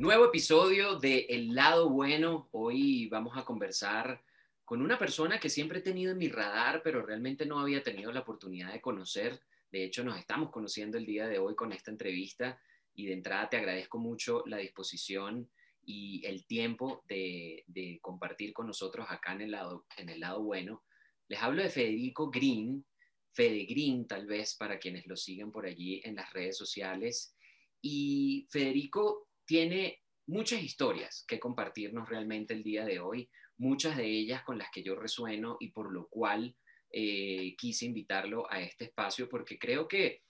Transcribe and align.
Nuevo 0.00 0.24
episodio 0.24 0.98
de 0.98 1.26
El 1.28 1.54
lado 1.54 1.90
bueno. 1.90 2.48
Hoy 2.52 3.06
vamos 3.08 3.36
a 3.36 3.44
conversar 3.44 4.24
con 4.64 4.80
una 4.80 4.98
persona 4.98 5.38
que 5.38 5.50
siempre 5.50 5.80
he 5.80 5.82
tenido 5.82 6.12
en 6.12 6.16
mi 6.16 6.28
radar, 6.30 6.80
pero 6.82 7.04
realmente 7.04 7.44
no 7.44 7.60
había 7.60 7.82
tenido 7.82 8.10
la 8.10 8.20
oportunidad 8.20 8.72
de 8.72 8.80
conocer. 8.80 9.42
De 9.70 9.84
hecho, 9.84 10.02
nos 10.02 10.18
estamos 10.18 10.50
conociendo 10.50 10.96
el 10.96 11.04
día 11.04 11.28
de 11.28 11.38
hoy 11.38 11.54
con 11.54 11.70
esta 11.74 11.90
entrevista 11.90 12.58
y 12.94 13.04
de 13.04 13.12
entrada 13.12 13.50
te 13.50 13.58
agradezco 13.58 13.98
mucho 13.98 14.42
la 14.46 14.56
disposición 14.56 15.50
y 15.84 16.24
el 16.24 16.46
tiempo 16.46 17.04
de, 17.06 17.98
compartir 18.00 18.54
con 18.54 18.68
nosotros 18.68 19.06
acá 19.10 19.34
en 19.34 19.42
el, 19.42 19.50
lado, 19.50 19.84
en 19.98 20.08
el 20.08 20.20
lado 20.20 20.42
bueno. 20.42 20.82
Les 21.28 21.42
hablo 21.42 21.62
de 21.62 21.68
Federico 21.68 22.30
Green, 22.30 22.86
Fede 23.32 23.66
Green 23.66 24.06
tal 24.06 24.24
vez 24.24 24.54
para 24.54 24.78
quienes 24.78 25.06
lo 25.06 25.14
siguen 25.14 25.52
por 25.52 25.66
allí 25.66 26.00
en 26.04 26.14
las 26.14 26.32
redes 26.32 26.56
sociales. 26.56 27.36
Y 27.82 28.46
Federico 28.50 29.29
tiene 29.50 30.00
muchas 30.28 30.62
historias 30.62 31.24
que 31.26 31.40
compartirnos 31.40 32.08
realmente 32.08 32.54
el 32.54 32.62
día 32.62 32.84
de 32.84 33.00
hoy, 33.00 33.28
muchas 33.58 33.96
de 33.96 34.06
ellas 34.06 34.44
con 34.44 34.58
las 34.58 34.70
que 34.70 34.84
yo 34.84 34.94
resueno 34.94 35.56
y 35.58 35.72
por 35.72 35.90
lo 35.90 36.06
cual 36.06 36.54
eh, 36.92 37.56
quise 37.58 37.84
invitarlo 37.86 38.48
a 38.48 38.60
este 38.60 38.84
espacio 38.84 39.28
porque 39.28 39.58
creo 39.58 39.88
que 39.88 40.22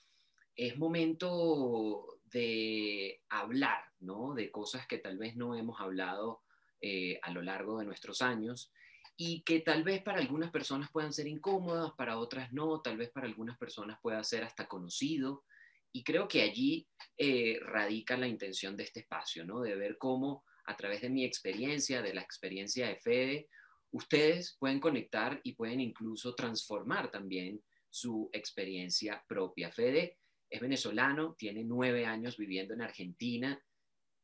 es 0.57 0.79
momento 0.79 2.19
de 2.33 3.21
hablar, 3.29 3.85
¿no? 3.99 4.33
De 4.33 4.51
cosas 4.51 4.87
que 4.87 4.97
tal 4.97 5.19
vez 5.19 5.37
no 5.37 5.55
hemos 5.55 5.79
hablado 5.83 6.41
eh, 6.81 7.19
a 7.21 7.31
lo 7.31 7.43
largo 7.43 7.79
de 7.79 7.85
nuestros 7.85 8.23
años 8.23 8.73
y 9.19 9.43
que 9.43 9.61
tal 9.61 9.85
vez 9.85 10.03
para 10.03 10.21
algunas 10.21 10.51
personas 10.51 10.91
puedan 10.91 11.13
ser 11.13 11.29
incómodas, 11.29 11.93
para 11.93 12.17
otras 12.17 12.55
no, 12.55 12.81
tal 12.81 12.97
vez 12.97 13.11
para 13.11 13.27
algunas 13.27 13.59
personas 13.59 13.99
pueda 14.01 14.25
ser 14.25 14.45
hasta 14.45 14.67
conocido, 14.67 15.45
y 15.93 16.05
creo 16.05 16.29
que 16.29 16.43
allí 16.43 16.87
eh, 17.17 17.59
radica 17.63 18.17
la 18.17 18.29
intención 18.29 18.77
de 18.77 18.85
este 18.85 19.01
espacio, 19.01 19.45
¿no? 19.45 19.61
De 19.61 19.75
ver 19.75 19.99
cómo 19.99 20.45
a 20.67 20.77
través 20.77 21.01
de 21.03 21.11
mi 21.11 21.25
experiencia, 21.25 22.01
de 22.03 22.15
la 22.15 22.23
experiencia 22.23 22.87
de 22.89 22.97
Fede, 22.97 23.49
ustedes 23.93 24.57
pueden 24.59 24.79
conectar 24.79 25.41
y 25.43 25.55
pueden 25.55 25.81
incluso 25.81 26.35
transformar 26.35 27.11
también 27.11 27.61
su 27.89 28.31
experiencia 28.33 29.25
propia. 29.29 29.73
Fede 29.73 30.19
es 30.49 30.61
venezolano, 30.61 31.35
tiene 31.37 31.65
nueve 31.65 32.07
años 32.07 32.37
viviendo 32.37 32.75
en 32.75 32.83
Argentina 32.83 33.61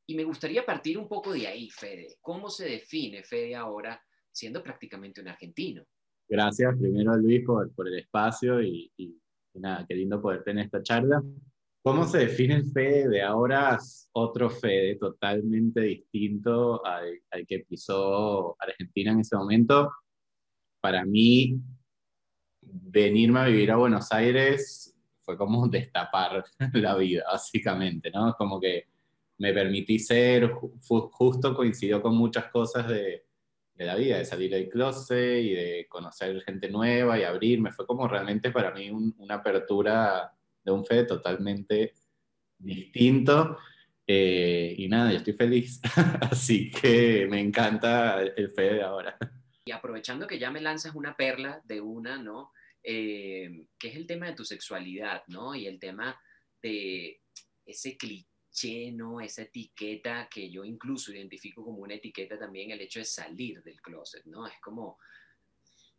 y 0.07 0.15
me 0.15 0.25
gustaría 0.25 0.65
partir 0.65 0.99
un 0.99 1.09
poco 1.09 1.33
de 1.33 1.49
ahí, 1.49 1.69
Fede. 1.71 2.17
¿Cómo 2.21 2.49
se 2.49 2.69
define 2.69 3.25
Fede 3.25 3.57
ahora 3.57 4.01
siendo 4.31 4.63
prácticamente 4.63 5.21
un 5.21 5.29
argentino? 5.29 5.85
Gracias 6.29 6.77
primero 6.77 7.17
Luis 7.17 7.45
por, 7.45 7.73
por 7.75 7.89
el 7.89 7.99
espacio 7.99 8.63
y, 8.63 8.93
y, 8.97 9.21
nada, 9.55 9.85
qué 9.89 9.95
lindo 9.95 10.21
poder 10.21 10.45
tener 10.45 10.67
esta 10.67 10.83
charla. 10.83 11.23
¿Cómo 11.87 12.05
se 12.05 12.19
define 12.19 12.57
el 12.57 12.73
Fede 12.73 13.09
de 13.09 13.23
ahora? 13.23 13.79
Otro 14.11 14.51
Fede 14.51 14.97
totalmente 14.97 15.83
distinto 15.83 16.85
al, 16.85 17.21
al, 17.31 17.47
que 17.47 17.61
pisó 17.61 18.57
Argentina 18.59 19.13
en 19.13 19.21
ese 19.21 19.37
momento. 19.37 19.93
Para 20.81 21.05
mí, 21.05 21.61
venirme 22.61 23.39
a 23.39 23.45
vivir 23.45 23.71
a 23.71 23.77
Buenos 23.77 24.11
Aires 24.11 24.97
fue 25.21 25.37
como 25.39 25.69
destapar 25.69 26.45
la 26.73 26.97
vida, 26.97 27.23
básicamente, 27.31 28.11
¿no? 28.11 28.35
Como 28.37 28.59
que 28.59 28.89
me 29.39 29.53
permití 29.53 30.01
ser, 30.01 30.51
justo 30.51 31.55
coincidió 31.55 32.03
con 32.03 32.17
muchas 32.17 32.51
cosas 32.51 32.89
de, 32.89 33.27
de 33.77 33.85
la 33.85 33.95
vida, 33.95 34.19
de 34.19 34.25
salir 34.25 34.51
del 34.51 34.69
closet 34.69 35.41
y 35.41 35.51
de 35.51 35.87
conocer 35.89 36.43
gente 36.43 36.69
nueva 36.69 37.17
y 37.17 37.23
abrirme. 37.23 37.71
Fue 37.71 37.87
como 37.87 38.09
realmente 38.09 38.51
para 38.51 38.73
mí 38.73 38.91
una 38.91 39.37
apertura 39.37 40.36
de 40.67 40.73
un 40.73 40.85
fe 40.85 41.05
totalmente 41.05 41.95
distinto. 42.59 43.57
Eh, 44.07 44.75
y 44.77 44.89
nada, 44.89 45.13
yo 45.13 45.19
estoy 45.19 45.33
feliz. 45.33 45.81
Así 46.31 46.71
que 46.71 47.27
me 47.31 47.41
encanta 47.41 48.21
el 48.21 48.51
fe 48.51 48.75
de 48.75 48.83
ahora. 48.83 49.17
Y 49.65 49.71
aprovechando 49.71 50.27
que 50.27 50.39
ya 50.39 50.51
me 50.51 50.61
lanzas 50.61 50.95
una 50.95 51.17
perla 51.17 51.63
de 51.65 51.81
una, 51.81 52.19
¿no? 52.19 52.53
Eh, 52.83 53.67
que 53.79 53.89
es 53.89 53.97
el 53.97 54.07
tema 54.07 54.27
de 54.27 54.35
tu 54.35 54.45
sexualidad, 54.45 55.23
¿no? 55.29 55.55
Y 55.55 55.67
el 55.67 55.79
tema 55.79 56.21
de 56.61 57.21
ese 57.65 57.97
cliché, 57.97 58.93
¿no? 58.93 59.21
Esa 59.21 59.43
etiqueta 59.43 60.29
que 60.29 60.51
yo 60.51 60.65
incluso 60.65 61.13
identifico 61.13 61.65
como 61.65 61.79
una 61.79 61.95
etiqueta 61.95 62.39
también, 62.39 62.73
el 62.73 62.81
hecho 62.81 62.99
de 62.99 63.05
salir 63.05 63.63
del 63.63 63.81
closet, 63.81 64.25
¿no? 64.27 64.47
Es 64.47 64.59
como, 64.61 64.99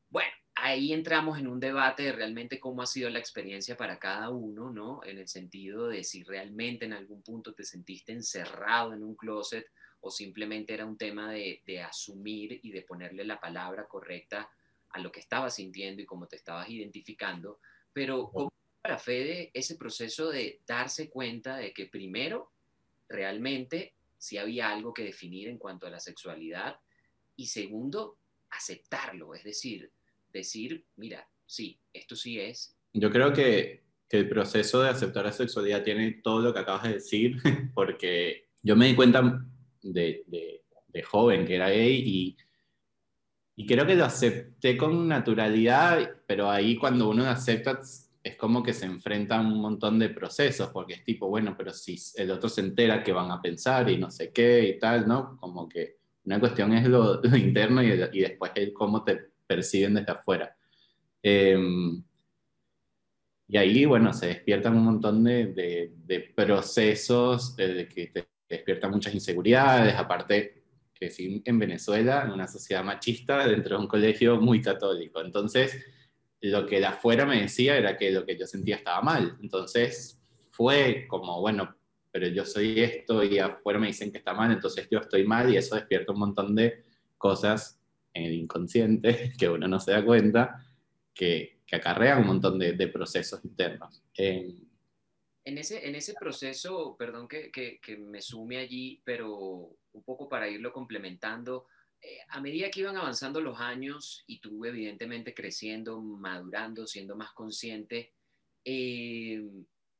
bueno, 0.09 0.31
ahí 0.61 0.93
entramos 0.93 1.37
en 1.37 1.47
un 1.47 1.59
debate 1.59 2.03
de 2.03 2.11
realmente 2.11 2.59
cómo 2.59 2.81
ha 2.81 2.87
sido 2.87 3.09
la 3.09 3.19
experiencia 3.19 3.77
para 3.77 3.99
cada 3.99 4.29
uno, 4.29 4.71
¿no? 4.71 5.01
En 5.03 5.17
el 5.17 5.27
sentido 5.27 5.87
de 5.87 6.03
si 6.03 6.23
realmente 6.23 6.85
en 6.85 6.93
algún 6.93 7.21
punto 7.21 7.53
te 7.53 7.63
sentiste 7.63 8.11
encerrado 8.11 8.93
en 8.93 9.03
un 9.03 9.15
closet 9.15 9.67
o 9.99 10.09
simplemente 10.09 10.73
era 10.73 10.85
un 10.85 10.97
tema 10.97 11.31
de, 11.31 11.61
asumir 11.81 12.59
y 12.63 12.71
de 12.71 12.81
ponerle 12.81 13.23
la 13.23 13.39
palabra 13.39 13.87
correcta 13.87 14.49
a 14.89 14.99
lo 14.99 15.11
que 15.11 15.19
estabas 15.19 15.55
sintiendo 15.55 16.01
y 16.01 16.05
cómo 16.05 16.27
te 16.27 16.37
estabas 16.37 16.69
identificando. 16.69 17.59
Pero 17.93 18.29
¿cómo 18.31 18.51
para 18.81 18.97
Fede 18.97 19.51
ese 19.53 19.75
proceso 19.75 20.29
de 20.29 20.61
darse 20.65 21.09
cuenta 21.09 21.57
de 21.57 21.73
que 21.73 21.87
primero 21.87 22.51
realmente 23.09 23.95
si 24.17 24.37
había 24.37 24.71
algo 24.71 24.93
que 24.93 25.03
definir 25.03 25.49
en 25.49 25.57
cuanto 25.57 25.85
a 25.85 25.91
la 25.91 25.99
sexualidad 25.99 26.79
y 27.35 27.47
segundo 27.47 28.17
aceptarlo, 28.49 29.35
es 29.35 29.43
decir, 29.43 29.91
decir, 30.31 30.85
mira, 30.95 31.27
sí, 31.45 31.79
esto 31.93 32.15
sí 32.15 32.39
es. 32.39 32.77
Yo 32.93 33.11
creo 33.11 33.33
que, 33.33 33.83
que 34.07 34.19
el 34.19 34.29
proceso 34.29 34.81
de 34.81 34.89
aceptar 34.89 35.25
la 35.25 35.31
sexualidad 35.31 35.83
tiene 35.83 36.19
todo 36.23 36.41
lo 36.41 36.53
que 36.53 36.59
acabas 36.59 36.83
de 36.83 36.93
decir, 36.93 37.37
porque 37.73 38.49
yo 38.61 38.75
me 38.75 38.87
di 38.87 38.95
cuenta 38.95 39.45
de, 39.81 40.23
de, 40.27 40.63
de 40.87 41.03
joven 41.03 41.45
que 41.45 41.55
era 41.55 41.69
gay 41.69 42.03
y, 42.05 42.37
y 43.55 43.65
creo 43.65 43.85
que 43.85 43.95
lo 43.95 44.05
acepté 44.05 44.77
con 44.77 45.07
naturalidad, 45.07 46.17
pero 46.25 46.49
ahí 46.49 46.75
cuando 46.77 47.09
uno 47.09 47.25
acepta 47.25 47.79
es 48.23 48.35
como 48.35 48.61
que 48.61 48.73
se 48.73 48.85
enfrenta 48.85 49.37
a 49.37 49.41
un 49.41 49.61
montón 49.61 49.97
de 49.99 50.09
procesos, 50.09 50.69
porque 50.69 50.95
es 50.95 51.03
tipo, 51.03 51.29
bueno, 51.29 51.55
pero 51.57 51.71
si 51.71 51.97
el 52.15 52.29
otro 52.31 52.49
se 52.49 52.61
entera 52.61 53.01
que 53.01 53.13
van 53.13 53.31
a 53.31 53.41
pensar 53.41 53.89
y 53.89 53.97
no 53.97 54.11
sé 54.11 54.31
qué 54.31 54.67
y 54.67 54.79
tal, 54.79 55.07
¿no? 55.07 55.37
Como 55.37 55.67
que 55.67 55.97
una 56.25 56.39
cuestión 56.39 56.73
es 56.73 56.87
lo, 56.87 57.21
interno 57.37 57.81
y, 57.81 57.87
y 58.11 58.19
después 58.19 58.51
el 58.55 58.73
cómo 58.73 59.03
te 59.03 59.36
perciben 59.47 59.95
desde 59.95 60.11
afuera. 60.11 60.55
Em, 61.23 62.03
y 63.47 63.57
ahí, 63.57 63.85
bueno, 63.85 64.13
se 64.13 64.27
despiertan 64.27 64.75
un 64.75 64.83
montón 64.83 65.23
de, 65.23 66.33
procesos 66.35 67.55
de 67.55 67.87
que 67.87 68.07
te 68.07 68.27
despiertan 68.49 68.91
muchas 68.91 69.13
inseguridades, 69.13 69.95
aparte 69.95 70.57
sí, 71.09 71.41
en 71.45 71.59
Venezuela, 71.59 72.23
en 72.25 72.31
una 72.31 72.47
sociedad 72.47 72.83
machista, 72.83 73.47
dentro 73.47 73.77
de 73.77 73.83
un 73.83 73.87
colegio 73.87 74.39
muy 74.41 74.61
católico. 74.61 75.21
Entonces, 75.21 75.85
lo 76.41 76.65
que 76.65 76.79
de 76.79 76.87
afuera 76.87 77.25
me 77.25 77.41
decía 77.41 77.77
era 77.77 77.95
que 77.97 78.11
lo 78.11 78.25
que 78.25 78.37
yo 78.37 78.45
sentía 78.45 78.77
estaba 78.77 79.01
mal. 79.01 79.37
Entonces, 79.41 80.19
fue 80.51 81.05
como, 81.07 81.39
bueno, 81.39 81.75
pero 82.11 82.27
yo 82.27 82.45
soy 82.45 82.79
esto 82.79 83.23
y 83.23 83.37
afuera 83.37 83.79
me 83.79 83.87
dicen 83.87 84.11
que 84.11 84.17
está 84.17 84.33
mal, 84.33 84.51
entonces 84.51 84.87
yo 84.89 84.99
estoy 84.99 85.23
mal 85.23 85.53
y 85.53 85.57
eso 85.57 85.75
despierta 85.75 86.13
un 86.13 86.19
montón 86.19 86.55
de 86.55 86.83
cosas 87.17 87.76
en 88.17 88.25
el 88.25 88.33
inconsciente, 88.33 89.33
que 89.39 89.49
uno 89.49 89.67
no 89.67 89.79
se 89.79 89.91
da 89.91 90.03
cuenta, 90.03 90.65
que, 91.13 91.57
acarrea 91.71 92.17
un 92.17 92.27
montón 92.27 92.57
de, 92.57 92.87
procesos 92.87 93.43
internos. 93.43 94.01
en, 94.15 94.67
ese, 95.43 95.85
en 95.85 95.95
ese 95.95 96.13
proceso, 96.13 96.95
perdón 96.97 97.27
que, 97.27 97.51
que, 97.51 97.79
que, 97.81 97.97
me 97.97 98.21
sume 98.21 98.57
allí, 98.57 99.01
pero 99.03 99.75
un 99.91 100.03
poco 100.03 100.29
para 100.29 100.47
irlo 100.47 100.71
complementando, 100.71 101.67
eh, 102.01 102.19
a 102.29 102.39
medida 102.39 102.69
que 102.69 102.81
iban 102.81 102.95
avanzando 102.95 103.41
los 103.41 103.59
años 103.59 104.23
y 104.27 104.39
tú 104.39 104.63
evidentemente 104.65 105.33
creciendo, 105.33 105.99
madurando, 105.99 106.85
siendo 106.85 107.15
más 107.15 107.33
consciente, 107.33 108.13
eh, 108.63 109.43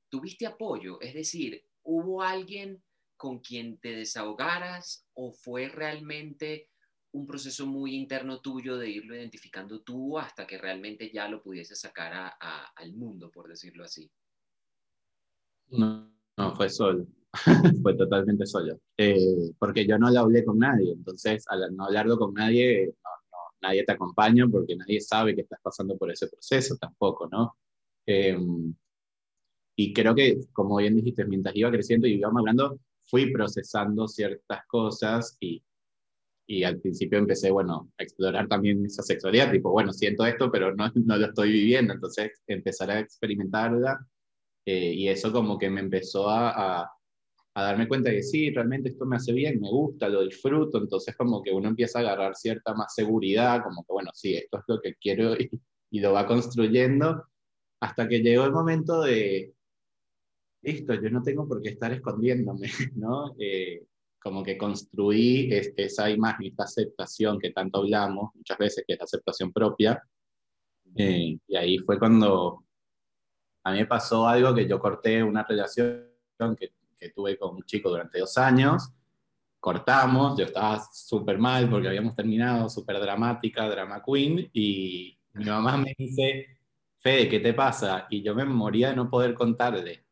¿tuviste 0.10 0.46
apoyo? 0.46 1.02
Es 1.02 1.13
decir, 1.13 1.66
¿hubo 1.84 2.22
alguien 2.22 2.84
con 3.16 3.40
quien 3.40 3.78
te 3.78 3.94
desahogaras 3.94 5.08
o 5.16 5.31
fue 5.31 5.70
realmente 5.70 6.70
un 7.18 7.25
proceso 7.25 7.66
muy 7.66 7.96
interno 7.96 8.40
tuyo 8.40 8.78
de 8.78 8.90
irlo 8.90 9.16
identificando 9.16 9.81
tú 9.81 10.18
hasta 10.18 10.46
que 10.46 10.58
realmente 10.58 11.12
ya 11.12 11.28
lo 11.28 11.42
pudiese 11.42 11.75
sacar 11.75 12.14
a, 12.14 12.74
al 12.75 12.94
mundo, 12.94 13.31
por 13.31 13.48
decirlo 13.48 13.84
así? 13.84 14.10
No, 15.69 16.10
no 16.38 16.56
fue 16.56 16.69
solo, 16.69 17.08
fue 17.81 17.96
totalmente 17.96 18.46
solo, 18.46 18.80
eh, 18.98 19.52
porque 19.58 19.86
yo 19.86 19.98
no 19.98 20.10
lo 20.12 20.19
hablé 20.22 20.46
con 20.46 20.60
nadie, 20.60 20.94
entonces 20.94 21.44
al 21.48 21.75
no 21.75 21.86
hablarlo 21.86 22.18
con 22.18 22.34
nadie, 22.34 22.94
nadie 23.62 23.84
te 23.84 23.92
acompaña 23.92 24.48
porque 24.48 24.75
nadie 24.75 25.02
sabe 25.02 25.36
que 25.36 25.42
estás 25.42 25.60
pasando 25.62 25.98
por 25.98 26.12
ese 26.12 26.28
proceso 26.28 26.78
tampoco, 26.78 27.28
¿no? 27.28 27.58
Em, 28.06 28.74
y 29.75 29.94
creo 29.94 30.16
que, 30.16 30.40
como 30.54 30.78
bien 30.78 30.96
dijiste, 30.96 31.25
mientras 31.25 31.56
iba 31.56 31.70
creciendo 31.72 32.08
y 32.08 32.13
iba 32.13 32.30
hablando, 32.30 32.80
fui 33.06 33.31
procesando 33.31 34.08
ciertas 34.08 34.66
cosas 34.68 35.38
y 35.40 35.62
y 36.48 36.64
al 36.64 36.80
principio 36.80 37.20
empecé, 37.20 37.52
bueno, 37.52 37.92
a 37.98 38.04
explorar 38.04 38.48
también 38.48 38.86
esa 38.86 39.04
sexualidad, 39.04 39.52
tipo, 39.52 39.70
bueno, 39.70 39.92
siento 39.92 40.26
esto, 40.26 40.50
pero 40.50 40.74
no, 40.74 40.90
no 40.96 41.18
lo 41.18 41.26
estoy 41.28 41.52
viviendo, 41.52 41.94
entonces 41.94 42.42
empezar 42.48 42.90
a 42.90 43.00
experimentarla 43.00 44.00
eh, 44.66 44.94
y 44.94 45.10
eso 45.10 45.32
como 45.34 45.58
que 45.58 45.70
me 45.70 45.82
empezó 45.82 46.30
a, 46.30 46.82
a, 46.82 46.92
a 47.54 47.64
darme 47.64 47.88
cuenta 47.88 48.10
de 48.10 48.18
que 48.18 48.24
sí, 48.24 48.50
realmente 48.52 48.90
esto 48.90 49.06
me 49.06 49.18
hace 49.18 49.34
bien, 49.34 49.60
me 49.60 49.70
gusta, 49.70 50.08
lo 50.08 50.24
disfruto, 50.24 50.78
entonces 50.78 51.16
como 51.18 51.44
que 51.44 51.52
uno 51.52 51.68
empieza 51.68 52.00
a 52.00 52.02
agarrar 52.04 52.36
cierta 52.36 52.74
más 52.74 52.94
seguridad, 52.96 53.62
como 53.64 53.84
que 53.84 53.92
bueno, 53.94 54.12
sí, 54.14 54.36
esto 54.36 54.60
es 54.60 54.64
lo 54.68 54.80
que 54.80 54.96
quiero 54.96 55.36
y, 55.40 55.50
y 55.92 56.00
lo 56.00 56.14
va 56.14 56.26
construyendo, 56.26 57.26
hasta 57.82 58.08
que 58.08 58.20
llegó 58.20 58.46
el 58.46 58.54
momento 58.54 59.02
de, 59.02 59.54
listo, 60.62 60.94
yo 60.94 61.10
no 61.10 61.22
tengo 61.24 61.48
por 61.48 61.62
qué 61.62 61.70
estar 61.70 61.92
escondiéndome, 61.92 62.68
¿no? 62.96 63.36
Eh, 63.38 63.84
como 64.19 64.44
que 64.44 64.58
construí 64.58 65.50
esa 65.52 66.10
imagen, 66.10 66.48
esta 66.48 66.64
aceptación 66.64 67.40
que 67.40 67.52
tanto 67.52 67.80
hablamos 67.80 68.31
muchas 68.36 68.58
veces, 68.58 68.84
que 68.86 68.94
es 68.94 69.00
la 69.00 69.06
aceptación 69.06 69.52
propia, 69.52 70.02
eh, 70.96 71.38
y 71.48 71.56
ahí 71.56 71.78
fue 71.80 72.00
cuando 72.00 72.64
a 73.64 73.72
mí 73.72 73.80
me 73.80 73.86
pasó 73.86 74.28
algo 74.28 74.56
que 74.56 74.68
yo 74.68 74.80
corté 74.80 75.22
una 75.22 75.44
relación 75.44 76.08
que, 76.58 76.72
que 76.98 77.10
tuve 77.10 77.38
con 77.38 77.56
un 77.56 77.64
chico 77.64 77.90
durante 77.90 78.19
dos 78.19 78.38
años, 78.38 78.92
cortamos, 79.60 80.38
yo 80.38 80.46
estaba 80.46 80.81
súper 80.92 81.38
mal 81.38 81.70
porque 81.70 81.88
habíamos 81.88 82.16
terminado, 82.16 82.70
súper 82.70 83.00
dramática, 83.00 83.68
drama 83.70 84.02
queen, 84.04 84.50
y 84.54 85.18
mi 85.34 85.46
mamá 85.46 85.78
me 85.78 85.94
dice, 85.98 86.58
Fede, 87.00 87.30
¿qué 87.30 87.40
te 87.40 87.54
pasa? 87.54 88.08
Y 88.10 88.24
yo 88.24 88.34
me 88.34 88.46
moría 88.46 88.90
de 88.90 88.96
no 88.96 89.10
poder 89.10 89.34
contarle. 89.34 90.06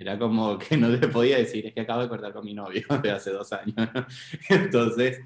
Era 0.00 0.18
como 0.18 0.58
que 0.58 0.76
no 0.76 0.88
le 0.88 1.08
podía 1.08 1.38
decir, 1.38 1.66
es 1.66 1.74
que 1.74 1.80
acabo 1.80 2.02
de 2.02 2.08
cortar 2.08 2.32
con 2.32 2.44
mi 2.44 2.54
novio 2.54 2.82
de 3.02 3.10
hace 3.10 3.30
dos 3.30 3.52
años. 3.52 3.74
Entonces, 4.48 5.20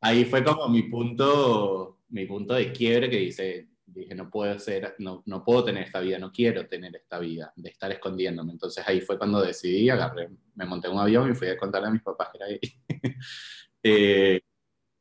ahí 0.00 0.24
fue 0.24 0.42
como 0.42 0.68
mi 0.68 0.82
punto, 0.84 2.00
mi 2.08 2.26
punto 2.26 2.54
de 2.54 2.72
quiebre 2.72 3.08
que 3.08 3.18
dice, 3.18 3.68
dije, 3.86 4.14
no 4.14 4.28
puedo, 4.28 4.58
ser, 4.58 4.96
no, 4.98 5.22
no 5.26 5.44
puedo 5.44 5.64
tener 5.64 5.84
esta 5.84 6.00
vida, 6.00 6.18
no 6.18 6.32
quiero 6.32 6.66
tener 6.66 6.94
esta 6.96 7.18
vida 7.18 7.52
de 7.56 7.70
estar 7.70 7.90
escondiéndome. 7.92 8.52
Entonces 8.52 8.86
ahí 8.86 9.00
fue 9.00 9.16
cuando 9.16 9.40
decidí, 9.40 9.88
agarré, 9.88 10.28
me 10.54 10.66
monté 10.66 10.88
en 10.88 10.94
un 10.94 11.00
avión 11.00 11.30
y 11.30 11.34
fui 11.34 11.48
a 11.48 11.56
contarle 11.56 11.88
a 11.88 11.92
mis 11.92 12.02
papás 12.02 12.28
que 12.32 12.38
era 12.38 12.46
ahí. 12.46 12.60
eh, 13.82 14.40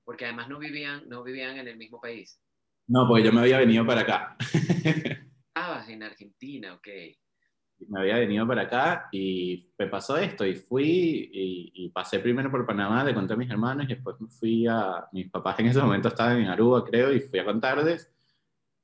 porque 0.04 0.25
además 0.25 0.48
no 0.48 0.60
vivían, 0.60 1.10
no 1.10 1.24
vivían 1.24 1.57
en 1.57 1.68
el 1.68 1.77
mismo 1.77 2.00
país. 2.00 2.39
No, 2.88 3.07
porque 3.07 3.24
yo 3.24 3.33
me 3.33 3.42
había 3.42 3.57
venido 3.57 3.86
para 3.86 4.01
acá. 4.01 4.38
Estabas 5.48 5.89
en 5.89 6.04
Argentina, 6.04 6.75
ok. 6.75 6.88
Me 7.88 8.00
había 8.00 8.18
venido 8.18 8.48
para 8.48 8.63
acá 8.63 9.10
y 9.12 9.69
me 9.77 9.88
pasó 9.88 10.18
esto 10.18 10.45
y 10.45 10.56
fui 10.56 11.30
y, 11.31 11.72
y, 11.74 11.89
pasé 11.89 12.19
primero 12.19 12.50
por 12.50 12.66
Panamá, 12.66 13.04
le 13.04 13.13
conté 13.13 13.33
a 13.33 13.38
mis 13.38 13.50
hermanos 13.50 13.86
y 13.86 13.95
después 13.95 14.16
me 14.19 14.27
fui 14.27 14.66
a... 14.68 15.06
Mis 15.12 15.30
papás 15.30 15.60
en 15.60 15.68
ese 15.68 15.81
momento 15.81 16.07
estaban 16.07 16.38
en 16.38 16.48
Aruba, 16.48 16.83
creo, 16.83 17.13
y 17.13 17.19
fui 17.19 17.39
a 17.39 17.45
contarles 17.45 18.12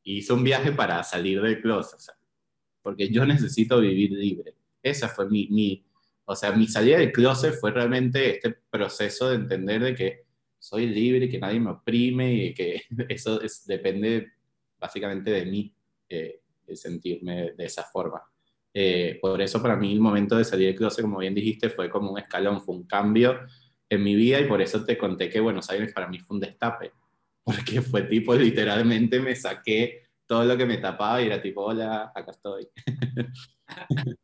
hice 0.04 0.34
un 0.34 0.44
viaje 0.44 0.72
para 0.72 1.04
salir 1.04 1.42
del 1.42 1.62
closet, 1.62 1.96
o 1.96 2.00
sea, 2.00 2.16
porque 2.82 3.10
yo 3.10 3.26
necesito 3.26 3.80
vivir 3.80 4.12
libre. 4.12 4.56
Esa 4.82 5.10
fue 5.10 5.30
mi, 5.30 5.48
mi, 5.48 5.86
o 6.26 6.36
sea, 6.36 6.52
mi 6.52 6.68
salida 6.68 6.98
del 6.98 7.12
closet 7.12 7.54
fue 7.54 7.72
realmente 7.72 8.36
este 8.36 8.52
proceso 8.70 9.30
de 9.30 9.36
entender 9.36 9.84
de 9.84 9.96
que 9.96 10.26
soy 10.58 10.88
libre, 10.88 11.30
que 11.30 11.40
nadie 11.40 11.60
me 11.60 11.72
oprime 11.72 12.34
y 12.34 12.54
que 12.54 12.84
eso 13.10 13.42
es, 13.42 13.66
depende 13.66 14.34
básicamente 14.80 15.32
de 15.32 15.46
mí, 15.46 15.76
eh, 16.10 16.42
sentirme 16.74 17.52
de 17.52 17.66
esa 17.66 17.84
forma. 17.84 18.22
Eh, 18.74 19.20
por 19.22 19.42
eso 19.42 19.62
para 19.62 19.76
mí 19.76 19.92
el 19.92 20.00
momento 20.00 20.38
de 20.38 20.46
salir 20.46 20.68
del 20.68 20.76
closet, 20.76 21.04
como 21.04 21.20
bien 21.20 21.36
dijiste, 21.36 21.70
fue 21.70 21.90
como 21.90 22.12
un 22.12 22.20
escalón, 22.20 22.62
fue 22.62 22.76
un 22.76 22.86
cambio 22.86 23.40
en 23.90 24.04
mi 24.04 24.16
vida 24.16 24.40
y 24.40 24.46
por 24.46 24.62
eso 24.62 24.86
te 24.86 24.98
conté 24.98 25.30
que 25.30 25.42
Buenos 25.42 25.70
Aires 25.70 25.92
para 25.94 26.08
mí 26.08 26.20
fue 26.20 26.36
un 26.36 26.42
destape 26.42 26.94
porque 27.44 27.82
fue 27.82 28.04
tipo, 28.04 28.34
literalmente 28.36 29.20
me 29.20 29.36
saqué 29.36 30.04
todo 30.26 30.46
lo 30.46 30.56
que 30.56 30.66
me 30.66 30.78
tapaba 30.78 31.22
y 31.22 31.26
era 31.26 31.42
tipo, 31.42 31.62
hola, 31.62 32.12
acá 32.16 32.32
estoy. 32.32 32.68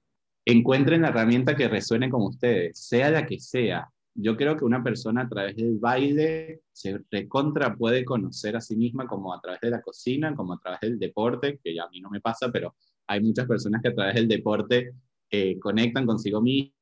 Encuentren 0.46 1.02
la 1.02 1.10
herramienta 1.10 1.54
que 1.54 1.68
resuene 1.68 2.10
con 2.10 2.22
ustedes, 2.22 2.80
sea 2.80 3.12
la 3.12 3.26
que 3.26 3.40
sea. 3.42 3.90
Yo 4.14 4.38
creo 4.38 4.56
que 4.56 4.64
una 4.64 4.82
persona 4.82 5.24
a 5.24 5.28
través 5.28 5.58
del 5.58 5.78
baile 5.78 6.62
se 6.72 7.02
recontra 7.12 7.76
puede 7.76 8.06
conocer 8.06 8.56
a 8.56 8.62
sí 8.62 8.78
misma 8.78 9.06
como 9.06 9.34
a 9.34 9.42
través 9.42 9.60
de 9.60 9.70
la 9.70 9.82
cocina, 9.82 10.34
como 10.34 10.54
a 10.54 10.60
través 10.60 10.80
del 10.80 10.98
deporte, 10.98 11.60
que 11.62 11.76
ya 11.76 11.84
a 11.84 11.90
mí 11.90 12.00
no 12.00 12.10
me 12.10 12.22
pasa, 12.22 12.50
pero 12.50 12.74
hay 13.08 13.22
muchas 13.22 13.48
personas 13.48 13.82
que 13.82 13.90
a 13.90 13.96
través 13.96 14.16
del 14.16 14.28
deporte 14.28 14.94
eh, 15.32 15.60
conectan 15.60 16.06
consigo 16.06 16.42
mismo 16.42 16.74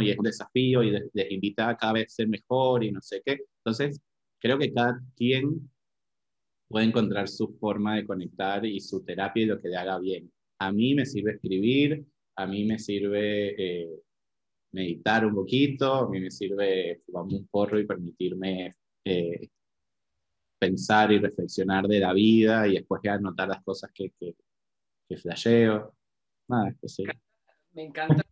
y 0.00 0.10
es 0.10 0.18
un 0.18 0.24
desafío 0.24 0.82
y 0.82 0.90
les, 0.90 1.10
les 1.12 1.30
invita 1.30 1.68
a 1.68 1.76
cada 1.76 1.94
vez 1.94 2.12
ser 2.12 2.28
mejor 2.28 2.84
y 2.84 2.90
no 2.92 3.00
sé 3.00 3.22
qué. 3.24 3.40
Entonces, 3.64 4.00
creo 4.40 4.58
que 4.58 4.72
cada 4.72 5.00
quien 5.16 5.70
puede 6.68 6.86
encontrar 6.86 7.28
su 7.28 7.56
forma 7.58 7.96
de 7.96 8.06
conectar 8.06 8.64
y 8.66 8.80
su 8.80 9.04
terapia 9.04 9.42
y 9.42 9.46
lo 9.46 9.60
que 9.60 9.68
le 9.68 9.76
haga 9.76 9.98
bien. 9.98 10.30
A 10.60 10.72
mí 10.72 10.94
me 10.94 11.06
sirve 11.06 11.32
escribir, 11.32 12.04
a 12.36 12.46
mí 12.46 12.64
me 12.64 12.78
sirve 12.78 13.82
eh, 13.82 13.90
meditar 14.72 15.24
un 15.26 15.34
poquito, 15.34 15.94
a 15.94 16.10
mí 16.10 16.20
me 16.20 16.30
sirve 16.30 17.02
fumarme 17.06 17.36
un 17.36 17.48
porro 17.48 17.78
y 17.80 17.86
permitirme 17.86 18.74
eh, 19.04 19.48
pensar 20.58 21.12
y 21.12 21.18
reflexionar 21.18 21.86
de 21.86 22.00
la 22.00 22.12
vida 22.12 22.66
y 22.68 22.74
después 22.74 23.00
anotar 23.06 23.48
las 23.48 23.62
cosas 23.62 23.90
que, 23.94 24.10
que, 24.18 24.34
que 25.08 25.16
flasheo. 25.16 25.94
Nada, 26.48 26.74
sí. 26.84 27.04
Me 27.72 27.84
encanta 27.84 28.24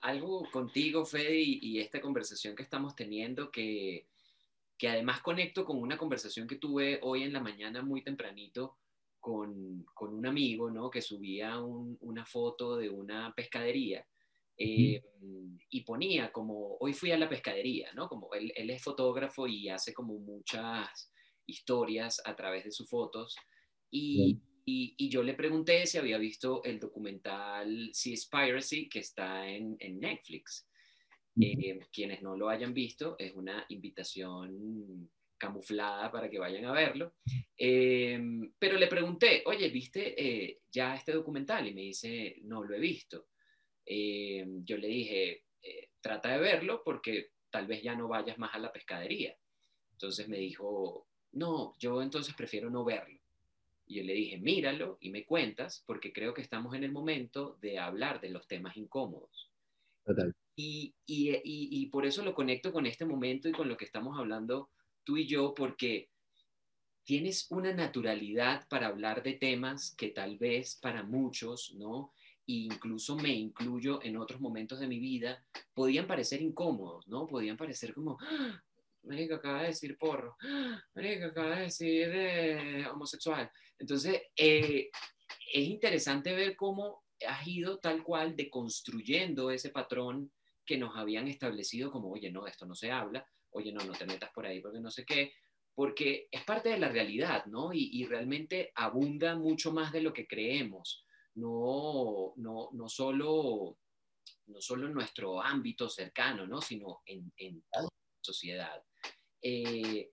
algo 0.00 0.48
contigo, 0.50 1.04
Fede, 1.04 1.40
y, 1.40 1.58
y 1.62 1.80
esta 1.80 2.00
conversación 2.00 2.56
que 2.56 2.62
estamos 2.62 2.94
teniendo 2.94 3.50
que 3.50 4.06
que 4.82 4.88
además 4.88 5.22
conecto 5.22 5.64
con 5.64 5.80
una 5.80 5.96
conversación 5.96 6.48
que 6.48 6.56
tuve 6.56 6.98
hoy 7.02 7.22
en 7.22 7.32
la 7.32 7.38
mañana 7.38 7.82
muy 7.82 8.02
tempranito 8.02 8.78
con, 9.20 9.86
con 9.94 10.12
un 10.12 10.26
amigo, 10.26 10.72
¿no? 10.72 10.90
Que 10.90 11.00
subía 11.00 11.60
una 11.60 12.26
foto 12.26 12.76
de 12.76 12.88
una 12.90 13.32
pescadería 13.32 14.04
eh, 14.56 15.00
y 15.70 15.80
ponía 15.82 16.32
como, 16.32 16.78
hoy 16.80 16.94
fui 16.94 17.12
a 17.12 17.16
la 17.16 17.28
pescadería, 17.28 17.92
¿no? 17.92 18.08
Como 18.08 18.34
él, 18.34 18.52
él, 18.56 18.70
es 18.70 18.82
fotógrafo 18.82 19.46
y 19.46 19.68
hace 19.68 19.94
como 19.94 20.18
muchas 20.18 21.12
historias 21.46 22.20
a 22.24 22.34
través 22.34 22.64
de 22.64 22.72
sus 22.72 22.90
fotos 22.90 23.36
y, 23.88 24.40
y, 24.64 24.94
y, 24.96 25.08
yo 25.08 25.22
le 25.22 25.34
pregunté 25.34 25.86
si 25.86 25.98
había 25.98 26.18
visto 26.18 26.62
el 26.64 26.78
documental 26.78 27.90
Seaspiracy 27.92 28.88
que 28.88 29.00
está 29.00 29.48
en, 29.48 29.76
en 29.80 30.00
Netflix. 30.00 30.66
Eh, 31.40 31.80
quienes 31.90 32.22
no 32.22 32.36
lo 32.36 32.48
hayan 32.48 32.74
visto, 32.74 33.16
es 33.18 33.34
una 33.34 33.64
invitación 33.70 35.10
camuflada 35.38 36.12
para 36.12 36.28
que 36.28 36.38
vayan 36.38 36.66
a 36.66 36.72
verlo. 36.72 37.14
Eh, 37.56 38.20
pero 38.58 38.76
le 38.76 38.86
pregunté, 38.86 39.42
oye, 39.46 39.68
¿viste 39.70 40.14
eh, 40.16 40.60
ya 40.70 40.94
este 40.94 41.12
documental? 41.12 41.66
Y 41.66 41.74
me 41.74 41.82
dice, 41.82 42.36
no 42.42 42.62
lo 42.62 42.74
he 42.74 42.80
visto. 42.80 43.28
yo 43.84 44.76
le 44.76 44.88
dije, 44.88 45.44
trata 46.00 46.32
de 46.32 46.38
verlo 46.38 46.82
porque 46.84 47.30
tal 47.50 47.66
vez 47.66 47.82
ya 47.82 47.94
no 47.94 48.08
vayas 48.08 48.38
más 48.38 48.54
a 48.54 48.58
la 48.58 48.72
pescadería. 48.72 49.36
Entonces 49.92 50.28
me 50.28 50.38
dijo, 50.38 51.08
no, 51.32 51.74
yo 51.78 52.02
entonces 52.02 52.34
prefiero 52.34 52.70
no 52.70 52.84
verlo. 52.84 53.21
Y 53.92 53.96
yo 53.96 54.04
le 54.04 54.14
dije, 54.14 54.38
míralo 54.38 54.96
y 55.02 55.10
me 55.10 55.26
cuentas 55.26 55.84
porque 55.86 56.14
creo 56.14 56.32
que 56.32 56.40
estamos 56.40 56.74
en 56.74 56.82
el 56.82 56.92
momento 56.92 57.58
de 57.60 57.78
hablar 57.78 58.22
de 58.22 58.30
los 58.30 58.48
temas 58.48 58.74
incómodos. 58.78 59.50
Total. 60.02 60.34
Y, 60.56 60.94
y, 61.04 61.30
y, 61.30 61.42
y, 61.44 61.86
por 61.86 62.06
eso 62.06 62.24
lo 62.24 62.34
conecto 62.34 62.72
con 62.72 62.86
este 62.86 63.04
momento 63.04 63.50
y 63.50 63.52
con 63.52 63.68
lo 63.68 63.76
que 63.76 63.84
estamos 63.84 64.18
hablando 64.18 64.70
tú 65.04 65.18
y 65.18 65.26
yo, 65.26 65.52
porque 65.54 66.08
tienes 67.04 67.50
una 67.50 67.74
naturalidad 67.74 68.66
para 68.68 68.86
hablar 68.86 69.22
de 69.22 69.34
temas 69.34 69.94
que 69.94 70.08
tal 70.08 70.38
vez 70.38 70.78
para 70.80 71.02
muchos, 71.02 71.74
¿no? 71.76 72.12
E 72.46 72.52
incluso 72.52 73.16
me 73.16 73.30
incluyo 73.30 74.02
en 74.02 74.16
otros 74.16 74.40
momentos 74.40 74.80
de 74.80 74.88
mi 74.88 74.98
vida, 74.98 75.44
podían 75.74 76.06
parecer 76.06 76.40
incómodos, 76.40 77.06
¿no? 77.08 77.26
Podían 77.26 77.58
parecer 77.58 77.92
como, 77.92 78.16
¡Ah! 78.22 78.62
Marica, 79.04 79.36
acaba 79.36 79.62
de 79.62 79.68
decir 79.68 79.98
porro, 79.98 80.36
¡Ah! 80.42 80.82
Marica, 80.94 81.26
acaba 81.26 81.56
de 81.56 81.62
decir 81.62 82.08
eh, 82.12 82.86
homosexual. 82.86 83.50
Entonces, 83.82 84.22
eh, 84.36 84.90
es 85.52 85.68
interesante 85.68 86.32
ver 86.32 86.54
cómo 86.54 87.02
has 87.26 87.44
ido 87.48 87.80
tal 87.80 88.04
cual 88.04 88.36
deconstruyendo 88.36 89.50
ese 89.50 89.70
patrón 89.70 90.32
que 90.64 90.78
nos 90.78 90.96
habían 90.96 91.26
establecido 91.26 91.90
como, 91.90 92.12
oye, 92.12 92.30
no, 92.30 92.46
esto 92.46 92.64
no 92.64 92.76
se 92.76 92.92
habla, 92.92 93.26
oye, 93.50 93.72
no, 93.72 93.84
no 93.84 93.92
te 93.92 94.06
metas 94.06 94.30
por 94.32 94.46
ahí 94.46 94.60
porque 94.60 94.78
no 94.78 94.88
sé 94.88 95.04
qué, 95.04 95.32
porque 95.74 96.28
es 96.30 96.44
parte 96.44 96.68
de 96.68 96.78
la 96.78 96.90
realidad, 96.90 97.44
¿no? 97.46 97.72
Y, 97.72 97.90
y 97.92 98.06
realmente 98.06 98.70
abunda 98.76 99.34
mucho 99.34 99.72
más 99.72 99.90
de 99.92 100.02
lo 100.02 100.12
que 100.12 100.28
creemos, 100.28 101.04
no, 101.34 102.34
no, 102.36 102.68
no, 102.72 102.88
solo, 102.88 103.78
no 104.46 104.60
solo 104.60 104.86
en 104.86 104.94
nuestro 104.94 105.42
ámbito 105.42 105.88
cercano, 105.88 106.46
¿no? 106.46 106.62
Sino 106.62 107.00
en, 107.04 107.32
en 107.36 107.64
toda 107.72 107.82
la 107.86 108.20
sociedad. 108.20 108.80
Eh, 109.42 110.12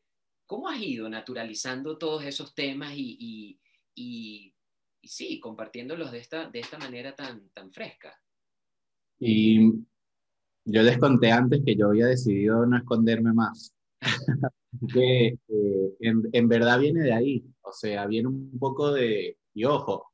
¿Cómo 0.49 0.67
has 0.67 0.81
ido 0.81 1.07
naturalizando 1.07 1.99
todos 1.99 2.25
esos 2.25 2.55
temas 2.55 2.93
y, 2.95 3.15
y, 3.19 3.59
y, 3.93 4.55
y 4.99 5.07
sí, 5.07 5.39
compartiéndolos 5.39 6.11
de 6.11 6.17
esta, 6.17 6.49
de 6.49 6.59
esta 6.59 6.79
manera 6.79 7.13
tan, 7.15 7.49
tan 7.49 7.71
fresca? 7.71 8.19
Y 9.19 9.73
yo 10.65 10.81
les 10.81 10.97
conté 10.97 11.31
antes 11.31 11.61
que 11.63 11.75
yo 11.75 11.89
había 11.89 12.07
decidido 12.07 12.65
no 12.65 12.77
esconderme 12.77 13.31
más. 13.31 13.75
que 14.91 15.27
eh, 15.27 15.93
en, 15.99 16.23
en, 16.31 16.47
verdad 16.47 16.79
viene 16.79 17.01
de 17.01 17.13
ahí, 17.13 17.45
o 17.61 17.71
sea, 17.71 18.07
viene 18.07 18.29
un 18.29 18.57
poco 18.57 18.91
de, 18.91 19.37
y 19.53 19.65
ojo, 19.65 20.13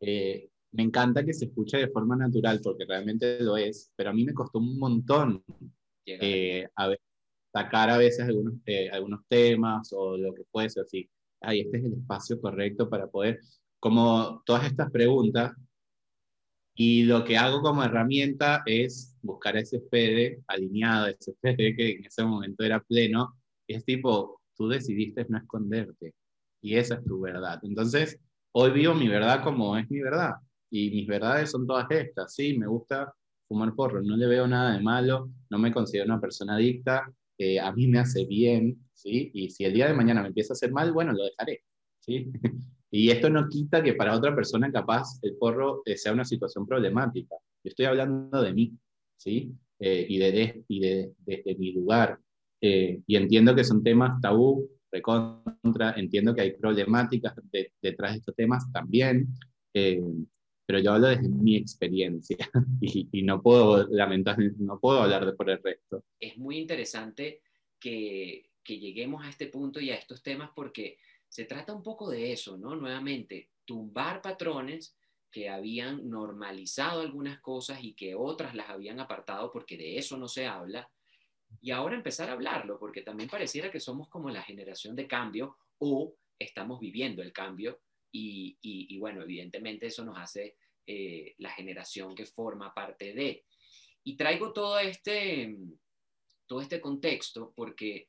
eh, 0.00 0.48
me 0.70 0.82
encanta 0.82 1.26
que 1.26 1.34
se 1.34 1.44
escuche 1.44 1.76
de 1.76 1.90
forma 1.90 2.16
natural, 2.16 2.58
porque 2.64 2.86
realmente 2.86 3.38
lo 3.40 3.58
es, 3.58 3.92
pero 3.96 4.08
a 4.08 4.12
mí 4.14 4.24
me 4.24 4.32
costó 4.32 4.60
un 4.60 4.78
montón 4.78 5.44
eh, 6.06 6.66
a 6.74 6.88
sacar 7.52 7.90
a 7.90 7.98
veces 7.98 8.26
algunos, 8.26 8.54
eh, 8.66 8.90
algunos 8.90 9.20
temas 9.28 9.92
o 9.92 10.16
lo 10.16 10.34
que 10.34 10.44
fuese 10.50 10.80
así. 10.80 11.08
Ay, 11.40 11.60
este 11.60 11.78
es 11.78 11.84
el 11.84 11.94
espacio 11.94 12.40
correcto 12.40 12.88
para 12.88 13.06
poder, 13.08 13.40
como 13.78 14.42
todas 14.46 14.64
estas 14.66 14.90
preguntas, 14.90 15.52
y 16.74 17.02
lo 17.04 17.24
que 17.24 17.36
hago 17.36 17.60
como 17.60 17.82
herramienta 17.84 18.62
es 18.64 19.16
buscar 19.22 19.56
ese 19.56 19.80
Fede 19.90 20.42
alineado, 20.46 21.06
ese 21.06 21.34
Fede 21.40 21.76
que 21.76 21.90
en 21.92 22.06
ese 22.06 22.24
momento 22.24 22.64
era 22.64 22.80
pleno, 22.80 23.36
y 23.66 23.74
es 23.74 23.84
tipo, 23.84 24.40
tú 24.56 24.68
decidiste 24.68 25.26
no 25.28 25.38
esconderte, 25.38 26.14
y 26.62 26.76
esa 26.76 26.94
es 26.94 27.04
tu 27.04 27.20
verdad. 27.20 27.60
Entonces, 27.62 28.18
hoy 28.52 28.70
vivo 28.70 28.94
mi 28.94 29.08
verdad 29.08 29.42
como 29.42 29.76
es 29.76 29.90
mi 29.90 30.00
verdad, 30.00 30.34
y 30.70 30.90
mis 30.90 31.06
verdades 31.06 31.50
son 31.50 31.66
todas 31.66 31.90
estas, 31.90 32.34
sí, 32.34 32.56
me 32.56 32.66
gusta 32.66 33.12
fumar 33.46 33.74
porro, 33.74 34.00
no 34.00 34.16
le 34.16 34.26
veo 34.26 34.46
nada 34.46 34.72
de 34.72 34.80
malo, 34.80 35.30
no 35.50 35.58
me 35.58 35.72
considero 35.72 36.06
una 36.06 36.20
persona 36.20 36.54
adicta, 36.54 37.12
eh, 37.42 37.58
a 37.58 37.72
mí 37.72 37.88
me 37.88 37.98
hace 37.98 38.24
bien, 38.24 38.78
¿sí? 38.92 39.32
Y 39.34 39.50
si 39.50 39.64
el 39.64 39.74
día 39.74 39.88
de 39.88 39.94
mañana 39.94 40.22
me 40.22 40.28
empieza 40.28 40.52
a 40.52 40.54
hacer 40.54 40.70
mal, 40.70 40.92
bueno, 40.92 41.12
lo 41.12 41.24
dejaré, 41.24 41.64
¿sí? 41.98 42.30
y 42.90 43.10
esto 43.10 43.30
no 43.30 43.48
quita 43.48 43.82
que 43.82 43.94
para 43.94 44.14
otra 44.16 44.32
persona 44.32 44.70
capaz 44.70 45.18
el 45.22 45.36
porro 45.36 45.82
eh, 45.84 45.96
sea 45.96 46.12
una 46.12 46.24
situación 46.24 46.66
problemática. 46.66 47.34
Yo 47.64 47.68
estoy 47.68 47.86
hablando 47.86 48.40
de 48.40 48.52
mí, 48.52 48.72
¿sí? 49.16 49.52
Eh, 49.80 50.06
y 50.08 50.18
de, 50.18 50.64
y 50.68 50.80
de, 50.80 51.12
de, 51.26 51.56
mi 51.58 51.72
lugar. 51.72 52.20
y 52.60 53.16
entiendo 53.16 53.56
que 53.56 53.64
son 53.64 53.82
temas 53.82 54.20
tabú, 54.20 54.70
recontra, 54.92 55.94
entiendo 55.96 56.32
que 56.32 56.42
hay 56.42 56.52
problemáticas 56.52 57.34
detrás 57.82 58.12
de 58.12 58.18
estos 58.18 58.36
temas 58.36 58.70
también, 58.70 59.26
pero 60.72 60.82
yo 60.82 60.92
hablo 60.94 61.08
desde 61.08 61.28
mi 61.28 61.54
experiencia 61.54 62.38
y, 62.80 63.22
no 63.22 63.42
puedo 63.42 63.86
lamentar, 63.88 64.38
no 64.58 64.80
puedo 64.80 65.02
hablar 65.02 65.26
de 65.26 65.34
por 65.34 65.50
el 65.50 65.62
resto. 65.62 66.02
Es 66.18 66.38
muy 66.38 66.56
interesante 66.56 67.42
que, 67.78 68.48
que 68.64 68.78
lleguemos 68.78 69.22
a 69.22 69.28
este 69.28 69.48
punto 69.48 69.80
y 69.80 69.90
a 69.90 69.96
estos 69.96 70.22
temas 70.22 70.48
porque 70.56 70.96
se 71.28 71.44
trata 71.44 71.74
un 71.74 71.82
poco 71.82 72.08
de 72.08 72.32
eso, 72.32 72.56
¿no? 72.56 72.74
Nuevamente, 72.74 73.50
tumbar 73.66 74.22
patrones 74.22 74.96
que 75.30 75.50
habían 75.50 76.08
normalizado 76.08 77.02
algunas 77.02 77.38
cosas 77.42 77.84
y 77.84 77.92
que 77.92 78.14
otras 78.14 78.54
las 78.54 78.70
habían 78.70 78.98
apartado 78.98 79.52
porque 79.52 79.76
de 79.76 79.98
eso 79.98 80.16
no 80.16 80.26
se 80.26 80.46
habla. 80.46 80.90
Y 81.60 81.70
ahora 81.70 81.96
empezar 81.96 82.30
a 82.30 82.32
hablarlo, 82.32 82.78
porque 82.78 83.02
también 83.02 83.28
pareciera 83.28 83.70
que 83.70 83.78
somos 83.78 84.08
como 84.08 84.30
la 84.30 84.40
generación 84.40 84.96
de 84.96 85.06
cambio 85.06 85.58
o 85.76 86.14
estamos 86.38 86.80
viviendo 86.80 87.20
el 87.20 87.30
cambio 87.30 87.78
y, 88.12 88.58
y, 88.60 88.98
bueno, 88.98 89.22
evidentemente 89.22 89.86
eso 89.86 90.04
nos 90.04 90.18
hace 90.18 90.56
eh, 90.86 91.34
la 91.38 91.50
generación 91.50 92.14
que 92.14 92.26
forma 92.26 92.74
parte 92.74 93.12
de. 93.14 93.44
Y 94.04 94.16
traigo 94.16 94.52
todo 94.52 94.78
este, 94.78 95.56
todo 96.46 96.60
este 96.60 96.80
contexto 96.80 97.52
porque 97.54 98.08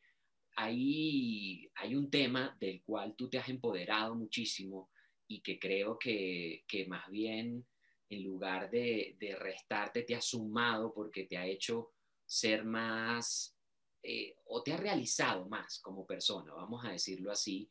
hay, 0.56 1.70
hay 1.76 1.96
un 1.96 2.10
tema 2.10 2.56
del 2.60 2.84
cual 2.84 3.16
tú 3.16 3.30
te 3.30 3.38
has 3.38 3.50
empoderado 3.50 4.16
muchísimo 4.16 4.92
y 5.28 5.42
que 5.42 5.60
creo 5.60 5.98
que, 5.98 6.64
que 6.68 6.86
más 6.86 7.10
bien 7.10 7.66
en 8.10 8.24
lugar 8.24 8.70
de, 8.70 9.16
de, 9.20 9.36
restarte 9.36 10.04
te 10.04 10.16
ha 10.16 10.22
sumado 10.22 10.94
porque 10.94 11.26
te 11.26 11.38
ha 11.38 11.48
hecho 11.48 11.94
ser 12.26 12.64
más 12.64 13.56
eh, 14.04 14.36
o 14.46 14.62
te 14.62 14.74
ha 14.74 14.78
realizado 14.78 15.48
más 15.48 15.80
como 15.80 16.06
persona, 16.06 16.54
vamos 16.54 16.86
a 16.86 16.92
decirlo 16.92 17.32
así, 17.32 17.70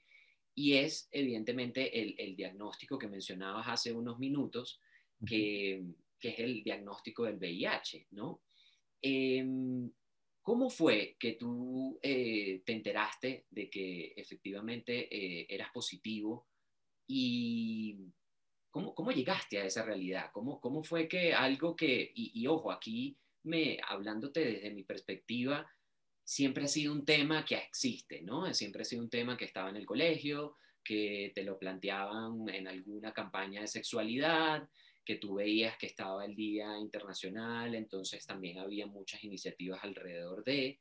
y 0.54 0.75
es 0.75 1.09
evidentemente 1.11 2.00
el, 2.00 2.14
el 2.18 2.35
diagnóstico 2.37 2.99
que 2.99 3.09
mencionabas 3.09 3.68
hace 3.68 3.92
unos 3.92 4.18
minutos, 4.18 4.80
que, 5.26 5.83
es 6.21 6.38
el 6.38 6.62
diagnóstico 6.62 7.25
del 7.25 7.37
VIH, 7.37 8.07
¿no? 8.12 8.43
Em, 9.00 9.91
¿Cómo 10.41 10.71
fue 10.71 11.17
que 11.21 11.33
tú 11.35 11.99
eh, 12.02 12.62
te 12.67 12.73
enteraste 12.73 13.47
de 13.49 13.71
que 13.71 14.12
efectivamente 14.17 15.09
eh, 15.09 15.47
eras 15.49 15.71
positivo 15.73 16.49
y 17.07 17.97
cómo, 18.71 18.93
cómo, 18.93 19.12
llegaste 19.12 19.59
a 19.61 19.64
esa 19.64 19.85
realidad? 19.85 20.31
¿Cómo, 20.33 20.61
cómo 20.61 20.83
fue 20.83 21.07
que 21.07 21.33
algo 21.33 21.76
que, 21.76 22.11
y, 22.14 22.33
y, 22.35 22.47
ojo, 22.49 22.73
aquí 22.73 23.17
me, 23.45 23.79
hablándote 23.87 24.45
desde 24.45 24.73
mi 24.73 24.83
perspectiva, 24.83 25.69
siempre 26.25 26.64
ha 26.64 26.69
sido 26.69 26.93
un 26.93 27.05
tema 27.05 27.45
que 27.45 27.57
existe, 27.57 28.23
¿no? 28.23 28.52
Siempre 28.52 28.83
ha 28.83 28.85
sido 28.85 29.02
un 29.02 29.11
tema 29.11 29.37
que 29.37 29.45
estaba 29.45 29.71
en 29.71 29.76
el 29.76 29.87
colegio, 29.87 30.57
que 30.83 31.33
te 31.35 31.45
lo 31.45 31.59
planteaban 31.59 32.49
en 32.49 32.67
alguna 32.67 33.12
campaña 33.12 33.61
de 33.61 33.69
sexualidad, 33.69 34.69
que 35.04 35.16
tú 35.16 35.35
veías 35.35 35.76
que 35.78 35.87
estaba 35.87 36.25
el 36.25 36.35
Día 36.35 36.78
Internacional, 36.78 37.75
entonces 37.75 38.25
también 38.26 38.59
había 38.59 38.87
muchas 38.87 39.23
iniciativas 39.25 39.82
alrededor 39.82 40.44
de, 40.44 40.80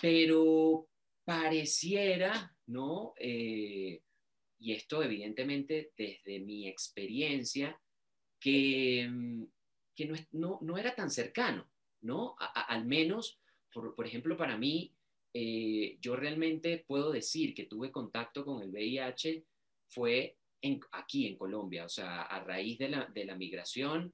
pero 0.00 0.88
pareciera, 1.24 2.56
¿no? 2.66 3.14
Eh, 3.18 4.02
y 4.58 4.72
esto 4.72 5.02
evidentemente 5.02 5.92
desde 5.96 6.40
mi 6.40 6.68
experiencia, 6.68 7.80
que, 8.38 9.08
mm, 9.10 9.44
que 9.94 10.06
no, 10.32 10.58
no, 10.60 10.78
era 10.78 10.94
tan 10.94 11.10
cercano, 11.10 11.70
¿no? 12.02 12.36
al 12.38 12.84
menos, 12.84 13.40
por, 13.72 13.94
por, 13.94 14.06
ejemplo, 14.06 14.36
para 14.36 14.56
mí, 14.56 14.94
eh, 15.32 15.98
yo 16.00 16.16
realmente 16.16 16.84
puedo 16.86 17.12
decir 17.12 17.54
que 17.54 17.64
tuve 17.64 17.90
contacto 17.90 18.44
con 18.44 18.62
el 18.62 18.70
VIH 18.70 19.44
fue 19.88 20.38
aquí 20.92 21.26
en 21.26 21.36
Colombia, 21.36 21.84
o 21.84 21.88
sea, 21.88 22.22
a 22.22 22.40
raíz 22.44 22.78
de 22.78 22.88
la, 22.88 23.06
de 23.06 23.24
la 23.24 23.36
migración. 23.36 24.12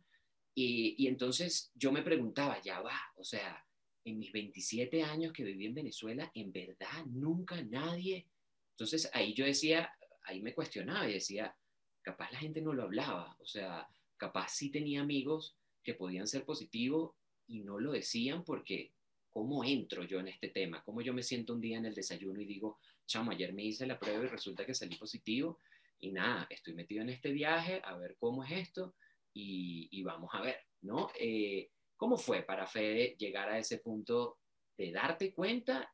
Y, 0.54 0.94
y, 0.98 1.06
entonces 1.06 1.70
yo 1.74 1.92
me 1.92 2.02
preguntaba, 2.02 2.60
ya 2.60 2.80
va, 2.80 2.98
o 3.16 3.24
sea, 3.24 3.64
en 4.04 4.18
mis 4.18 4.32
27 4.32 5.02
años 5.02 5.32
que 5.32 5.44
viví 5.44 5.66
en 5.66 5.74
Venezuela, 5.74 6.30
en 6.34 6.52
verdad 6.52 7.06
nunca 7.06 7.62
nadie. 7.62 8.26
Entonces 8.72 9.10
ahí 9.12 9.32
yo 9.34 9.44
decía, 9.44 9.90
ahí 10.24 10.40
me 10.42 10.54
cuestionaba 10.54 11.08
y 11.08 11.14
decía, 11.14 11.56
capaz 12.02 12.30
la 12.32 12.38
gente 12.38 12.60
no 12.60 12.72
lo 12.72 12.82
hablaba, 12.82 13.36
o 13.38 13.46
sea, 13.46 13.88
capaz 14.16 14.48
sí 14.50 14.70
tenía 14.70 15.00
amigos 15.00 15.56
que 15.82 15.94
podían 15.94 16.26
ser 16.26 16.44
positivos 16.44 17.12
y 17.46 17.60
no 17.60 17.78
lo 17.78 17.92
decían 17.92 18.44
porque 18.44 18.92
¿cómo 19.32 19.64
entro 19.64 20.04
yo 20.04 20.20
en 20.20 20.28
este 20.28 20.48
tema? 20.48 20.82
¿Cómo 20.84 21.00
yo 21.00 21.14
me 21.14 21.22
siento 21.22 21.54
un 21.54 21.60
día 21.60 21.78
en 21.78 21.86
el 21.86 21.94
desayuno 21.94 22.40
y 22.40 22.44
digo, 22.44 22.78
chamo, 23.06 23.30
ayer 23.30 23.52
me 23.52 23.64
hice 23.64 23.86
la 23.86 23.98
prueba 23.98 24.24
y 24.24 24.28
resulta 24.28 24.66
que 24.66 24.74
salí 24.74 24.96
positivo? 24.96 25.58
Y 26.02 26.10
nada, 26.10 26.46
estoy 26.50 26.74
metido 26.74 27.02
en 27.02 27.10
este 27.10 27.30
viaje 27.30 27.80
a 27.84 27.96
ver 27.96 28.16
cómo 28.18 28.42
es 28.42 28.50
esto 28.50 28.96
y, 29.32 30.02
vamos 30.02 30.30
a 30.34 30.42
ver, 30.42 30.56
¿no? 30.82 31.08
Eh, 31.18 31.70
¿Cómo 31.96 32.18
fue 32.18 32.42
para 32.42 32.66
Fede 32.66 33.14
llegar 33.16 33.48
a 33.48 33.58
ese 33.58 33.78
punto 33.78 34.38
de 34.76 34.90
darte 34.90 35.32
cuenta 35.32 35.90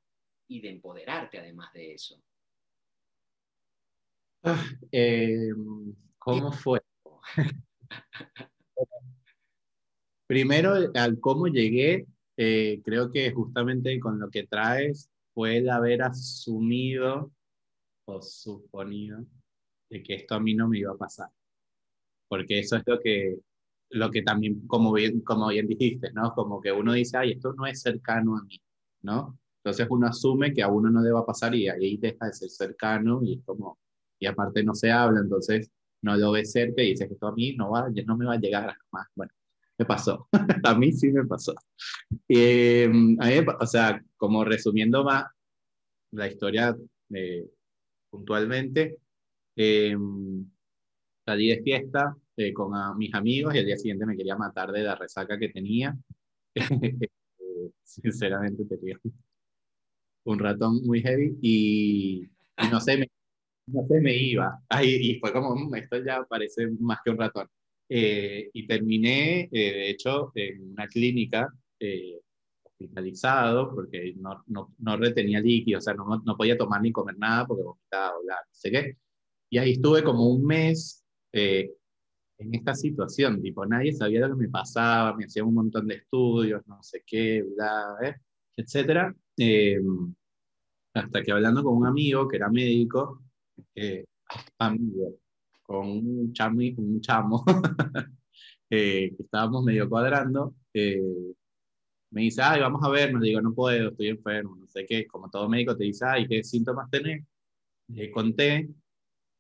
y 0.49 0.63
de 0.63 0.71
empoderarte 0.71 1.39
además 1.39 1.71
de 1.75 1.93
eso? 1.93 2.21
Ah, 4.43 4.65
eh, 4.91 5.53
¿Cómo 6.19 6.53
fue? 6.53 6.81
Primero, 10.27 10.73
al 10.95 11.21
cómo 11.21 11.49
llegué, 11.49 12.07
eh, 12.39 12.81
creo 12.83 13.11
que 13.13 13.31
justamente 13.33 14.01
con 14.01 14.19
lo 14.19 14.31
que 14.31 14.47
traes 14.47 15.11
fue 15.35 15.59
el 15.59 15.69
haber 15.69 16.03
asumido 16.03 17.31
o 18.07 18.23
suponido 18.23 19.27
de 19.91 20.03
que 20.03 20.15
esto 20.15 20.35
a 20.35 20.41
mí 20.41 20.55
no 20.55 20.69
me 20.69 20.79
iba 20.79 20.93
a 20.93 20.97
pasar. 20.97 21.29
Porque 22.29 22.59
eso 22.59 22.77
es 22.77 22.83
lo 22.87 23.01
que, 23.01 23.39
lo 23.91 24.11
que 24.11 24.23
también, 24.23 24.67
como 24.67 24.93
bien, 24.93 25.21
como 25.23 25.49
bien 25.49 25.67
dijiste, 25.67 26.13
¿no? 26.13 26.33
Como 26.35 26.61
que 26.61 26.73
uno 26.73 26.93
dice, 26.93 27.17
ay, 27.17 27.33
esto 27.33 27.53
no 27.55 27.67
es 27.67 27.81
cercano 27.81 28.37
a 28.37 28.43
mí, 28.45 28.61
¿no? 29.03 29.39
Entonces 29.59 29.87
uno 29.91 30.07
asume 30.07 30.53
que 30.55 30.63
a 30.63 30.69
uno 30.69 30.91
no 30.91 31.03
le 31.03 31.11
va 31.11 31.21
a 31.21 31.27
pasar 31.27 31.55
y 31.55 31.69
ahí 31.69 31.97
deja 31.97 32.27
de 32.27 32.33
ser 32.33 32.51
cercano 32.51 33.21
y 33.23 33.35
es 33.35 33.45
como, 33.45 33.79
y 34.19 34.27
aparte 34.27 34.63
no 34.63 34.75
se 34.75 34.91
habla, 34.91 35.21
entonces 35.21 35.71
no 36.03 36.17
lo 36.17 36.33
ves 36.33 36.53
cerca 36.53 36.83
y 36.83 36.91
dices 36.91 37.09
que 37.09 37.15
esto 37.15 37.27
a 37.29 37.35
mí 37.35 37.55
no, 37.57 37.71
va, 37.71 37.89
no 38.07 38.17
me 38.17 38.27
va 38.27 38.35
a 38.35 38.39
llegar 38.39 38.75
más. 38.93 39.09
Bueno, 39.15 39.33
me 39.79 39.85
pasó, 39.85 40.29
a 40.65 40.75
mí 40.75 40.93
sí 40.93 41.11
me 41.11 41.25
pasó. 41.27 41.55
Eh, 42.29 42.91
o 43.61 43.67
sea, 43.67 44.03
como 44.17 44.45
resumiendo 44.45 45.05
más 45.05 45.25
la 46.13 46.29
historia 46.29 46.77
eh, 47.15 47.47
puntualmente, 48.11 48.99
Em, 49.61 50.49
salí 51.27 51.49
de 51.49 51.63
fiesta 51.63 52.17
eh, 52.37 52.53
con 52.53 52.71
mis 52.97 53.13
amigos 53.13 53.55
y 53.55 53.59
al 53.59 53.67
día 53.67 53.77
siguiente 53.77 54.07
me 54.07 54.17
quería 54.17 54.37
matar 54.37 54.71
de 54.71 54.83
la 54.83 54.95
resaca 54.95 55.37
que 55.37 55.49
tenía. 55.49 55.97
Sinceramente 57.83 58.65
tenía 58.67 59.01
un 60.25 60.39
ratón 60.39 60.81
muy 60.85 61.03
heavy 61.03 61.39
y, 61.43 62.29
no 62.71 62.81
sé, 62.81 62.99
me, 62.99 63.11
no 63.67 63.85
sé, 63.89 64.01
me 64.01 64.17
iba. 64.17 64.63
y 64.83 65.19
fue 65.19 65.33
como, 65.33 65.57
mm, 65.57 65.75
esto 65.75 66.05
ya 66.05 66.25
parece 66.25 66.69
más 66.79 67.01
que 67.05 67.11
un 67.11 67.19
ratón. 67.19 67.49
Eh, 67.89 68.51
y 68.53 68.67
terminé, 68.67 69.49
eh, 69.53 69.73
de 69.73 69.91
hecho, 69.91 70.31
en 70.37 70.73
una 70.73 70.87
clínica 70.87 71.53
hospitalizado 72.63 73.75
porque 73.75 74.15
no, 74.17 74.45
no, 74.47 74.75
no, 74.79 74.97
retenía 74.97 75.41
líquido, 75.41 75.79
o 75.79 75.81
sea, 75.81 75.95
no, 75.95 76.23
no 76.25 76.37
podía 76.37 76.57
tomar 76.57 76.81
ni 76.83 76.93
comer 76.93 77.19
nada 77.19 77.47
porque 77.47 77.65
vomitaba, 77.65 78.17
o 78.19 78.23
no 78.25 78.35
sé 78.53 78.71
qué. 78.71 78.97
Y 79.51 79.59
ahí 79.59 79.73
estuve 79.73 80.03
como 80.03 80.29
un 80.29 80.45
mes, 80.45 81.05
eh, 81.33 81.73
en 82.39 82.55
esta 82.55 82.75
situación, 82.75 83.43
tipo, 83.43 83.67
nadie 83.67 83.93
sabía 83.93 84.21
lo 84.21 84.37
que 84.37 84.43
me 84.45 84.49
pasaba, 84.49 85.17
me 85.17 85.25
hacían 85.25 85.47
un 85.47 85.55
montón 85.55 85.87
de 85.89 85.97
estudios, 85.97 86.67
no 86.67 86.83
sé 86.83 87.03
qué, 87.07 87.43
bla, 87.43 87.97
¿eh? 88.03 88.15
etcétera. 88.57 89.15
Eh, 89.37 89.81
hasta 90.95 91.23
que 91.23 91.33
hablando 91.33 91.63
con 91.63 91.77
un 91.77 91.87
amigo 91.87 92.29
que 92.29 92.37
era 92.37 92.49
médico, 92.49 93.23
eh, 93.75 94.05
amigo, 94.59 95.17
con 95.63 95.89
un 95.89 96.33
chamo, 96.33 96.61
un 96.77 97.01
chamo 97.01 97.45
eh, 98.71 99.13
que 99.17 99.23
estábamos 99.23 99.65
medio 99.65 99.89
cuadrando, 99.89 100.55
eh, 100.75 101.01
me 102.11 102.23
dice, 102.23 102.43
ay, 102.43 102.61
vamos 102.61 102.83
a 102.83 102.89
ver, 102.89 103.13
me 103.13 103.25
digo, 103.25 103.41
no 103.41 103.55
puedo, 103.55 103.91
estoy 103.91 104.09
enfermo, 104.09 104.57
no 104.57 104.67
sé 104.67 104.87
qué, 104.87 105.07
como 105.07 105.29
todo 105.31 105.49
médico 105.49 105.77
te 105.77 105.85
dice, 105.85 106.07
ay, 106.07 106.27
¿qué 106.27 106.43
síntomas 106.43 106.91
tenés? 106.91 107.25
Le 107.89 108.11
conté, 108.11 108.69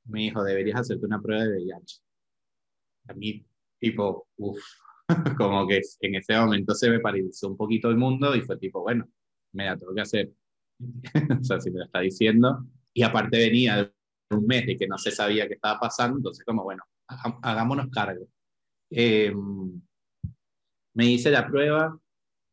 me 0.08 0.20
dijo, 0.20 0.42
deberías 0.42 0.80
hacerte 0.80 1.06
una 1.06 1.20
prueba 1.20 1.44
de 1.44 1.50
VIH. 1.58 2.00
A 3.08 3.14
mí, 3.14 3.46
tipo, 3.78 4.28
uff, 4.36 4.60
como 5.38 5.66
que 5.66 5.80
en 6.00 6.14
ese 6.16 6.36
momento 6.36 6.74
se 6.74 6.90
me 6.90 7.00
paralizó 7.00 7.48
un 7.48 7.56
poquito 7.56 7.88
el 7.88 7.96
mundo 7.96 8.34
y 8.34 8.42
fue 8.42 8.58
tipo, 8.58 8.80
bueno, 8.80 9.08
me 9.52 9.64
la 9.64 9.76
tengo 9.76 9.94
que 9.94 10.00
hacer. 10.00 10.32
o 11.40 11.44
sea, 11.44 11.60
si 11.60 11.70
me 11.70 11.78
lo 11.78 11.84
está 11.84 12.00
diciendo. 12.00 12.66
Y 12.92 13.02
aparte 13.02 13.38
venía 13.38 13.76
de 13.76 13.92
un 14.36 14.46
mes 14.46 14.66
de 14.66 14.76
que 14.76 14.86
no 14.86 14.98
se 14.98 15.10
sabía 15.10 15.46
qué 15.48 15.54
estaba 15.54 15.80
pasando, 15.80 16.18
entonces 16.18 16.44
como, 16.44 16.64
bueno, 16.64 16.82
hagámonos 17.42 17.88
cargo. 17.90 18.26
Eh, 18.90 19.32
me 20.94 21.06
hice 21.06 21.30
la 21.30 21.46
prueba, 21.46 21.98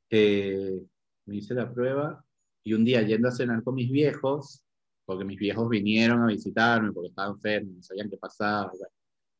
eh, 0.10 0.82
me 1.26 1.38
hice 1.38 1.54
la 1.54 1.74
prueba 1.74 2.24
y 2.64 2.74
un 2.74 2.86
día 2.86 3.02
yendo 3.02 3.28
a 3.28 3.32
cenar 3.32 3.64
con 3.64 3.76
mis 3.76 3.92
viejos, 3.92 4.64
porque 5.06 5.26
mis 5.26 5.38
viejos 5.38 5.70
vinieron 5.70 6.24
a 6.24 6.28
visitarme 6.28 6.92
porque 6.92 7.10
estaban 7.10 7.34
enfermos, 7.34 7.76
no 7.76 7.84
sabían 7.84 8.10
qué 8.10 8.18
pasaba. 8.18 8.72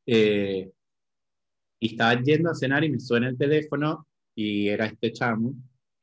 Eh, 0.06 0.72
y 1.80 1.88
estaba 1.92 2.22
yendo 2.22 2.50
a 2.50 2.56
cenar 2.56 2.84
y 2.84 2.92
me 2.92 3.00
suena 3.00 3.30
el 3.30 3.38
teléfono 3.38 4.08
y 4.36 4.68
era 4.68 4.86
este 4.86 5.12
chamo, 5.12 5.54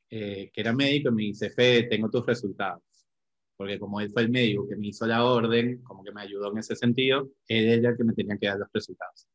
que 0.09 0.51
era 0.53 0.73
médico, 0.73 1.09
y 1.09 1.13
me 1.13 1.23
dice, 1.23 1.49
Fe, 1.49 1.83
tengo 1.83 2.09
tus 2.09 2.25
resultados. 2.25 2.83
Porque 3.57 3.79
como 3.79 3.99
él 4.01 4.09
fue 4.11 4.23
el 4.23 4.29
médico 4.29 4.67
que 4.67 4.75
me 4.75 4.87
hizo 4.87 5.05
la 5.05 5.23
orden, 5.23 5.81
como 5.83 6.03
que 6.03 6.11
me 6.11 6.21
ayudó 6.21 6.51
en 6.51 6.59
ese 6.59 6.75
sentido, 6.75 7.29
él 7.47 7.65
era 7.79 7.91
el 7.91 7.97
que 7.97 8.03
me 8.03 8.13
tenía 8.13 8.37
que 8.37 8.47
dar 8.47 8.59
los 8.59 8.69
resultados. 8.73 9.27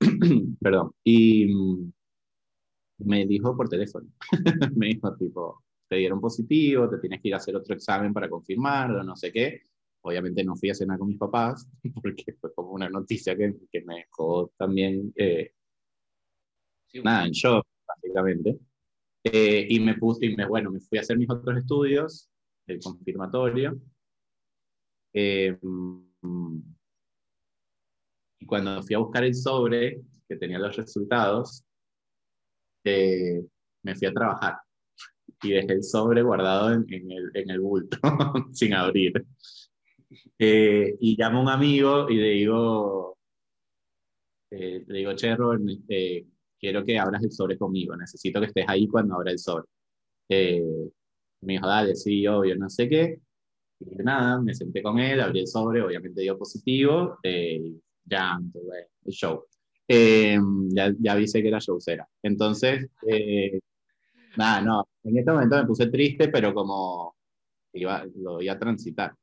Perdón. 0.60 0.92
Y 1.04 1.46
mm, 1.52 1.92
me 2.98 3.26
dijo 3.26 3.56
por 3.56 3.68
teléfono, 3.68 4.08
me 4.76 4.86
dijo 4.86 5.16
tipo, 5.16 5.63
te 5.88 5.96
dieron 5.96 6.20
positivo, 6.20 6.88
te 6.88 6.98
tienes 6.98 7.20
que 7.20 7.28
ir 7.28 7.34
a 7.34 7.38
hacer 7.38 7.56
otro 7.56 7.74
examen 7.74 8.12
para 8.12 8.28
confirmarlo, 8.28 9.02
no 9.02 9.16
sé 9.16 9.32
qué. 9.32 9.62
Obviamente 10.02 10.44
no 10.44 10.56
fui 10.56 10.70
a 10.70 10.74
cenar 10.74 10.98
con 10.98 11.08
mis 11.08 11.18
papás, 11.18 11.68
porque 12.02 12.34
fue 12.40 12.54
como 12.54 12.72
una 12.72 12.88
noticia 12.88 13.36
que, 13.36 13.54
que 13.70 13.82
me 13.82 13.96
dejó 13.96 14.52
también, 14.56 15.12
eh, 15.16 15.52
nada, 17.02 17.26
en 17.26 17.32
shock, 17.32 17.66
básicamente. 17.86 18.58
Eh, 19.24 19.66
y 19.70 19.80
me 19.80 19.94
puse, 19.94 20.26
y 20.26 20.36
me, 20.36 20.46
bueno, 20.46 20.70
me 20.70 20.80
fui 20.80 20.98
a 20.98 21.00
hacer 21.00 21.16
mis 21.18 21.30
otros 21.30 21.56
estudios, 21.56 22.28
el 22.66 22.80
confirmatorio. 22.80 23.80
Eh, 25.14 25.56
y 28.40 28.46
cuando 28.46 28.82
fui 28.82 28.94
a 28.94 28.98
buscar 28.98 29.24
el 29.24 29.34
sobre 29.34 30.02
que 30.28 30.36
tenía 30.36 30.58
los 30.58 30.76
resultados, 30.76 31.64
eh, 32.84 33.42
me 33.82 33.94
fui 33.94 34.06
a 34.08 34.12
trabajar 34.12 34.58
y 35.42 35.50
dejé 35.50 35.72
el 35.72 35.84
sobre 35.84 36.22
guardado 36.22 36.72
en, 36.72 36.86
el, 36.88 37.30
en 37.34 37.50
el, 37.50 37.60
bulto, 37.60 37.98
sin 38.52 38.74
abrir. 38.74 39.12
Eh, 40.38 40.96
y 41.00 41.16
llamo 41.16 41.40
a 41.40 41.42
un 41.42 41.48
amigo 41.48 42.08
y 42.08 42.16
le 42.16 42.28
digo, 42.30 43.18
eh, 44.50 44.84
le 44.86 44.98
digo, 44.98 45.14
che, 45.14 45.36
quiero 46.58 46.84
que 46.84 46.98
abras 46.98 47.22
el 47.22 47.32
sobre 47.32 47.58
conmigo, 47.58 47.96
necesito 47.96 48.40
que 48.40 48.46
estés 48.46 48.64
ahí 48.68 48.86
cuando 48.88 49.14
abra 49.14 49.32
el 49.32 49.38
sobre. 49.38 49.66
me 50.28 51.52
dijo, 51.54 51.66
dale, 51.66 51.94
sí, 51.94 52.26
obvio, 52.26 52.56
no 52.56 52.68
sé 52.70 52.88
qué. 52.88 53.20
Y 53.80 53.96
nada, 53.96 54.40
me 54.40 54.54
senté 54.54 54.82
con 54.82 54.98
él, 54.98 55.20
abrí 55.20 55.40
el 55.40 55.48
sobre, 55.48 55.82
obviamente 55.82 56.22
dio 56.22 56.38
positivo, 56.38 57.18
ya, 58.04 58.38
el 59.04 59.12
show. 59.12 59.44
Eh, 59.86 60.38
ya, 60.70 60.94
ya 60.98 61.12
avisé 61.12 61.42
que 61.42 61.48
era 61.48 61.58
showcera. 61.58 62.08
Entonces, 62.22 62.88
eh, 63.06 63.60
nada, 64.36 64.60
no, 64.60 64.88
en 65.02 65.18
este 65.18 65.30
momento 65.32 65.56
me 65.56 65.66
puse 65.66 65.86
triste, 65.86 66.28
pero 66.28 66.52
como 66.54 67.16
iba, 67.72 68.04
lo 68.16 68.40
iba 68.40 68.52
a 68.52 68.58
transitar. 68.58 69.14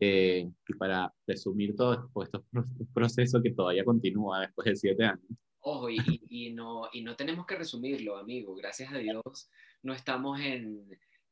Eh, 0.00 0.50
y 0.66 0.74
para 0.74 1.12
resumir 1.26 1.76
todo 1.76 2.10
esto, 2.22 2.44
es 2.52 2.54
un 2.54 2.92
proceso 2.92 3.40
que 3.40 3.52
todavía 3.52 3.84
continúa 3.84 4.40
después 4.40 4.66
de 4.66 4.76
siete 4.76 5.04
años. 5.04 5.26
Ojo, 5.60 5.88
y, 5.88 5.98
y, 6.28 6.52
no, 6.52 6.88
y 6.92 7.02
no 7.02 7.14
tenemos 7.14 7.46
que 7.46 7.54
resumirlo, 7.54 8.16
amigo. 8.16 8.54
Gracias 8.56 8.92
a 8.92 8.98
Dios 8.98 9.48
no 9.82 9.92
estamos 9.92 10.40
en, 10.40 10.88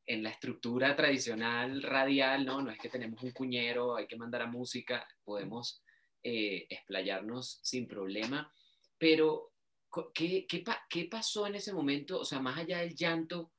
en 0.07 0.23
la 0.23 0.31
estructura 0.31 0.95
tradicional 0.97 1.83
radial, 1.83 2.45
¿no? 2.45 2.63
No 2.63 2.71
es 2.71 2.79
que 2.79 2.89
tenemos 2.89 3.23
un 3.23 3.31
cuñero, 3.31 3.97
hay 3.97 4.07
que 4.07 4.17
mandar 4.17 4.43
a 4.43 4.47
música, 4.47 5.07
podemos 5.25 5.83
eh, 6.23 6.67
explayarnos 6.69 7.61
sin 7.63 7.87
problema, 7.87 8.53
pero 8.99 9.50
¿qué, 10.15 10.47
qué, 10.47 10.65
¿qué 10.89 11.09
pasó 11.11 11.47
en 11.47 11.57
ese 11.57 11.73
momento? 11.73 12.21
O 12.21 12.25
sea, 12.25 12.41
más 12.41 12.59
allá 12.59 12.79
del 12.79 12.95
llanto, 12.95 13.53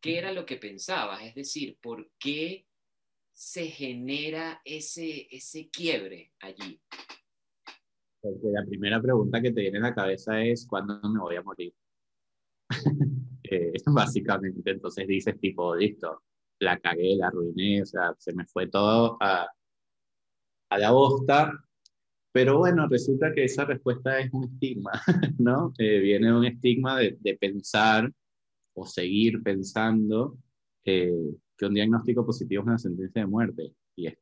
¿qué 0.00 0.18
era 0.18 0.32
lo 0.32 0.44
que 0.44 0.56
pensabas? 0.56 1.22
Es 1.22 1.34
decir, 1.34 1.78
¿por 1.80 2.10
qué 2.18 2.66
se 3.32 3.66
genera 3.66 4.60
ese, 4.64 5.28
ese 5.30 5.68
quiebre 5.70 6.32
allí? 6.40 6.80
Porque 8.20 8.48
la 8.52 8.64
primera 8.64 9.00
pregunta 9.00 9.40
que 9.40 9.52
te 9.52 9.62
viene 9.62 9.78
a 9.78 9.82
la 9.82 9.94
cabeza 9.94 10.40
es, 10.42 10.66
¿cuándo 10.66 11.00
me 11.08 11.18
voy 11.18 11.36
a 11.36 11.42
morir? 11.42 11.74
eh, 13.44 13.72
básicamente, 13.86 14.70
entonces 14.70 15.06
dices 15.06 15.40
tipo, 15.40 15.74
listo, 15.74 16.22
la 16.60 16.78
cagué, 16.78 17.16
la 17.16 17.28
arruiné, 17.28 17.82
o 17.82 17.86
sea, 17.86 18.14
se 18.18 18.32
me 18.34 18.46
fue 18.46 18.68
todo 18.68 19.16
a, 19.20 19.48
a 20.70 20.78
la 20.78 20.90
bosta 20.92 21.52
pero 22.32 22.58
bueno, 22.58 22.88
resulta 22.88 23.32
que 23.34 23.44
esa 23.44 23.66
respuesta 23.66 24.18
es 24.18 24.32
un 24.32 24.44
estigma, 24.44 24.90
¿no? 25.38 25.74
Eh, 25.78 25.98
viene 25.98 26.34
un 26.34 26.46
estigma 26.46 26.98
de, 26.98 27.18
de, 27.20 27.36
pensar 27.36 28.10
o 28.74 28.86
seguir 28.86 29.42
pensando 29.42 30.38
eh, 30.84 31.12
que 31.56 31.66
un 31.66 31.74
diagnóstico 31.74 32.24
positivo 32.24 32.62
es 32.62 32.66
una 32.66 32.78
sentencia 32.78 33.20
de 33.20 33.28
muerte. 33.28 33.74
Y 33.94 34.06
es 34.06 34.14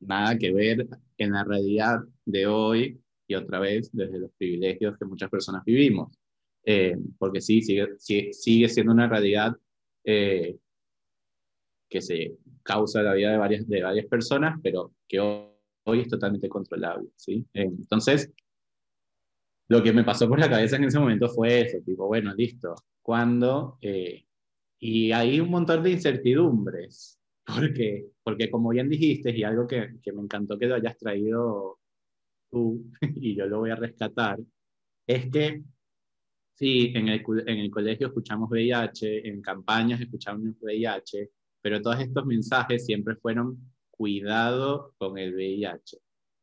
nada 0.00 0.36
que 0.36 0.52
ver 0.52 0.88
en 1.16 1.32
la 1.32 1.44
realidad 1.44 2.00
de 2.24 2.46
hoy 2.48 3.00
y 3.28 3.34
otra 3.36 3.60
vez 3.60 3.88
desde 3.92 4.18
los 4.18 4.32
privilegios 4.32 4.98
que 4.98 5.04
muchas 5.04 5.30
personas 5.30 5.64
vivimos. 5.64 6.18
Eh, 6.64 6.96
porque 7.18 7.40
sí, 7.40 7.62
sigue, 7.62 7.86
sigue 7.98 8.68
siendo 8.68 8.92
una 8.92 9.08
realidad 9.08 9.56
que 10.04 12.00
se 12.00 12.36
causa 12.62 13.02
la 13.02 13.12
vida 13.12 13.30
de 13.30 13.36
varias, 13.36 13.68
de 13.68 13.82
varias 13.82 14.06
personas, 14.06 14.58
pero 14.62 14.94
que 15.06 15.20
hoy 15.20 15.57
hoy 15.88 16.00
es 16.00 16.08
totalmente 16.08 16.48
controlable, 16.48 17.08
¿sí? 17.16 17.46
Eh, 17.54 17.64
entonces, 17.64 18.32
lo 19.68 19.82
que 19.82 19.92
me 19.92 20.04
pasó 20.04 20.28
por 20.28 20.38
la 20.38 20.48
cabeza 20.48 20.76
en 20.76 20.84
ese 20.84 20.98
momento 20.98 21.28
fue 21.28 21.62
eso, 21.62 21.78
tipo, 21.84 22.06
bueno, 22.06 22.34
listo, 22.34 22.74
¿cuándo? 23.02 23.78
Eh, 23.80 24.24
y 24.80 25.12
hay 25.12 25.40
un 25.40 25.50
montón 25.50 25.82
de 25.82 25.90
incertidumbres, 25.90 27.18
porque, 27.46 28.06
porque 28.22 28.50
como 28.50 28.70
bien 28.70 28.88
dijiste, 28.88 29.36
y 29.36 29.42
algo 29.42 29.66
que, 29.66 29.96
que 30.02 30.12
me 30.12 30.22
encantó 30.22 30.58
que 30.58 30.66
lo 30.66 30.76
hayas 30.76 30.96
traído 30.98 31.78
tú, 32.50 32.84
y 33.16 33.34
yo 33.34 33.46
lo 33.46 33.60
voy 33.60 33.70
a 33.70 33.76
rescatar, 33.76 34.38
es 35.06 35.30
que 35.30 35.62
sí, 36.54 36.92
en 36.94 37.08
el, 37.08 37.22
en 37.46 37.58
el 37.58 37.70
colegio 37.70 38.08
escuchamos 38.08 38.50
VIH, 38.50 39.28
en 39.28 39.40
campañas 39.40 40.00
escuchamos 40.00 40.54
VIH, 40.60 41.30
pero 41.60 41.80
todos 41.80 42.00
estos 42.00 42.26
mensajes 42.26 42.84
siempre 42.84 43.16
fueron 43.16 43.58
cuidado 43.98 44.94
con 44.96 45.18
el 45.18 45.34
VIH. 45.34 45.98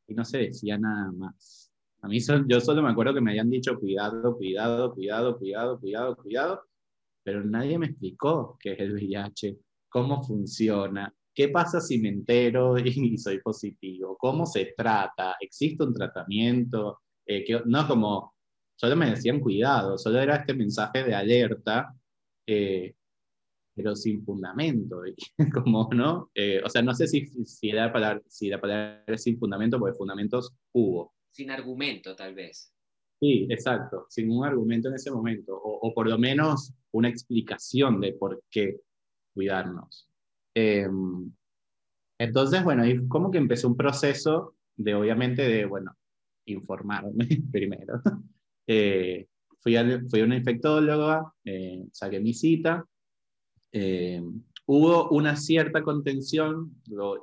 Y 0.07 0.13
no 0.13 0.23
se 0.23 0.37
decía 0.39 0.77
nada 0.77 1.11
más. 1.11 1.71
A 2.01 2.07
mí 2.07 2.19
yo 2.47 2.61
solo 2.61 2.83
me 2.83 2.91
acuerdo 2.91 3.15
que 3.15 3.21
me 3.21 3.31
habían 3.31 3.49
dicho 3.49 3.79
cuidado, 3.79 4.37
cuidado, 4.37 4.93
cuidado, 4.93 5.37
cuidado, 5.39 5.79
cuidado, 5.79 6.15
cuidado, 6.17 6.63
pero 7.23 7.43
nadie 7.43 7.79
me 7.79 7.87
explicó 7.87 8.57
qué 8.59 8.73
es 8.73 8.79
el 8.79 8.93
VIH, 8.93 9.57
cómo 9.89 10.21
funciona, 10.21 11.11
qué 11.33 11.49
pasa 11.49 11.81
si 11.81 11.97
me 11.97 12.09
entero 12.09 12.77
y 12.77 13.17
soy 13.17 13.39
positivo, 13.39 14.15
cómo 14.19 14.45
se 14.45 14.73
trata, 14.77 15.35
existe 15.39 15.83
un 15.83 15.93
tratamiento, 15.95 16.99
eh, 17.25 17.43
que, 17.43 17.61
no 17.65 17.87
como, 17.87 18.35
solo 18.75 18.95
me 18.95 19.09
decían 19.09 19.39
cuidado, 19.39 19.97
solo 19.97 20.19
era 20.19 20.35
este 20.35 20.53
mensaje 20.53 21.03
de 21.03 21.15
alerta, 21.15 21.91
eh, 22.45 22.93
pero 23.75 23.95
sin 23.95 24.23
fundamento, 24.23 25.01
como, 25.53 25.89
¿no? 25.93 26.31
Eh, 26.33 26.61
o 26.63 26.69
sea, 26.69 26.81
no 26.81 26.93
sé 26.93 27.07
si, 27.07 27.27
si, 27.45 27.71
la 27.71 27.91
palabra, 27.91 28.21
si 28.27 28.49
la 28.49 28.59
palabra 28.59 29.03
es 29.07 29.23
sin 29.23 29.37
fundamento, 29.37 29.79
porque 29.79 29.97
fundamentos 29.97 30.53
hubo. 30.71 31.13
Sin 31.31 31.51
argumento, 31.51 32.15
tal 32.15 32.33
vez. 32.33 32.71
Sí, 33.19 33.47
exacto, 33.49 34.05
sin 34.09 34.29
un 34.29 34.45
argumento 34.45 34.89
en 34.89 34.95
ese 34.95 35.11
momento, 35.11 35.55
o, 35.55 35.87
o 35.87 35.93
por 35.93 36.07
lo 36.07 36.17
menos 36.17 36.73
una 36.91 37.09
explicación 37.09 37.99
de 37.99 38.13
por 38.13 38.43
qué 38.49 38.77
cuidarnos. 39.33 40.09
Eh, 40.55 40.87
entonces, 42.17 42.63
bueno, 42.63 42.83
ahí 42.83 43.05
como 43.07 43.29
que 43.29 43.37
empezó 43.37 43.67
un 43.67 43.77
proceso 43.77 44.55
de, 44.77 44.95
obviamente, 44.95 45.43
de, 45.43 45.65
bueno, 45.65 45.95
informarme 46.45 47.27
primero. 47.51 48.01
Eh, 48.67 49.27
fui, 49.59 49.75
a, 49.75 49.85
fui 50.09 50.21
a 50.21 50.23
una 50.23 50.37
infectóloga, 50.37 51.31
eh, 51.43 51.85
saqué 51.91 52.19
mi 52.19 52.33
cita. 52.33 52.83
Eh, 53.77 54.21
hubo 54.67 55.09
una 55.09 55.35
cierta 55.35 55.83
contención 55.83 56.71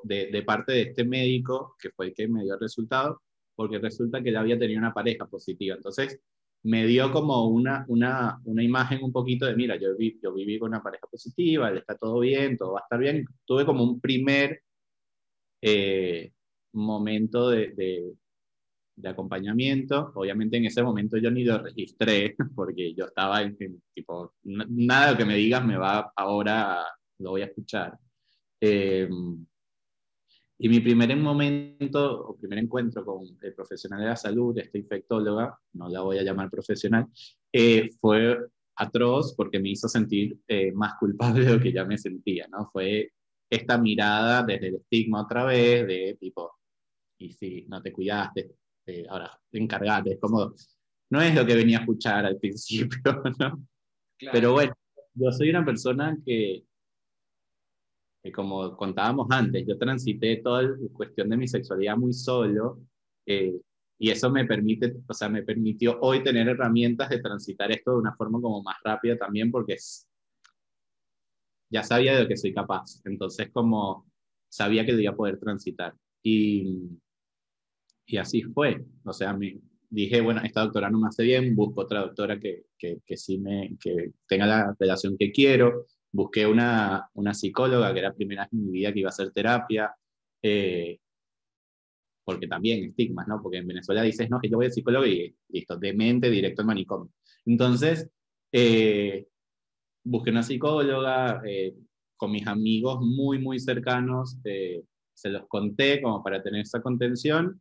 de, 0.02 0.26
de, 0.30 0.42
parte 0.42 0.72
de 0.72 0.82
este 0.82 1.02
médico, 1.02 1.76
que 1.80 1.88
fue 1.90 2.08
el 2.08 2.14
que 2.14 2.28
me 2.28 2.42
dio 2.42 2.54
el 2.54 2.60
resultado, 2.60 3.22
porque 3.54 3.78
resulta 3.78 4.22
que 4.22 4.28
él 4.28 4.36
había 4.36 4.58
tenido 4.58 4.78
una 4.78 4.92
pareja 4.92 5.26
positiva. 5.26 5.76
Entonces, 5.76 6.20
me 6.64 6.86
dio 6.86 7.10
como 7.10 7.46
una, 7.48 7.86
una, 7.88 8.38
una 8.44 8.62
imagen 8.62 9.02
un 9.02 9.12
poquito 9.12 9.46
de, 9.46 9.56
mira, 9.56 9.76
yo, 9.76 9.96
vi, 9.96 10.20
yo 10.22 10.34
viví 10.34 10.58
con 10.58 10.68
una 10.68 10.82
pareja 10.82 11.06
positiva, 11.10 11.70
él 11.70 11.78
está 11.78 11.96
todo 11.96 12.20
bien, 12.20 12.58
todo 12.58 12.72
va 12.74 12.80
a 12.80 12.82
estar 12.82 13.00
bien. 13.00 13.24
Tuve 13.46 13.64
como 13.64 13.82
un 13.84 13.98
primer 13.98 14.60
eh, 15.62 16.32
momento 16.72 17.48
de, 17.48 17.68
de, 17.68 18.12
de, 18.94 19.08
acompañamiento. 19.08 20.12
Obviamente 20.14 20.56
en 20.56 20.66
ese 20.66 20.82
momento 20.82 21.16
yo 21.18 21.30
ni 21.30 21.44
lo 21.44 21.58
registré, 21.58 22.34
porque 22.54 22.94
yo 22.94 23.06
estaba 23.06 23.42
en, 23.42 23.56
tipo, 23.94 24.34
nada 24.44 25.06
de 25.06 25.12
lo 25.12 25.18
que 25.18 25.24
me 25.24 25.36
digas 25.36 25.64
me 25.64 25.76
va 25.76 26.12
ahora, 26.16 26.84
lo 27.18 27.30
voy 27.30 27.42
a 27.42 27.46
escuchar. 27.46 27.98
Eh, 28.60 29.08
y 30.64 30.68
mi 30.68 30.78
primer 30.78 31.16
momento 31.16 32.28
o 32.28 32.36
primer 32.36 32.60
encuentro 32.60 33.04
con 33.04 33.24
el 33.42 33.52
profesional 33.52 34.00
de 34.00 34.06
la 34.06 34.16
salud, 34.16 34.56
esta 34.56 34.78
infectóloga, 34.78 35.58
no 35.72 35.88
la 35.88 36.02
voy 36.02 36.18
a 36.18 36.22
llamar 36.22 36.48
profesional, 36.48 37.08
eh, 37.52 37.90
fue 38.00 38.38
atroz 38.76 39.34
porque 39.36 39.58
me 39.58 39.70
hizo 39.70 39.88
sentir 39.88 40.38
eh, 40.46 40.70
más 40.70 40.94
culpable 41.00 41.44
de 41.44 41.52
lo 41.54 41.60
que 41.60 41.72
ya 41.72 41.84
me 41.84 41.98
sentía, 41.98 42.46
¿no? 42.48 42.70
Fue 42.70 43.10
esta 43.50 43.76
mirada 43.76 44.44
desde 44.44 44.68
el 44.68 44.76
estigma 44.76 45.22
otra 45.22 45.44
vez, 45.44 45.84
de 45.84 46.16
tipo, 46.20 46.52
y 47.18 47.32
si 47.32 47.66
no 47.68 47.82
te 47.82 47.92
cuidaste, 47.92 48.52
eh, 48.86 49.06
ahora 49.08 49.38
encargate, 49.52 50.12
es 50.12 50.20
como, 50.20 50.54
no 51.10 51.20
es 51.20 51.34
lo 51.34 51.46
que 51.46 51.54
venía 51.54 51.78
a 51.78 51.80
escuchar 51.82 52.26
al 52.26 52.38
principio, 52.38 53.00
¿no? 53.38 53.66
Claro. 54.18 54.32
Pero 54.32 54.52
bueno, 54.52 54.74
yo 55.14 55.30
soy 55.32 55.50
una 55.50 55.64
persona 55.64 56.16
que, 56.24 56.64
como 58.34 58.76
contábamos 58.76 59.26
antes, 59.30 59.66
yo 59.66 59.76
transité 59.76 60.36
toda 60.36 60.62
la 60.62 60.76
cuestión 60.92 61.28
de 61.28 61.36
mi 61.36 61.48
sexualidad 61.48 61.96
muy 61.96 62.12
solo, 62.12 62.80
eh, 63.26 63.54
y 63.98 64.10
eso 64.10 64.30
me 64.30 64.44
permite, 64.44 64.96
o 65.06 65.14
sea, 65.14 65.28
me 65.28 65.42
permitió 65.42 65.98
hoy 66.00 66.24
tener 66.24 66.48
herramientas 66.48 67.08
de 67.08 67.20
transitar 67.20 67.70
esto 67.70 67.92
de 67.92 67.98
una 67.98 68.14
forma 68.14 68.40
como 68.40 68.62
más 68.62 68.76
rápida 68.82 69.16
también, 69.16 69.50
porque 69.50 69.74
es, 69.74 70.08
ya 71.70 71.82
sabía 71.82 72.14
de 72.14 72.22
lo 72.22 72.28
que 72.28 72.36
soy 72.36 72.52
capaz, 72.52 73.00
entonces 73.04 73.50
como 73.52 74.06
sabía 74.48 74.84
que 74.84 74.92
debía 74.92 75.14
poder 75.14 75.38
transitar. 75.38 75.94
Y, 76.22 77.00
y 78.06 78.16
así 78.16 78.42
fue, 78.42 78.84
o 79.04 79.12
sea, 79.12 79.32
me, 79.34 79.60
dije, 79.92 80.22
bueno, 80.22 80.40
esta 80.42 80.62
doctora 80.62 80.90
no 80.90 80.98
me 80.98 81.08
hace 81.08 81.22
bien, 81.22 81.54
busco 81.54 81.82
otra 81.82 82.00
doctora 82.00 82.40
que, 82.40 82.64
que, 82.78 83.00
que 83.04 83.16
sí 83.16 83.38
me, 83.38 83.76
que 83.78 84.12
tenga 84.26 84.46
la 84.46 84.74
relación 84.78 85.16
que 85.18 85.30
quiero, 85.30 85.86
busqué 86.10 86.46
una, 86.46 87.10
una 87.14 87.34
psicóloga 87.34 87.92
que 87.92 87.98
era 87.98 88.14
primera 88.14 88.44
vez 88.44 88.52
en 88.54 88.64
mi 88.64 88.72
vida 88.72 88.92
que 88.92 89.00
iba 89.00 89.08
a 89.08 89.10
hacer 89.10 89.32
terapia, 89.32 89.94
eh, 90.42 90.98
porque 92.24 92.46
también 92.46 92.84
estigmas, 92.84 93.28
¿no? 93.28 93.42
Porque 93.42 93.58
en 93.58 93.66
Venezuela 93.66 94.02
dices, 94.02 94.30
no, 94.30 94.40
que 94.40 94.48
yo 94.48 94.56
voy 94.56 94.66
al 94.66 94.72
psicólogo 94.72 95.04
y 95.04 95.36
listo, 95.48 95.76
de 95.76 95.92
mente 95.92 96.30
directo 96.30 96.62
al 96.62 96.68
manicomio. 96.68 97.12
Entonces, 97.44 98.08
eh, 98.50 99.26
busqué 100.04 100.30
una 100.30 100.42
psicóloga, 100.42 101.42
eh, 101.46 101.74
con 102.16 102.30
mis 102.30 102.46
amigos 102.46 103.00
muy, 103.00 103.38
muy 103.40 103.58
cercanos, 103.58 104.38
se 104.42 105.28
los 105.28 105.46
conté 105.48 106.00
como 106.00 106.22
para 106.22 106.42
tener 106.42 106.62
esa 106.62 106.80
contención 106.80 107.60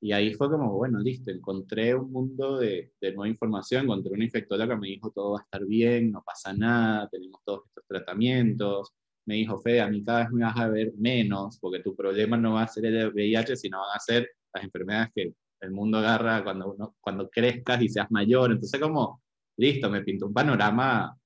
y 0.00 0.12
ahí 0.12 0.32
fue 0.34 0.48
como, 0.48 0.72
bueno, 0.74 1.00
listo, 1.00 1.30
encontré 1.30 1.94
un 1.94 2.12
mundo 2.12 2.58
de, 2.58 2.92
de, 3.00 3.12
nueva 3.12 3.28
información, 3.28 3.84
encontré 3.84 4.12
una 4.12 4.24
infectóloga 4.24 4.74
que 4.74 4.80
me 4.80 4.88
dijo, 4.88 5.10
todo 5.10 5.32
va 5.32 5.40
a 5.40 5.42
estar 5.42 5.64
bien, 5.66 6.12
no 6.12 6.22
pasa 6.24 6.52
nada, 6.52 7.08
tenemos 7.08 7.40
todos 7.44 7.62
estos 7.66 7.84
tratamientos. 7.86 8.92
Me 9.26 9.34
dijo, 9.36 9.60
Fede, 9.60 9.80
a 9.80 9.88
mí 9.88 10.04
cada 10.04 10.20
vez 10.20 10.30
me 10.30 10.44
vas 10.44 10.56
a 10.56 10.68
ver 10.68 10.92
menos, 10.96 11.58
porque 11.60 11.80
tu 11.80 11.96
problema 11.96 12.36
no 12.36 12.54
va 12.54 12.62
a 12.62 12.68
ser 12.68 12.86
el 12.86 13.12
VIH, 13.12 13.56
sino 13.56 13.80
van 13.80 13.96
a 13.96 14.00
ser 14.00 14.30
las 14.54 14.64
enfermedades 14.64 15.10
que 15.14 15.34
el 15.60 15.70
mundo 15.72 15.98
agarra 15.98 16.44
cuando, 16.44 16.72
uno, 16.72 16.96
cuando 17.00 17.28
crezcas 17.28 17.82
y 17.82 17.88
seas 17.88 18.10
mayor. 18.10 18.52
Entonces, 18.52 18.80
como, 18.80 19.22
listo, 19.56 19.90
me 19.90 20.02
pintó 20.02 20.26
un 20.26 20.34
panorama 20.34 21.16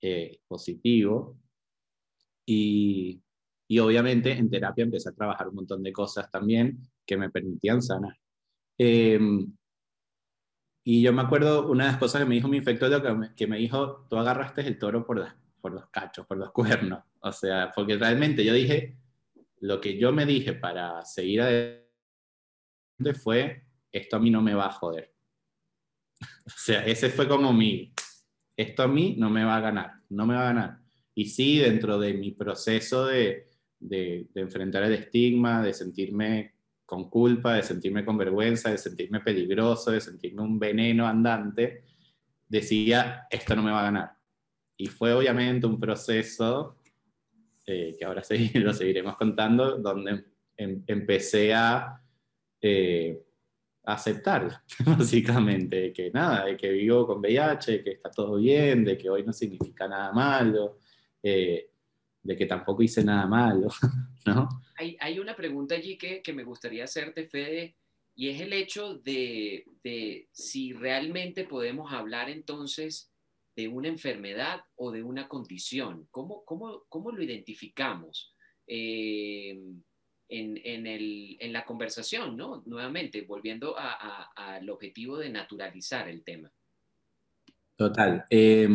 eh, 0.00 0.38
positivo. 0.46 1.36
Y, 2.46 3.20
y 3.68 3.78
obviamente 3.78 4.32
en 4.32 4.50
terapia 4.50 4.84
empecé 4.84 5.08
a 5.10 5.12
trabajar 5.12 5.48
un 5.48 5.56
montón 5.56 5.82
de 5.82 5.92
cosas 5.92 6.30
también 6.30 6.78
que 7.06 7.16
me 7.16 7.30
permitían 7.30 7.82
sanar. 7.82 8.19
Eh, 8.82 9.20
y 10.84 11.02
yo 11.02 11.12
me 11.12 11.20
acuerdo, 11.20 11.70
una 11.70 11.84
de 11.84 11.90
las 11.90 11.98
cosas 11.98 12.22
que 12.22 12.28
me 12.28 12.36
dijo 12.36 12.48
mi 12.48 12.56
infectólogo, 12.56 13.02
que 13.02 13.14
me, 13.14 13.34
que 13.34 13.46
me 13.46 13.58
dijo, 13.58 14.06
tú 14.08 14.16
agarraste 14.16 14.62
el 14.62 14.78
toro 14.78 15.04
por, 15.04 15.22
por 15.60 15.72
los 15.72 15.86
cachos, 15.90 16.26
por 16.26 16.38
los 16.38 16.50
cuernos. 16.52 17.04
O 17.20 17.30
sea, 17.30 17.70
porque 17.74 17.98
realmente 17.98 18.42
yo 18.42 18.54
dije, 18.54 18.96
lo 19.60 19.82
que 19.82 19.98
yo 19.98 20.12
me 20.12 20.24
dije 20.24 20.54
para 20.54 21.04
seguir 21.04 21.42
adelante 21.42 21.84
fue, 23.22 23.66
esto 23.92 24.16
a 24.16 24.20
mí 24.20 24.30
no 24.30 24.40
me 24.40 24.54
va 24.54 24.68
a 24.68 24.72
joder. 24.72 25.12
o 26.46 26.50
sea, 26.56 26.82
ese 26.86 27.10
fue 27.10 27.28
como 27.28 27.52
mi, 27.52 27.92
esto 28.56 28.82
a 28.82 28.88
mí 28.88 29.14
no 29.18 29.28
me 29.28 29.44
va 29.44 29.56
a 29.56 29.60
ganar, 29.60 29.92
no 30.08 30.24
me 30.24 30.34
va 30.34 30.40
a 30.40 30.52
ganar. 30.54 30.78
Y 31.14 31.26
sí, 31.26 31.58
dentro 31.58 31.98
de 31.98 32.14
mi 32.14 32.30
proceso 32.30 33.04
de, 33.04 33.46
de, 33.78 34.26
de 34.32 34.40
enfrentar 34.40 34.84
el 34.84 34.94
estigma, 34.94 35.62
de 35.62 35.74
sentirme 35.74 36.59
con 36.90 37.08
culpa, 37.08 37.54
de 37.54 37.62
sentirme 37.62 38.04
con 38.04 38.18
vergüenza, 38.18 38.68
de 38.68 38.76
sentirme 38.76 39.20
peligroso, 39.20 39.92
de 39.92 40.00
sentirme 40.00 40.42
un 40.42 40.58
veneno 40.58 41.06
andante, 41.06 41.84
decía, 42.48 43.28
esto 43.30 43.54
no 43.54 43.62
me 43.62 43.70
va 43.70 43.78
a 43.78 43.84
ganar. 43.84 44.12
Y 44.76 44.88
fue 44.88 45.12
obviamente 45.12 45.68
un 45.68 45.78
proceso, 45.78 46.78
eh, 47.64 47.94
que 47.96 48.04
ahora 48.04 48.24
sí, 48.24 48.50
lo 48.54 48.74
seguiremos 48.74 49.16
contando, 49.16 49.78
donde 49.78 50.24
em, 50.56 50.82
empecé 50.84 51.54
a, 51.54 52.02
eh, 52.60 53.22
aceptar, 53.84 54.62
básicamente, 54.84 55.92
que 55.92 56.10
nada, 56.10 56.46
de 56.46 56.56
que 56.56 56.72
vivo 56.72 57.06
con 57.06 57.20
VIH, 57.20 57.84
que 57.84 57.90
está 57.92 58.10
todo 58.10 58.34
bien, 58.38 58.84
de 58.84 58.98
que 58.98 59.08
hoy 59.08 59.22
no 59.22 59.32
significa 59.32 59.86
nada 59.86 60.10
malo, 60.10 60.78
eh, 61.22 61.70
de 62.20 62.36
que 62.36 62.46
tampoco 62.46 62.82
hice 62.82 63.04
nada 63.04 63.28
malo, 63.28 63.68
¿no? 64.26 64.48
Hay, 64.98 65.18
una 65.18 65.36
pregunta 65.36 65.74
allí 65.74 65.98
que, 65.98 66.22
que, 66.22 66.32
me 66.32 66.44
gustaría 66.44 66.84
hacerte, 66.84 67.26
Fede, 67.26 67.76
y 68.14 68.28
es 68.28 68.40
el 68.40 68.52
hecho 68.52 68.94
de, 68.94 69.66
de, 69.84 70.28
si 70.32 70.72
realmente 70.72 71.44
podemos 71.44 71.92
hablar 71.92 72.30
entonces 72.30 73.10
de 73.56 73.68
una 73.68 73.88
enfermedad 73.88 74.62
o 74.76 74.90
de 74.90 75.02
una 75.02 75.28
condición. 75.28 76.08
¿Cómo, 76.10 76.44
cómo, 76.44 76.84
cómo 76.88 77.12
lo 77.12 77.22
identificamos 77.22 78.34
eh, 78.66 79.50
en, 80.28 80.60
en, 80.64 80.86
el, 80.86 81.36
en, 81.40 81.52
la 81.52 81.64
conversación, 81.64 82.36
¿no? 82.36 82.62
Nuevamente, 82.66 83.22
volviendo 83.22 83.76
al 83.76 84.70
objetivo 84.70 85.18
de 85.18 85.28
naturalizar 85.28 86.08
el 86.08 86.22
tema. 86.22 86.50
Total. 87.76 88.24
Eh, 88.30 88.68